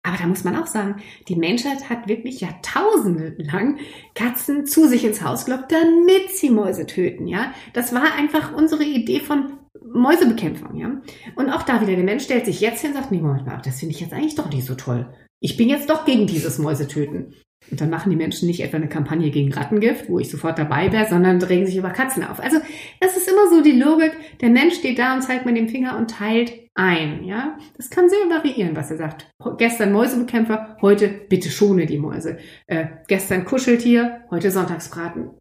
Aber 0.02 0.16
da 0.16 0.26
muss 0.26 0.42
man 0.42 0.56
auch 0.56 0.66
sagen, 0.66 0.96
die 1.28 1.36
Menschheit 1.36 1.88
hat 1.88 2.08
wirklich 2.08 2.40
Jahrtausende 2.40 3.36
lang 3.38 3.78
Katzen 4.16 4.66
zu 4.66 4.88
sich 4.88 5.04
ins 5.04 5.22
Haus 5.22 5.44
gelockt, 5.44 5.70
damit 5.70 6.30
sie 6.30 6.50
Mäuse 6.50 6.86
töten, 6.86 7.28
ja. 7.28 7.52
Das 7.74 7.94
war 7.94 8.14
einfach 8.18 8.56
unsere 8.56 8.82
Idee 8.82 9.20
von 9.20 9.58
Mäusebekämpfung, 9.84 10.74
ja. 10.74 11.00
Und 11.36 11.50
auch 11.50 11.62
da 11.62 11.80
wieder, 11.80 11.94
der 11.94 12.04
Mensch 12.04 12.24
stellt 12.24 12.46
sich 12.46 12.60
jetzt 12.60 12.80
hin 12.80 12.90
und 12.90 12.96
sagt, 12.96 13.12
nee, 13.12 13.20
Moment 13.20 13.46
mal, 13.46 13.60
das 13.64 13.78
finde 13.78 13.94
ich 13.94 14.00
jetzt 14.00 14.12
eigentlich 14.12 14.34
doch 14.34 14.50
nicht 14.50 14.66
so 14.66 14.74
toll. 14.74 15.06
Ich 15.40 15.57
bin 15.57 15.68
jetzt 15.68 15.88
doch 15.90 16.05
gegen 16.05 16.26
dieses 16.26 16.59
Mäusetöten. 16.59 17.35
Und 17.70 17.81
dann 17.81 17.90
machen 17.90 18.11
die 18.11 18.16
Menschen 18.16 18.48
nicht 18.48 18.62
etwa 18.62 18.79
eine 18.79 18.88
Kampagne 18.88 19.31
gegen 19.31 19.53
Rattengift, 19.53 20.09
wo 20.09 20.18
ich 20.18 20.31
sofort 20.31 20.59
dabei 20.59 20.90
wäre, 20.92 21.09
sondern 21.09 21.42
regen 21.42 21.66
sich 21.66 21.76
über 21.76 21.90
Katzen 21.90 22.24
auf. 22.24 22.40
Also 22.40 22.59
das 23.00 23.16
ist 23.16 23.29
immer 23.29 23.48
so 23.50 23.62
die 23.62 23.79
Logik, 23.79 24.12
der 24.40 24.48
Mensch 24.48 24.76
steht 24.76 24.98
da 24.98 25.14
und 25.14 25.22
zeigt 25.22 25.44
mit 25.46 25.57
dem 25.57 25.68
Finger 25.68 25.96
und 25.98 26.11
teilt 26.11 26.53
ein. 26.74 27.22
Ja, 27.24 27.59
Das 27.76 27.90
kann 27.90 28.09
sehr 28.09 28.18
variieren, 28.31 28.74
was 28.74 28.90
er 28.90 28.96
sagt. 28.96 29.31
Gestern 29.59 29.92
Mäusebekämpfer, 29.92 30.79
heute 30.81 31.09
bitte 31.09 31.50
schone 31.50 31.87
die 31.87 31.98
Mäuse. 31.98 32.38
Äh, 32.66 32.87
gestern 33.09 33.44
Kuscheltier, 33.44 34.24
heute 34.31 34.50
Sonntagsbraten. 34.50 35.38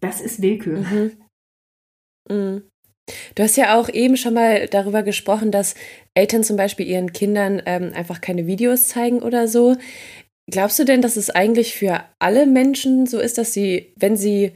Das 0.00 0.20
ist 0.20 0.42
Willkür. 0.42 0.80
Mhm. 0.80 1.12
Mhm. 2.28 2.62
Du 3.34 3.42
hast 3.42 3.56
ja 3.56 3.78
auch 3.78 3.88
eben 3.88 4.16
schon 4.16 4.34
mal 4.34 4.66
darüber 4.66 5.02
gesprochen, 5.02 5.50
dass 5.50 5.74
Eltern 6.14 6.42
zum 6.42 6.56
Beispiel 6.56 6.86
ihren 6.86 7.12
Kindern 7.12 7.62
ähm, 7.66 7.92
einfach 7.94 8.20
keine 8.20 8.46
Videos 8.46 8.88
zeigen 8.88 9.22
oder 9.22 9.46
so. 9.46 9.76
Glaubst 10.50 10.78
du 10.78 10.84
denn, 10.84 11.02
dass 11.02 11.16
es 11.16 11.30
eigentlich 11.30 11.74
für 11.74 12.04
alle 12.18 12.46
Menschen 12.46 13.06
so 13.06 13.18
ist, 13.18 13.38
dass 13.38 13.52
sie, 13.52 13.92
wenn 13.96 14.16
sie 14.16 14.52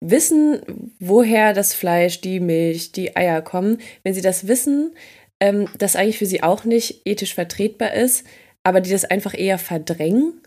wissen, 0.00 0.60
woher 1.00 1.52
das 1.52 1.74
Fleisch, 1.74 2.20
die 2.20 2.40
Milch, 2.40 2.92
die 2.92 3.16
Eier 3.16 3.42
kommen, 3.42 3.78
wenn 4.02 4.14
sie 4.14 4.20
das 4.20 4.46
wissen, 4.46 4.94
ähm, 5.40 5.68
das 5.78 5.96
eigentlich 5.96 6.18
für 6.18 6.26
sie 6.26 6.42
auch 6.42 6.64
nicht 6.64 7.02
ethisch 7.04 7.34
vertretbar 7.34 7.94
ist, 7.94 8.26
aber 8.64 8.80
die 8.80 8.90
das 8.90 9.04
einfach 9.04 9.36
eher 9.36 9.58
verdrängen? 9.58 10.40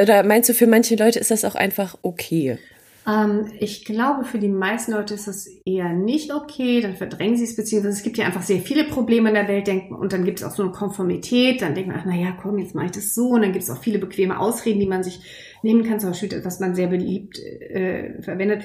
Oder 0.00 0.22
meinst 0.22 0.48
du, 0.48 0.54
für 0.54 0.66
manche 0.66 0.94
Leute 0.94 1.18
ist 1.18 1.30
das 1.30 1.44
auch 1.44 1.56
einfach 1.56 1.98
okay? 2.02 2.58
Ähm, 3.06 3.50
ich 3.58 3.84
glaube, 3.84 4.24
für 4.24 4.38
die 4.38 4.48
meisten 4.48 4.92
Leute 4.92 5.14
ist 5.14 5.26
es 5.26 5.46
eher 5.64 5.92
nicht 5.92 6.32
okay. 6.32 6.80
Dann 6.80 6.96
verdrängen 6.96 7.36
sie 7.36 7.44
es, 7.44 7.56
beziehungsweise 7.56 7.96
es 7.96 8.02
gibt 8.02 8.18
ja 8.18 8.26
einfach 8.26 8.42
sehr 8.42 8.60
viele 8.60 8.84
Probleme 8.84 9.28
in 9.28 9.34
der 9.34 9.48
Welt 9.48 9.66
denken, 9.66 9.94
und 9.94 10.12
dann 10.12 10.24
gibt 10.24 10.40
es 10.40 10.44
auch 10.44 10.54
so 10.54 10.62
eine 10.62 10.72
Konformität. 10.72 11.62
Dann 11.62 11.74
denkt 11.74 11.88
man, 11.88 11.98
ach, 12.00 12.04
naja, 12.04 12.36
komm, 12.40 12.58
jetzt 12.58 12.74
mache 12.74 12.86
ich 12.86 12.92
das 12.92 13.14
so. 13.14 13.28
Und 13.30 13.42
dann 13.42 13.52
gibt 13.52 13.64
es 13.64 13.70
auch 13.70 13.82
viele 13.82 13.98
bequeme 13.98 14.38
Ausreden, 14.38 14.80
die 14.80 14.86
man 14.86 15.02
sich 15.02 15.20
nehmen 15.62 15.84
kann. 15.84 16.00
Zum 16.00 16.10
Beispiel, 16.10 16.44
was 16.44 16.60
man 16.60 16.74
sehr 16.74 16.88
beliebt 16.88 17.38
äh, 17.38 18.22
verwendet. 18.22 18.64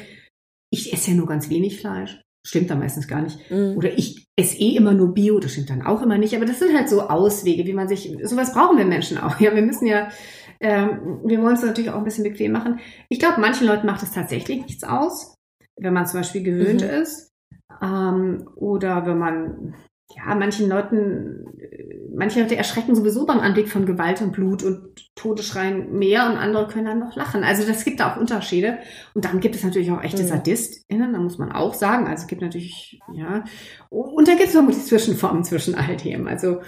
Ich 0.71 0.91
esse 0.93 1.11
ja 1.11 1.17
nur 1.17 1.27
ganz 1.27 1.49
wenig 1.49 1.79
Fleisch. 1.79 2.19
Stimmt 2.45 2.69
dann 2.69 2.79
meistens 2.79 3.07
gar 3.07 3.21
nicht. 3.21 3.39
Mhm. 3.49 3.75
Oder 3.75 3.97
ich 3.97 4.27
esse 4.35 4.59
eh 4.59 4.75
immer 4.75 4.93
nur 4.93 5.15
Bio, 5.15 5.39
das 5.39 5.53
stimmt 5.53 5.71
dann 5.71 5.81
auch 5.81 6.03
immer 6.03 6.19
nicht. 6.19 6.35
Aber 6.35 6.45
das 6.45 6.59
sind 6.59 6.75
halt 6.75 6.89
so 6.89 7.01
Auswege, 7.01 7.65
wie 7.65 7.73
man 7.73 7.87
sich, 7.87 8.15
sowas 8.23 8.53
brauchen 8.53 8.77
wir 8.77 8.85
Menschen 8.85 9.17
auch. 9.17 9.39
Ja, 9.39 9.55
wir 9.55 9.63
müssen 9.63 9.87
ja, 9.87 10.09
ähm, 10.59 11.21
wir 11.25 11.41
wollen 11.41 11.55
es 11.55 11.63
natürlich 11.63 11.89
auch 11.89 11.97
ein 11.97 12.03
bisschen 12.03 12.23
bequem 12.23 12.51
machen. 12.51 12.79
Ich 13.09 13.19
glaube, 13.19 13.41
manchen 13.41 13.67
Leuten 13.67 13.87
macht 13.87 14.03
es 14.03 14.11
tatsächlich 14.11 14.61
nichts 14.61 14.83
aus, 14.83 15.35
wenn 15.77 15.93
man 15.93 16.05
zum 16.05 16.19
Beispiel 16.19 16.43
gewöhnt 16.43 16.81
mhm. 16.81 16.89
ist. 16.89 17.31
Ähm, 17.81 18.47
oder 18.55 19.05
wenn 19.05 19.17
man 19.17 19.75
ja, 20.13 20.35
manchen 20.35 20.69
Leuten, 20.69 21.45
manche 22.15 22.41
Leute 22.41 22.55
erschrecken 22.55 22.95
sowieso 22.95 23.25
beim 23.25 23.39
Anblick 23.39 23.67
von 23.69 23.85
Gewalt 23.85 24.21
und 24.21 24.31
Blut 24.31 24.63
und 24.63 25.09
Todesschreien 25.15 25.97
mehr 25.97 26.27
und 26.27 26.37
andere 26.37 26.67
können 26.67 26.85
dann 26.85 26.99
noch 26.99 27.15
lachen. 27.15 27.43
Also 27.43 27.65
das 27.65 27.83
gibt 27.83 27.99
da 27.99 28.13
auch 28.13 28.17
Unterschiede. 28.17 28.77
Und 29.13 29.25
dann 29.25 29.39
gibt 29.39 29.55
es 29.55 29.63
natürlich 29.63 29.91
auch 29.91 30.03
echte 30.03 30.23
mhm. 30.23 30.27
SadistInnen, 30.27 31.13
da 31.13 31.19
muss 31.19 31.37
man 31.37 31.51
auch 31.51 31.73
sagen. 31.73 32.07
Also 32.07 32.23
es 32.23 32.27
gibt 32.27 32.41
natürlich, 32.41 32.99
ja, 33.13 33.43
und 33.89 34.27
da 34.27 34.33
gibt 34.33 34.47
es 34.47 34.53
vermutlich 34.53 34.85
Zwischenformen 34.85 35.43
zwischen 35.43 35.75
all 35.75 35.97
dem. 35.97 36.27
Also 36.27 36.61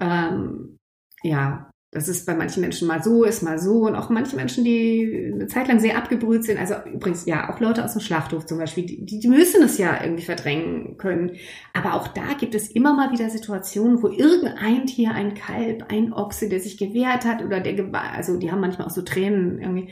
ähm, 0.00 0.78
ja, 1.22 1.70
das 1.94 2.08
ist 2.08 2.24
bei 2.24 2.34
manchen 2.34 2.62
Menschen 2.62 2.88
mal 2.88 3.02
so, 3.02 3.22
ist 3.22 3.42
mal 3.42 3.58
so. 3.58 3.86
Und 3.86 3.94
auch 3.94 4.08
manche 4.08 4.34
Menschen, 4.34 4.64
die 4.64 5.30
eine 5.34 5.46
Zeit 5.46 5.68
lang 5.68 5.78
sehr 5.78 5.98
abgebrüht 5.98 6.42
sind, 6.42 6.58
also 6.58 6.74
übrigens 6.90 7.26
ja 7.26 7.52
auch 7.52 7.60
Leute 7.60 7.84
aus 7.84 7.92
dem 7.92 8.00
Schlachthof 8.00 8.46
zum 8.46 8.56
Beispiel, 8.56 8.86
die, 8.86 9.18
die 9.20 9.28
müssen 9.28 9.62
es 9.62 9.76
ja 9.76 10.02
irgendwie 10.02 10.24
verdrängen 10.24 10.96
können. 10.96 11.36
Aber 11.74 11.94
auch 11.94 12.08
da 12.08 12.32
gibt 12.40 12.54
es 12.54 12.70
immer 12.70 12.94
mal 12.94 13.12
wieder 13.12 13.28
Situationen, 13.28 14.02
wo 14.02 14.08
irgendein 14.08 14.86
Tier, 14.86 15.12
ein 15.12 15.34
Kalb, 15.34 15.92
ein 15.92 16.14
Ochse, 16.14 16.48
der 16.48 16.60
sich 16.60 16.78
gewehrt 16.78 17.26
hat 17.26 17.44
oder 17.44 17.60
der, 17.60 17.92
also 17.94 18.38
die 18.38 18.50
haben 18.50 18.60
manchmal 18.60 18.86
auch 18.86 18.92
so 18.92 19.02
Tränen 19.02 19.60
irgendwie 19.60 19.90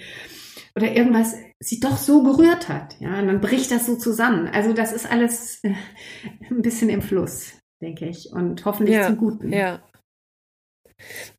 oder 0.74 0.96
irgendwas 0.96 1.34
sie 1.58 1.80
doch 1.80 1.98
so 1.98 2.22
gerührt 2.22 2.70
hat. 2.70 2.98
Ja, 3.00 3.18
und 3.18 3.26
dann 3.26 3.42
bricht 3.42 3.70
das 3.70 3.84
so 3.84 3.96
zusammen. 3.96 4.48
Also 4.48 4.72
das 4.72 4.92
ist 4.92 5.10
alles 5.10 5.62
äh, 5.64 5.74
ein 6.50 6.62
bisschen 6.62 6.88
im 6.88 7.02
Fluss, 7.02 7.52
denke 7.82 8.06
ich, 8.06 8.30
und 8.32 8.64
hoffentlich 8.64 8.96
ja, 8.96 9.06
zum 9.08 9.18
Guten. 9.18 9.52
Ja. 9.52 9.80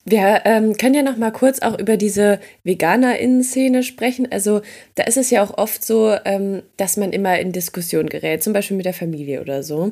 Wir 0.03 0.41
ähm, 0.45 0.75
können 0.77 0.95
ja 0.95 1.03
noch 1.03 1.17
mal 1.17 1.31
kurz 1.31 1.59
auch 1.59 1.77
über 1.77 1.95
diese 1.95 2.39
VeganerInnen-Szene 2.63 3.83
sprechen. 3.83 4.27
Also 4.31 4.61
da 4.95 5.03
ist 5.03 5.17
es 5.17 5.29
ja 5.29 5.43
auch 5.43 5.57
oft 5.57 5.85
so, 5.85 6.15
ähm, 6.25 6.63
dass 6.77 6.97
man 6.97 7.13
immer 7.13 7.39
in 7.39 7.51
Diskussion 7.51 8.09
gerät, 8.09 8.41
zum 8.43 8.53
Beispiel 8.53 8.77
mit 8.77 8.87
der 8.87 8.95
Familie 8.95 9.41
oder 9.41 9.61
so. 9.61 9.91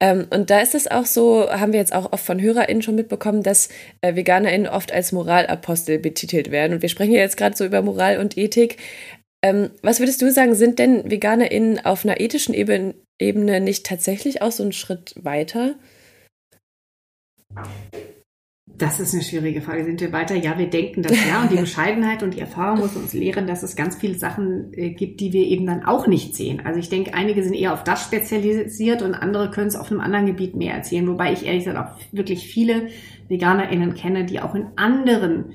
Ähm, 0.00 0.26
und 0.30 0.48
da 0.48 0.60
ist 0.60 0.74
es 0.74 0.90
auch 0.90 1.04
so, 1.04 1.50
haben 1.50 1.72
wir 1.72 1.80
jetzt 1.80 1.94
auch 1.94 2.12
oft 2.12 2.24
von 2.24 2.40
HörerInnen 2.40 2.82
schon 2.82 2.94
mitbekommen, 2.94 3.42
dass 3.42 3.68
äh, 4.00 4.14
VeganerInnen 4.14 4.68
oft 4.68 4.90
als 4.90 5.12
Moralapostel 5.12 5.98
betitelt 5.98 6.50
werden. 6.50 6.74
Und 6.74 6.82
wir 6.82 6.88
sprechen 6.88 7.12
ja 7.12 7.20
jetzt 7.20 7.36
gerade 7.36 7.56
so 7.56 7.66
über 7.66 7.82
Moral 7.82 8.18
und 8.18 8.38
Ethik. 8.38 8.78
Ähm, 9.44 9.70
was 9.82 9.98
würdest 9.98 10.22
du 10.22 10.30
sagen, 10.30 10.54
sind 10.54 10.78
denn 10.78 11.10
VeganerInnen 11.10 11.84
auf 11.84 12.04
einer 12.04 12.20
ethischen 12.20 12.54
Ebene, 12.54 12.94
Ebene 13.20 13.60
nicht 13.60 13.84
tatsächlich 13.84 14.40
auch 14.40 14.52
so 14.52 14.62
einen 14.62 14.72
Schritt 14.72 15.14
weiter? 15.16 15.74
Das 18.78 18.98
ist 19.00 19.12
eine 19.14 19.22
schwierige 19.22 19.60
Frage. 19.60 19.84
Sind 19.84 20.00
wir 20.00 20.12
weiter? 20.12 20.34
Ja, 20.34 20.58
wir 20.58 20.68
denken 20.68 21.02
das 21.02 21.12
ja. 21.26 21.42
Und 21.42 21.52
die 21.52 21.56
Bescheidenheit 21.60 22.22
und 22.22 22.34
die 22.34 22.40
Erfahrung 22.40 22.80
muss 22.80 22.96
uns 22.96 23.12
lehren, 23.12 23.46
dass 23.46 23.62
es 23.62 23.76
ganz 23.76 23.96
viele 23.96 24.14
Sachen 24.14 24.72
äh, 24.74 24.90
gibt, 24.90 25.20
die 25.20 25.32
wir 25.32 25.46
eben 25.46 25.66
dann 25.66 25.84
auch 25.84 26.06
nicht 26.06 26.34
sehen. 26.34 26.62
Also 26.64 26.80
ich 26.80 26.88
denke, 26.88 27.14
einige 27.14 27.42
sind 27.42 27.54
eher 27.54 27.74
auf 27.74 27.84
das 27.84 28.02
spezialisiert 28.02 29.02
und 29.02 29.14
andere 29.14 29.50
können 29.50 29.68
es 29.68 29.76
auf 29.76 29.90
einem 29.90 30.00
anderen 30.00 30.26
Gebiet 30.26 30.56
mehr 30.56 30.74
erzählen. 30.74 31.06
Wobei 31.08 31.32
ich 31.32 31.44
ehrlich 31.44 31.64
gesagt 31.64 31.78
auch 31.78 31.98
wirklich 32.12 32.48
viele 32.48 32.88
VeganerInnen 33.28 33.94
kenne, 33.94 34.24
die 34.24 34.40
auch 34.40 34.54
in 34.54 34.66
anderen 34.76 35.52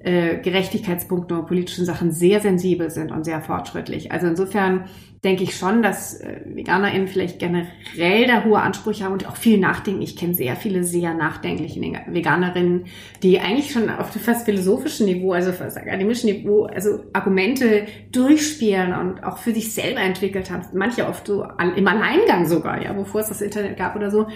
äh, 0.00 0.38
Gerechtigkeitspunkten 0.38 1.36
oder 1.36 1.46
politischen 1.46 1.84
Sachen 1.84 2.12
sehr 2.12 2.40
sensibel 2.40 2.90
sind 2.90 3.12
und 3.12 3.24
sehr 3.24 3.40
fortschrittlich. 3.40 4.12
Also 4.12 4.26
insofern 4.28 4.84
denke 5.24 5.44
ich 5.44 5.56
schon, 5.56 5.82
dass 5.82 6.20
äh, 6.20 6.40
VeganerInnen 6.44 7.08
vielleicht 7.08 7.38
generell 7.38 8.26
da 8.26 8.44
hohe 8.44 8.60
Ansprüche 8.60 9.04
haben 9.04 9.12
und 9.12 9.28
auch 9.28 9.36
viel 9.36 9.58
nachdenken. 9.58 10.02
Ich 10.02 10.16
kenne 10.16 10.34
sehr 10.34 10.56
viele 10.56 10.84
sehr 10.84 11.14
nachdenkliche 11.14 11.80
Veganerinnen, 11.80 12.86
die 13.22 13.40
eigentlich 13.40 13.72
schon 13.72 13.88
auf 13.88 14.10
dem 14.10 14.20
fast 14.20 14.44
philosophischen 14.44 15.06
Niveau, 15.06 15.32
also 15.32 15.52
fast 15.52 15.76
akademischen 15.76 16.30
Niveau, 16.30 16.64
also 16.64 17.04
Argumente 17.12 17.86
durchspielen 18.12 18.94
und 18.94 19.24
auch 19.24 19.38
für 19.38 19.52
sich 19.52 19.72
selber 19.72 20.00
entwickelt 20.00 20.50
haben. 20.50 20.62
Manche 20.74 21.06
oft 21.06 21.26
so 21.26 21.44
im 21.44 21.86
Alleingang 21.86 22.46
sogar, 22.46 22.82
ja, 22.82 22.92
bevor 22.92 23.20
es 23.20 23.28
das 23.28 23.40
Internet 23.40 23.76
gab 23.76 23.96
oder 23.96 24.10
so. 24.10 24.26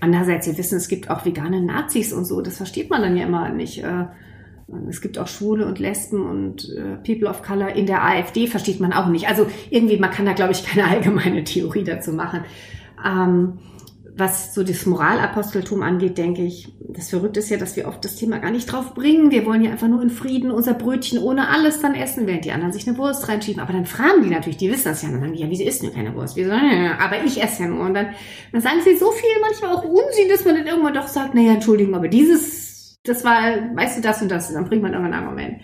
Andererseits, 0.00 0.46
wir 0.46 0.56
wissen, 0.56 0.76
es 0.76 0.88
gibt 0.88 1.10
auch 1.10 1.26
vegane 1.26 1.60
Nazis 1.60 2.12
und 2.12 2.24
so. 2.24 2.40
Das 2.40 2.56
versteht 2.56 2.88
man 2.88 3.02
dann 3.02 3.16
ja 3.16 3.26
immer 3.26 3.50
nicht. 3.50 3.82
Äh, 3.84 4.06
es 4.88 5.00
gibt 5.00 5.18
auch 5.18 5.28
Schwule 5.28 5.66
und 5.66 5.78
Lesben 5.78 6.24
und 6.28 6.68
äh, 6.76 6.96
People 7.04 7.28
of 7.28 7.42
Color 7.42 7.70
in 7.70 7.86
der 7.86 8.04
AfD, 8.04 8.46
versteht 8.46 8.80
man 8.80 8.92
auch 8.92 9.08
nicht. 9.08 9.28
Also 9.28 9.46
irgendwie, 9.70 9.98
man 9.98 10.10
kann 10.10 10.26
da, 10.26 10.32
glaube 10.32 10.52
ich, 10.52 10.64
keine 10.66 10.86
allgemeine 10.88 11.44
Theorie 11.44 11.84
dazu 11.84 12.12
machen. 12.12 12.44
Ähm, 13.04 13.58
was 14.16 14.54
so 14.54 14.62
das 14.62 14.86
Moralaposteltum 14.86 15.82
angeht, 15.82 16.18
denke 16.18 16.42
ich, 16.42 16.68
das 16.80 17.10
Verrückte 17.10 17.40
ist 17.40 17.48
ja, 17.48 17.56
dass 17.56 17.76
wir 17.76 17.88
oft 17.88 18.04
das 18.04 18.16
Thema 18.16 18.38
gar 18.38 18.50
nicht 18.50 18.70
drauf 18.70 18.94
bringen. 18.94 19.30
Wir 19.30 19.46
wollen 19.46 19.62
ja 19.62 19.70
einfach 19.70 19.88
nur 19.88 20.02
in 20.02 20.10
Frieden 20.10 20.50
unser 20.50 20.74
Brötchen 20.74 21.18
ohne 21.18 21.48
alles 21.48 21.80
dann 21.80 21.94
essen, 21.94 22.26
während 22.26 22.44
die 22.44 22.52
anderen 22.52 22.72
sich 22.72 22.86
eine 22.86 22.98
Wurst 22.98 23.28
reinschieben. 23.28 23.62
Aber 23.62 23.72
dann 23.72 23.86
fragen 23.86 24.22
die 24.22 24.30
natürlich, 24.30 24.58
die 24.58 24.70
wissen 24.70 24.88
das 24.88 25.02
ja, 25.02 25.08
dann 25.08 25.20
sagen 25.20 25.32
die, 25.32 25.40
ja, 25.40 25.48
wieso 25.48 25.64
isst 25.64 25.82
du 25.82 25.90
keine 25.90 26.14
Wurst? 26.14 26.36
Wieso? 26.36 26.50
Aber 27.00 27.24
ich 27.24 27.42
esse 27.42 27.62
ja 27.62 27.68
nur. 27.68 27.86
Und 27.86 27.94
dann, 27.94 28.08
dann 28.52 28.60
sagen 28.60 28.80
sie 28.84 28.96
so 28.96 29.10
viel 29.10 29.30
manchmal 29.40 29.72
auch 29.72 29.84
Unsinn, 29.84 30.28
dass 30.28 30.44
man 30.44 30.56
dann 30.56 30.66
irgendwann 30.66 30.94
doch 30.94 31.08
sagt, 31.08 31.34
naja, 31.34 31.52
Entschuldigung, 31.52 31.94
aber 31.94 32.08
dieses 32.08 32.69
das 33.04 33.24
war, 33.24 33.40
weißt 33.74 33.98
du, 33.98 34.02
das 34.02 34.22
und 34.22 34.30
das, 34.30 34.52
dann 34.52 34.66
bringt 34.66 34.82
man 34.82 34.92
irgendwann 34.92 35.14
ein 35.14 35.24
Argument. 35.24 35.62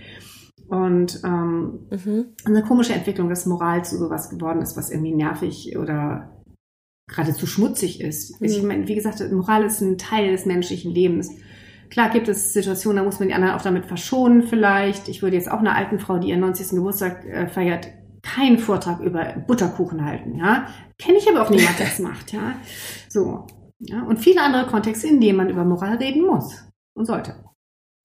Und 0.69 1.21
ähm, 1.25 1.87
mhm. 1.91 2.27
eine 2.45 2.63
komische 2.63 2.93
Entwicklung, 2.93 3.29
dass 3.29 3.47
Moral 3.47 3.85
zu 3.85 3.99
sowas 3.99 4.31
geworden 4.31 4.63
ist, 4.63 4.77
was 4.77 4.91
irgendwie 4.91 5.15
nervig 5.15 5.77
oder 5.79 6.43
geradezu 7.09 7.47
schmutzig 7.47 8.01
ist. 8.01 8.41
Mhm. 8.41 8.47
Ich 8.47 8.63
meine, 8.63 8.89
wie 8.89 8.95
gesagt, 8.95 9.21
Moral 9.31 9.65
ist 9.65 9.81
ein 9.81 9.99
Teil 9.99 10.33
des 10.33 10.45
menschlichen 10.45 10.93
Lebens. 10.93 11.31
Klar 11.89 12.11
gibt 12.11 12.27
es 12.27 12.53
Situationen, 12.53 12.97
da 12.97 13.05
muss 13.05 13.21
man 13.21 13.29
die 13.29 13.35
anderen 13.35 13.55
auch 13.55 13.63
damit 13.63 13.87
verschonen 13.87 14.43
vielleicht. 14.43 15.09
Ich 15.09 15.23
würde 15.23 15.37
jetzt 15.37 15.51
auch 15.51 15.61
einer 15.61 15.77
alten 15.77 16.01
Frau, 16.01 16.19
die 16.19 16.31
ihren 16.31 16.41
90. 16.41 16.71
Geburtstag 16.71 17.25
äh, 17.27 17.47
feiert, 17.47 17.87
keinen 18.23 18.59
Vortrag 18.59 18.99
über 19.01 19.25
Butterkuchen 19.47 20.05
halten, 20.05 20.37
ja. 20.37 20.67
Kenne 20.99 21.19
ich 21.19 21.29
aber 21.29 21.43
auch 21.43 21.51
niemand, 21.51 21.79
der 21.79 21.87
das 21.87 22.01
macht, 22.01 22.33
ja. 22.33 22.57
So. 23.09 23.47
Ja, 23.79 24.03
und 24.03 24.19
viele 24.19 24.43
andere 24.43 24.67
Kontexte, 24.67 25.07
in 25.07 25.21
denen 25.21 25.37
man 25.37 25.51
über 25.51 25.65
Moral 25.65 25.99
reden 25.99 26.27
muss 26.27 26.66
und 26.97 27.07
sollte. 27.07 27.35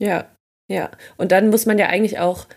Ja, 0.02 0.36
ja. 0.70 0.92
Und 1.18 1.32
dann 1.32 1.50
muss 1.50 1.66
man 1.66 1.80
ja 1.80 1.88
eigentlich 1.88 2.20
auch 2.20 2.48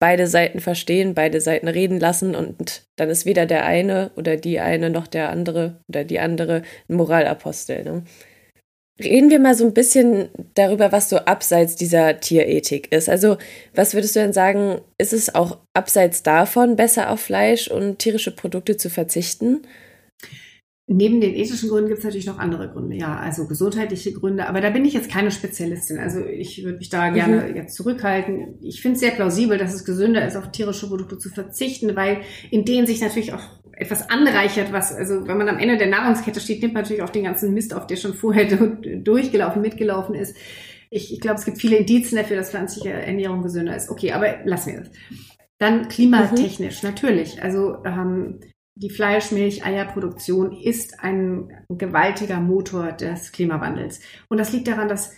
beide 0.00 0.26
Seiten 0.26 0.60
verstehen, 0.60 1.14
beide 1.14 1.40
Seiten 1.40 1.68
reden 1.68 1.98
lassen 1.98 2.34
und 2.34 2.82
dann 2.96 3.08
ist 3.08 3.24
weder 3.24 3.46
der 3.46 3.64
eine 3.64 4.10
oder 4.16 4.36
die 4.36 4.60
eine 4.60 4.90
noch 4.90 5.06
der 5.06 5.30
andere 5.30 5.80
oder 5.88 6.04
die 6.04 6.18
andere 6.18 6.62
ein 6.88 6.96
Moralapostel. 6.96 7.84
Ne? 7.84 8.02
Reden 9.02 9.30
wir 9.30 9.40
mal 9.40 9.54
so 9.54 9.64
ein 9.64 9.74
bisschen 9.74 10.28
darüber, 10.54 10.92
was 10.92 11.08
so 11.08 11.16
abseits 11.16 11.74
dieser 11.74 12.20
Tierethik 12.20 12.92
ist. 12.92 13.08
Also, 13.08 13.38
was 13.74 13.94
würdest 13.94 14.14
du 14.14 14.20
denn 14.20 14.32
sagen, 14.32 14.80
ist 14.98 15.12
es 15.12 15.34
auch 15.34 15.58
abseits 15.74 16.22
davon 16.22 16.76
besser 16.76 17.10
auf 17.10 17.20
Fleisch 17.20 17.68
und 17.68 17.98
tierische 17.98 18.30
Produkte 18.30 18.76
zu 18.76 18.90
verzichten? 18.90 19.62
Neben 20.86 21.22
den 21.22 21.34
ethischen 21.34 21.70
Gründen 21.70 21.88
gibt 21.88 22.00
es 22.00 22.04
natürlich 22.04 22.26
noch 22.26 22.38
andere 22.38 22.70
Gründe, 22.70 22.96
ja, 22.96 23.16
also 23.16 23.46
gesundheitliche 23.46 24.12
Gründe, 24.12 24.46
aber 24.46 24.60
da 24.60 24.68
bin 24.68 24.84
ich 24.84 24.92
jetzt 24.92 25.10
keine 25.10 25.30
Spezialistin. 25.30 25.98
Also 25.98 26.20
ich 26.20 26.62
würde 26.62 26.76
mich 26.76 26.90
da 26.90 27.08
gerne 27.08 27.48
mhm. 27.48 27.56
jetzt 27.56 27.74
zurückhalten. 27.74 28.58
Ich 28.60 28.82
finde 28.82 28.96
es 28.96 29.00
sehr 29.00 29.12
plausibel, 29.12 29.56
dass 29.56 29.72
es 29.72 29.86
gesünder 29.86 30.26
ist, 30.26 30.36
auf 30.36 30.50
tierische 30.50 30.86
Produkte 30.86 31.16
zu 31.16 31.30
verzichten, 31.30 31.96
weil 31.96 32.20
in 32.50 32.66
denen 32.66 32.86
sich 32.86 33.00
natürlich 33.00 33.32
auch 33.32 33.40
etwas 33.72 34.10
anreichert, 34.10 34.72
was, 34.72 34.92
also 34.92 35.26
wenn 35.26 35.38
man 35.38 35.48
am 35.48 35.58
Ende 35.58 35.78
der 35.78 35.88
Nahrungskette 35.88 36.38
steht, 36.38 36.60
nimmt 36.60 36.74
man 36.74 36.82
natürlich 36.82 37.02
auch 37.02 37.10
den 37.10 37.24
ganzen 37.24 37.54
Mist 37.54 37.72
auf, 37.72 37.86
der 37.86 37.96
schon 37.96 38.12
vorher 38.12 38.44
durchgelaufen, 39.02 39.62
mitgelaufen 39.62 40.14
ist. 40.14 40.36
Ich, 40.90 41.14
ich 41.14 41.20
glaube, 41.20 41.38
es 41.38 41.46
gibt 41.46 41.62
viele 41.62 41.76
Indizien 41.76 42.20
dafür, 42.20 42.36
dass 42.36 42.50
pflanzliche 42.50 42.90
Ernährung 42.90 43.42
gesünder 43.42 43.74
ist. 43.74 43.88
Okay, 43.88 44.12
aber 44.12 44.44
lassen 44.44 44.72
wir 44.72 44.80
das. 44.80 44.90
Dann 45.58 45.88
klimatechnisch, 45.88 46.82
mhm. 46.82 46.88
natürlich. 46.90 47.42
Also 47.42 47.82
ähm, 47.86 48.40
die 48.76 48.90
Fleisch-, 48.90 49.32
Milch-, 49.32 49.64
Eierproduktion 49.64 50.52
ist 50.52 51.00
ein 51.00 51.48
gewaltiger 51.68 52.40
Motor 52.40 52.92
des 52.92 53.32
Klimawandels. 53.32 54.00
Und 54.28 54.38
das 54.38 54.52
liegt 54.52 54.68
daran, 54.68 54.88
dass 54.88 55.14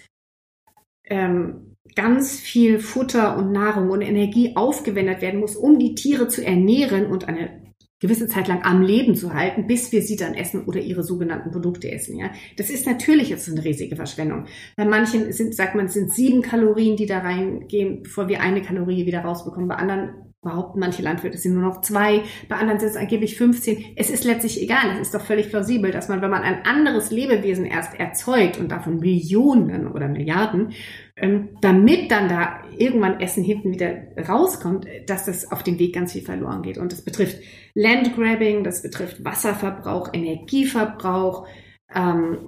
ähm, 1.05 1.77
ganz 1.95 2.39
viel 2.39 2.79
Futter 2.79 3.37
und 3.37 3.53
Nahrung 3.53 3.91
und 3.91 4.03
Energie 4.03 4.57
aufgewendet 4.57 5.23
werden 5.23 5.41
muss, 5.41 5.57
um 5.57 5.79
die 5.79 5.95
Tiere 5.95 6.29
zu 6.29 6.45
ernähren 6.45 7.07
und 7.07 7.29
eine 7.29 7.67
gewisse 7.99 8.29
Zeit 8.29 8.47
lang 8.47 8.63
am 8.63 8.83
Leben 8.83 9.15
zu 9.15 9.33
halten, 9.33 9.67
bis 9.67 9.91
wir 9.91 10.03
sie 10.03 10.17
dann 10.17 10.35
essen 10.35 10.67
oder 10.67 10.81
ihre 10.81 11.03
sogenannten 11.03 11.51
Produkte 11.51 11.91
essen. 11.91 12.19
Ja, 12.19 12.31
das 12.59 12.69
ist 12.69 12.87
natürlich 12.87 13.31
jetzt 13.31 13.49
eine 13.49 13.65
riesige 13.65 13.97
Verschwendung. 13.97 14.47
Bei 14.77 14.85
manchen 14.85 15.33
sind, 15.33 15.55
sagt 15.55 15.75
man, 15.75 15.87
es 15.87 15.95
sind 15.95 16.13
sieben 16.13 16.43
Kalorien, 16.43 16.97
die 16.97 17.07
da 17.07 17.21
reingehen, 17.21 18.03
bevor 18.03 18.29
wir 18.29 18.43
eine 18.43 18.61
Kalorie 18.61 19.07
wieder 19.07 19.21
rausbekommen. 19.21 19.69
Bei 19.69 19.77
anderen 19.77 20.26
behaupten 20.47 20.81
manche 20.81 21.03
Landwirte, 21.03 21.37
es 21.37 21.43
sind 21.43 21.55
nur 21.55 21.63
noch 21.63 21.83
zwei, 21.83 22.23
bei 22.49 22.57
anderen 22.57 22.81
sind 22.81 22.89
es 22.89 22.97
angeblich 22.97 23.37
15. 23.37 23.97
Es 23.97 24.09
ist 24.09 24.25
letztlich 24.25 24.63
egal, 24.63 24.93
es 24.95 25.09
ist 25.09 25.15
doch 25.15 25.21
völlig 25.21 25.51
plausibel, 25.51 25.91
dass 25.91 26.09
man, 26.09 26.23
wenn 26.23 26.31
man 26.31 26.43
ein 26.43 26.65
anderes 26.65 27.11
Lebewesen 27.11 27.67
erst 27.67 27.99
erzeugt 27.99 28.59
und 28.59 28.73
davon 28.73 29.01
Millionen 29.01 29.87
oder 29.89 30.09
Milliarden, 30.09 30.73
ähm, 31.17 31.51
damit 31.61 32.11
dann 32.11 32.29
da 32.29 32.61
irgendwann 32.77 33.21
Essen 33.21 33.45
hinten 33.45 33.73
wieder 33.73 34.03
rauskommt, 34.29 34.87
dass 35.07 35.27
das 35.27 35.51
auf 35.53 35.63
dem 35.63 35.79
Weg 35.79 35.95
ganz 35.95 36.13
viel 36.13 36.23
verloren 36.23 36.63
geht. 36.63 36.79
Und 36.79 36.93
das 36.93 37.03
betrifft 37.03 37.39
Landgrabbing, 37.75 38.65
das 38.65 38.83
betrifft 38.83 39.25
Wasserverbrauch, 39.25 40.15
Energieverbrauch, 40.15 41.47
ähm, 41.95 42.39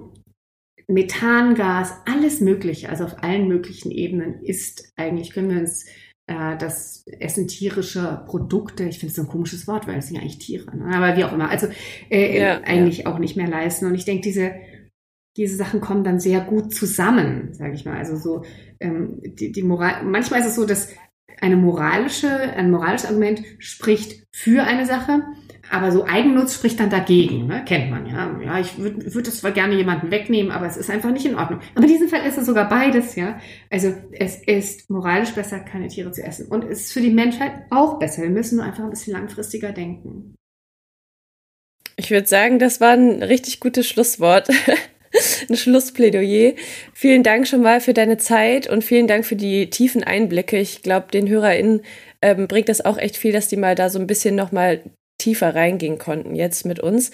Methangas, 0.89 1.93
alles 2.05 2.41
Mögliche, 2.41 2.89
also 2.89 3.03
auf 3.03 3.23
allen 3.23 3.47
möglichen 3.47 3.91
Ebenen 3.91 4.41
ist 4.41 4.91
eigentlich, 4.95 5.31
können 5.31 5.51
wir 5.51 5.59
uns 5.59 5.85
äh, 6.29 6.57
das 6.57 7.03
Essen 7.07 7.47
tierischer 7.47 8.23
Produkte, 8.27 8.83
ich 8.83 8.99
finde 8.99 9.09
es 9.09 9.15
so 9.15 9.23
ein 9.23 9.27
komisches 9.27 9.67
Wort, 9.67 9.87
weil 9.87 9.97
es 9.97 10.07
sind 10.07 10.17
ja 10.17 10.21
eigentlich 10.21 10.37
Tiere, 10.37 10.77
ne? 10.77 10.95
aber 10.95 11.17
wie 11.17 11.23
auch 11.23 11.33
immer, 11.33 11.49
also 11.49 11.67
äh, 12.11 12.39
ja, 12.39 12.61
eigentlich 12.61 12.99
ja. 12.99 13.05
auch 13.07 13.17
nicht 13.17 13.35
mehr 13.35 13.47
leisten. 13.47 13.87
Und 13.87 13.95
ich 13.95 14.05
denke, 14.05 14.21
diese, 14.21 14.53
diese 15.37 15.55
Sachen 15.55 15.81
kommen 15.81 16.03
dann 16.03 16.19
sehr 16.19 16.41
gut 16.41 16.73
zusammen, 16.73 17.53
sage 17.53 17.73
ich 17.73 17.83
mal. 17.83 17.97
Also 17.97 18.15
so 18.15 18.43
ähm, 18.79 19.19
die, 19.23 19.51
die 19.51 19.63
Moral, 19.63 20.03
manchmal 20.03 20.41
ist 20.41 20.47
es 20.47 20.55
so, 20.55 20.65
dass 20.65 20.89
eine 21.41 21.57
moralische, 21.57 22.29
ein 22.29 22.69
moralisches 22.69 23.09
Argument 23.09 23.41
spricht 23.57 24.23
für 24.31 24.63
eine 24.63 24.85
Sache, 24.85 25.23
aber 25.69 25.91
so 25.91 26.05
Eigennutz 26.05 26.55
spricht 26.55 26.79
dann 26.79 26.89
dagegen, 26.89 27.47
ne? 27.47 27.63
kennt 27.65 27.91
man 27.91 28.05
ja. 28.05 28.39
Ja, 28.43 28.59
ich 28.59 28.77
würde 28.77 29.13
würd 29.13 29.27
das 29.27 29.39
zwar 29.39 29.51
gerne 29.51 29.75
jemanden 29.75 30.11
wegnehmen, 30.11 30.51
aber 30.51 30.65
es 30.65 30.77
ist 30.77 30.89
einfach 30.89 31.11
nicht 31.11 31.25
in 31.25 31.35
Ordnung. 31.35 31.59
Aber 31.75 31.85
in 31.85 31.91
diesem 31.91 32.09
Fall 32.09 32.25
ist 32.25 32.37
es 32.37 32.45
sogar 32.45 32.67
beides, 32.67 33.15
ja. 33.15 33.39
Also 33.69 33.93
es 34.11 34.41
ist 34.43 34.89
moralisch 34.89 35.31
besser, 35.31 35.59
keine 35.59 35.87
Tiere 35.87 36.11
zu 36.11 36.23
essen. 36.23 36.47
Und 36.47 36.63
es 36.63 36.85
ist 36.85 36.93
für 36.93 37.01
die 37.01 37.11
Menschheit 37.11 37.51
auch 37.69 37.99
besser. 37.99 38.23
Wir 38.23 38.29
müssen 38.29 38.57
nur 38.57 38.65
einfach 38.65 38.83
ein 38.83 38.89
bisschen 38.89 39.13
langfristiger 39.13 39.71
denken. 39.71 40.35
Ich 41.95 42.11
würde 42.11 42.27
sagen, 42.27 42.59
das 42.59 42.81
war 42.81 42.93
ein 42.93 43.21
richtig 43.21 43.59
gutes 43.59 43.87
Schlusswort. 43.87 44.47
ein 45.49 45.55
Schlussplädoyer. 45.55 46.53
Vielen 46.93 47.23
Dank 47.23 47.47
schon 47.47 47.61
mal 47.61 47.81
für 47.81 47.93
deine 47.93 48.17
Zeit 48.17 48.69
und 48.69 48.83
vielen 48.83 49.07
Dank 49.07 49.25
für 49.25 49.35
die 49.35 49.69
tiefen 49.69 50.03
Einblicke. 50.03 50.57
Ich 50.57 50.81
glaube, 50.81 51.07
den 51.11 51.27
HörerInnen 51.27 51.81
ähm, 52.21 52.47
bringt 52.47 52.69
das 52.69 52.83
auch 52.83 52.97
echt 52.97 53.17
viel, 53.17 53.31
dass 53.31 53.47
die 53.47 53.57
mal 53.57 53.75
da 53.75 53.89
so 53.89 53.99
ein 53.99 54.07
bisschen 54.07 54.35
nochmal 54.35 54.81
tiefer 55.19 55.53
reingehen 55.53 55.99
konnten 55.99 56.33
jetzt 56.33 56.65
mit 56.65 56.79
uns. 56.79 57.11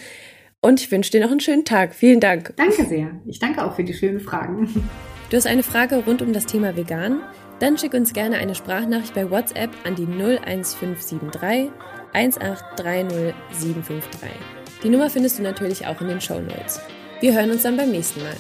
Und 0.62 0.82
ich 0.82 0.91
wünsche 0.91 1.12
dir 1.12 1.22
noch 1.22 1.32
einen 1.32 1.41
schönen 1.41 1.66
Tag. 1.66 1.93
Vielen 1.93 2.20
Dank. 2.20 2.53
Danke 2.56 2.86
sehr. 2.86 3.12
Ich 3.28 3.39
danke 3.39 3.64
auch 3.64 3.76
für 3.76 3.84
die 3.84 3.93
schönen 3.93 4.20
Fragen. 4.20 4.89
Du 5.30 5.38
hast 5.38 5.47
eine 5.47 5.64
Frage 5.64 5.97
rund 5.97 6.22
um 6.22 6.34
das 6.34 6.45
Thema 6.45 6.76
Vegan? 6.76 7.22
Dann 7.60 7.78
schick 7.78 7.93
uns 7.93 8.14
gerne 8.14 8.38
eine 8.38 8.56
Sprachnachricht 8.56 9.14
bei 9.14 9.30
WhatsApp 9.30 9.70
an 9.84 9.95
die 9.95 10.06
01573 10.06 11.72
1830753. 12.14 13.34
Die 14.84 14.89
Nummer 14.89 15.10
findest 15.10 15.39
du 15.39 15.43
natürlich 15.43 15.88
auch 15.88 15.99
in 16.01 16.08
den 16.08 16.22
Show 16.22 16.39
Notes. 16.39 16.80
Wir 17.22 17.34
hören 17.34 17.51
uns 17.51 17.64
dann 17.64 17.78
beim 17.78 17.91
nächsten 17.91 18.22
Mal. 18.22 18.36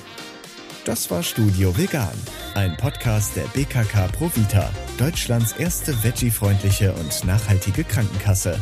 Das 0.85 1.09
war 1.09 1.23
Studio 1.23 1.75
Vegan, 1.77 2.13
ein 2.53 2.77
Podcast 2.77 3.35
der 3.35 3.45
BKK 3.53 4.07
Provita, 4.09 4.69
Deutschlands 4.99 5.53
erste 5.53 5.91
veggie-freundliche 6.03 6.93
und 6.93 7.25
nachhaltige 7.25 7.83
Krankenkasse. 7.83 8.59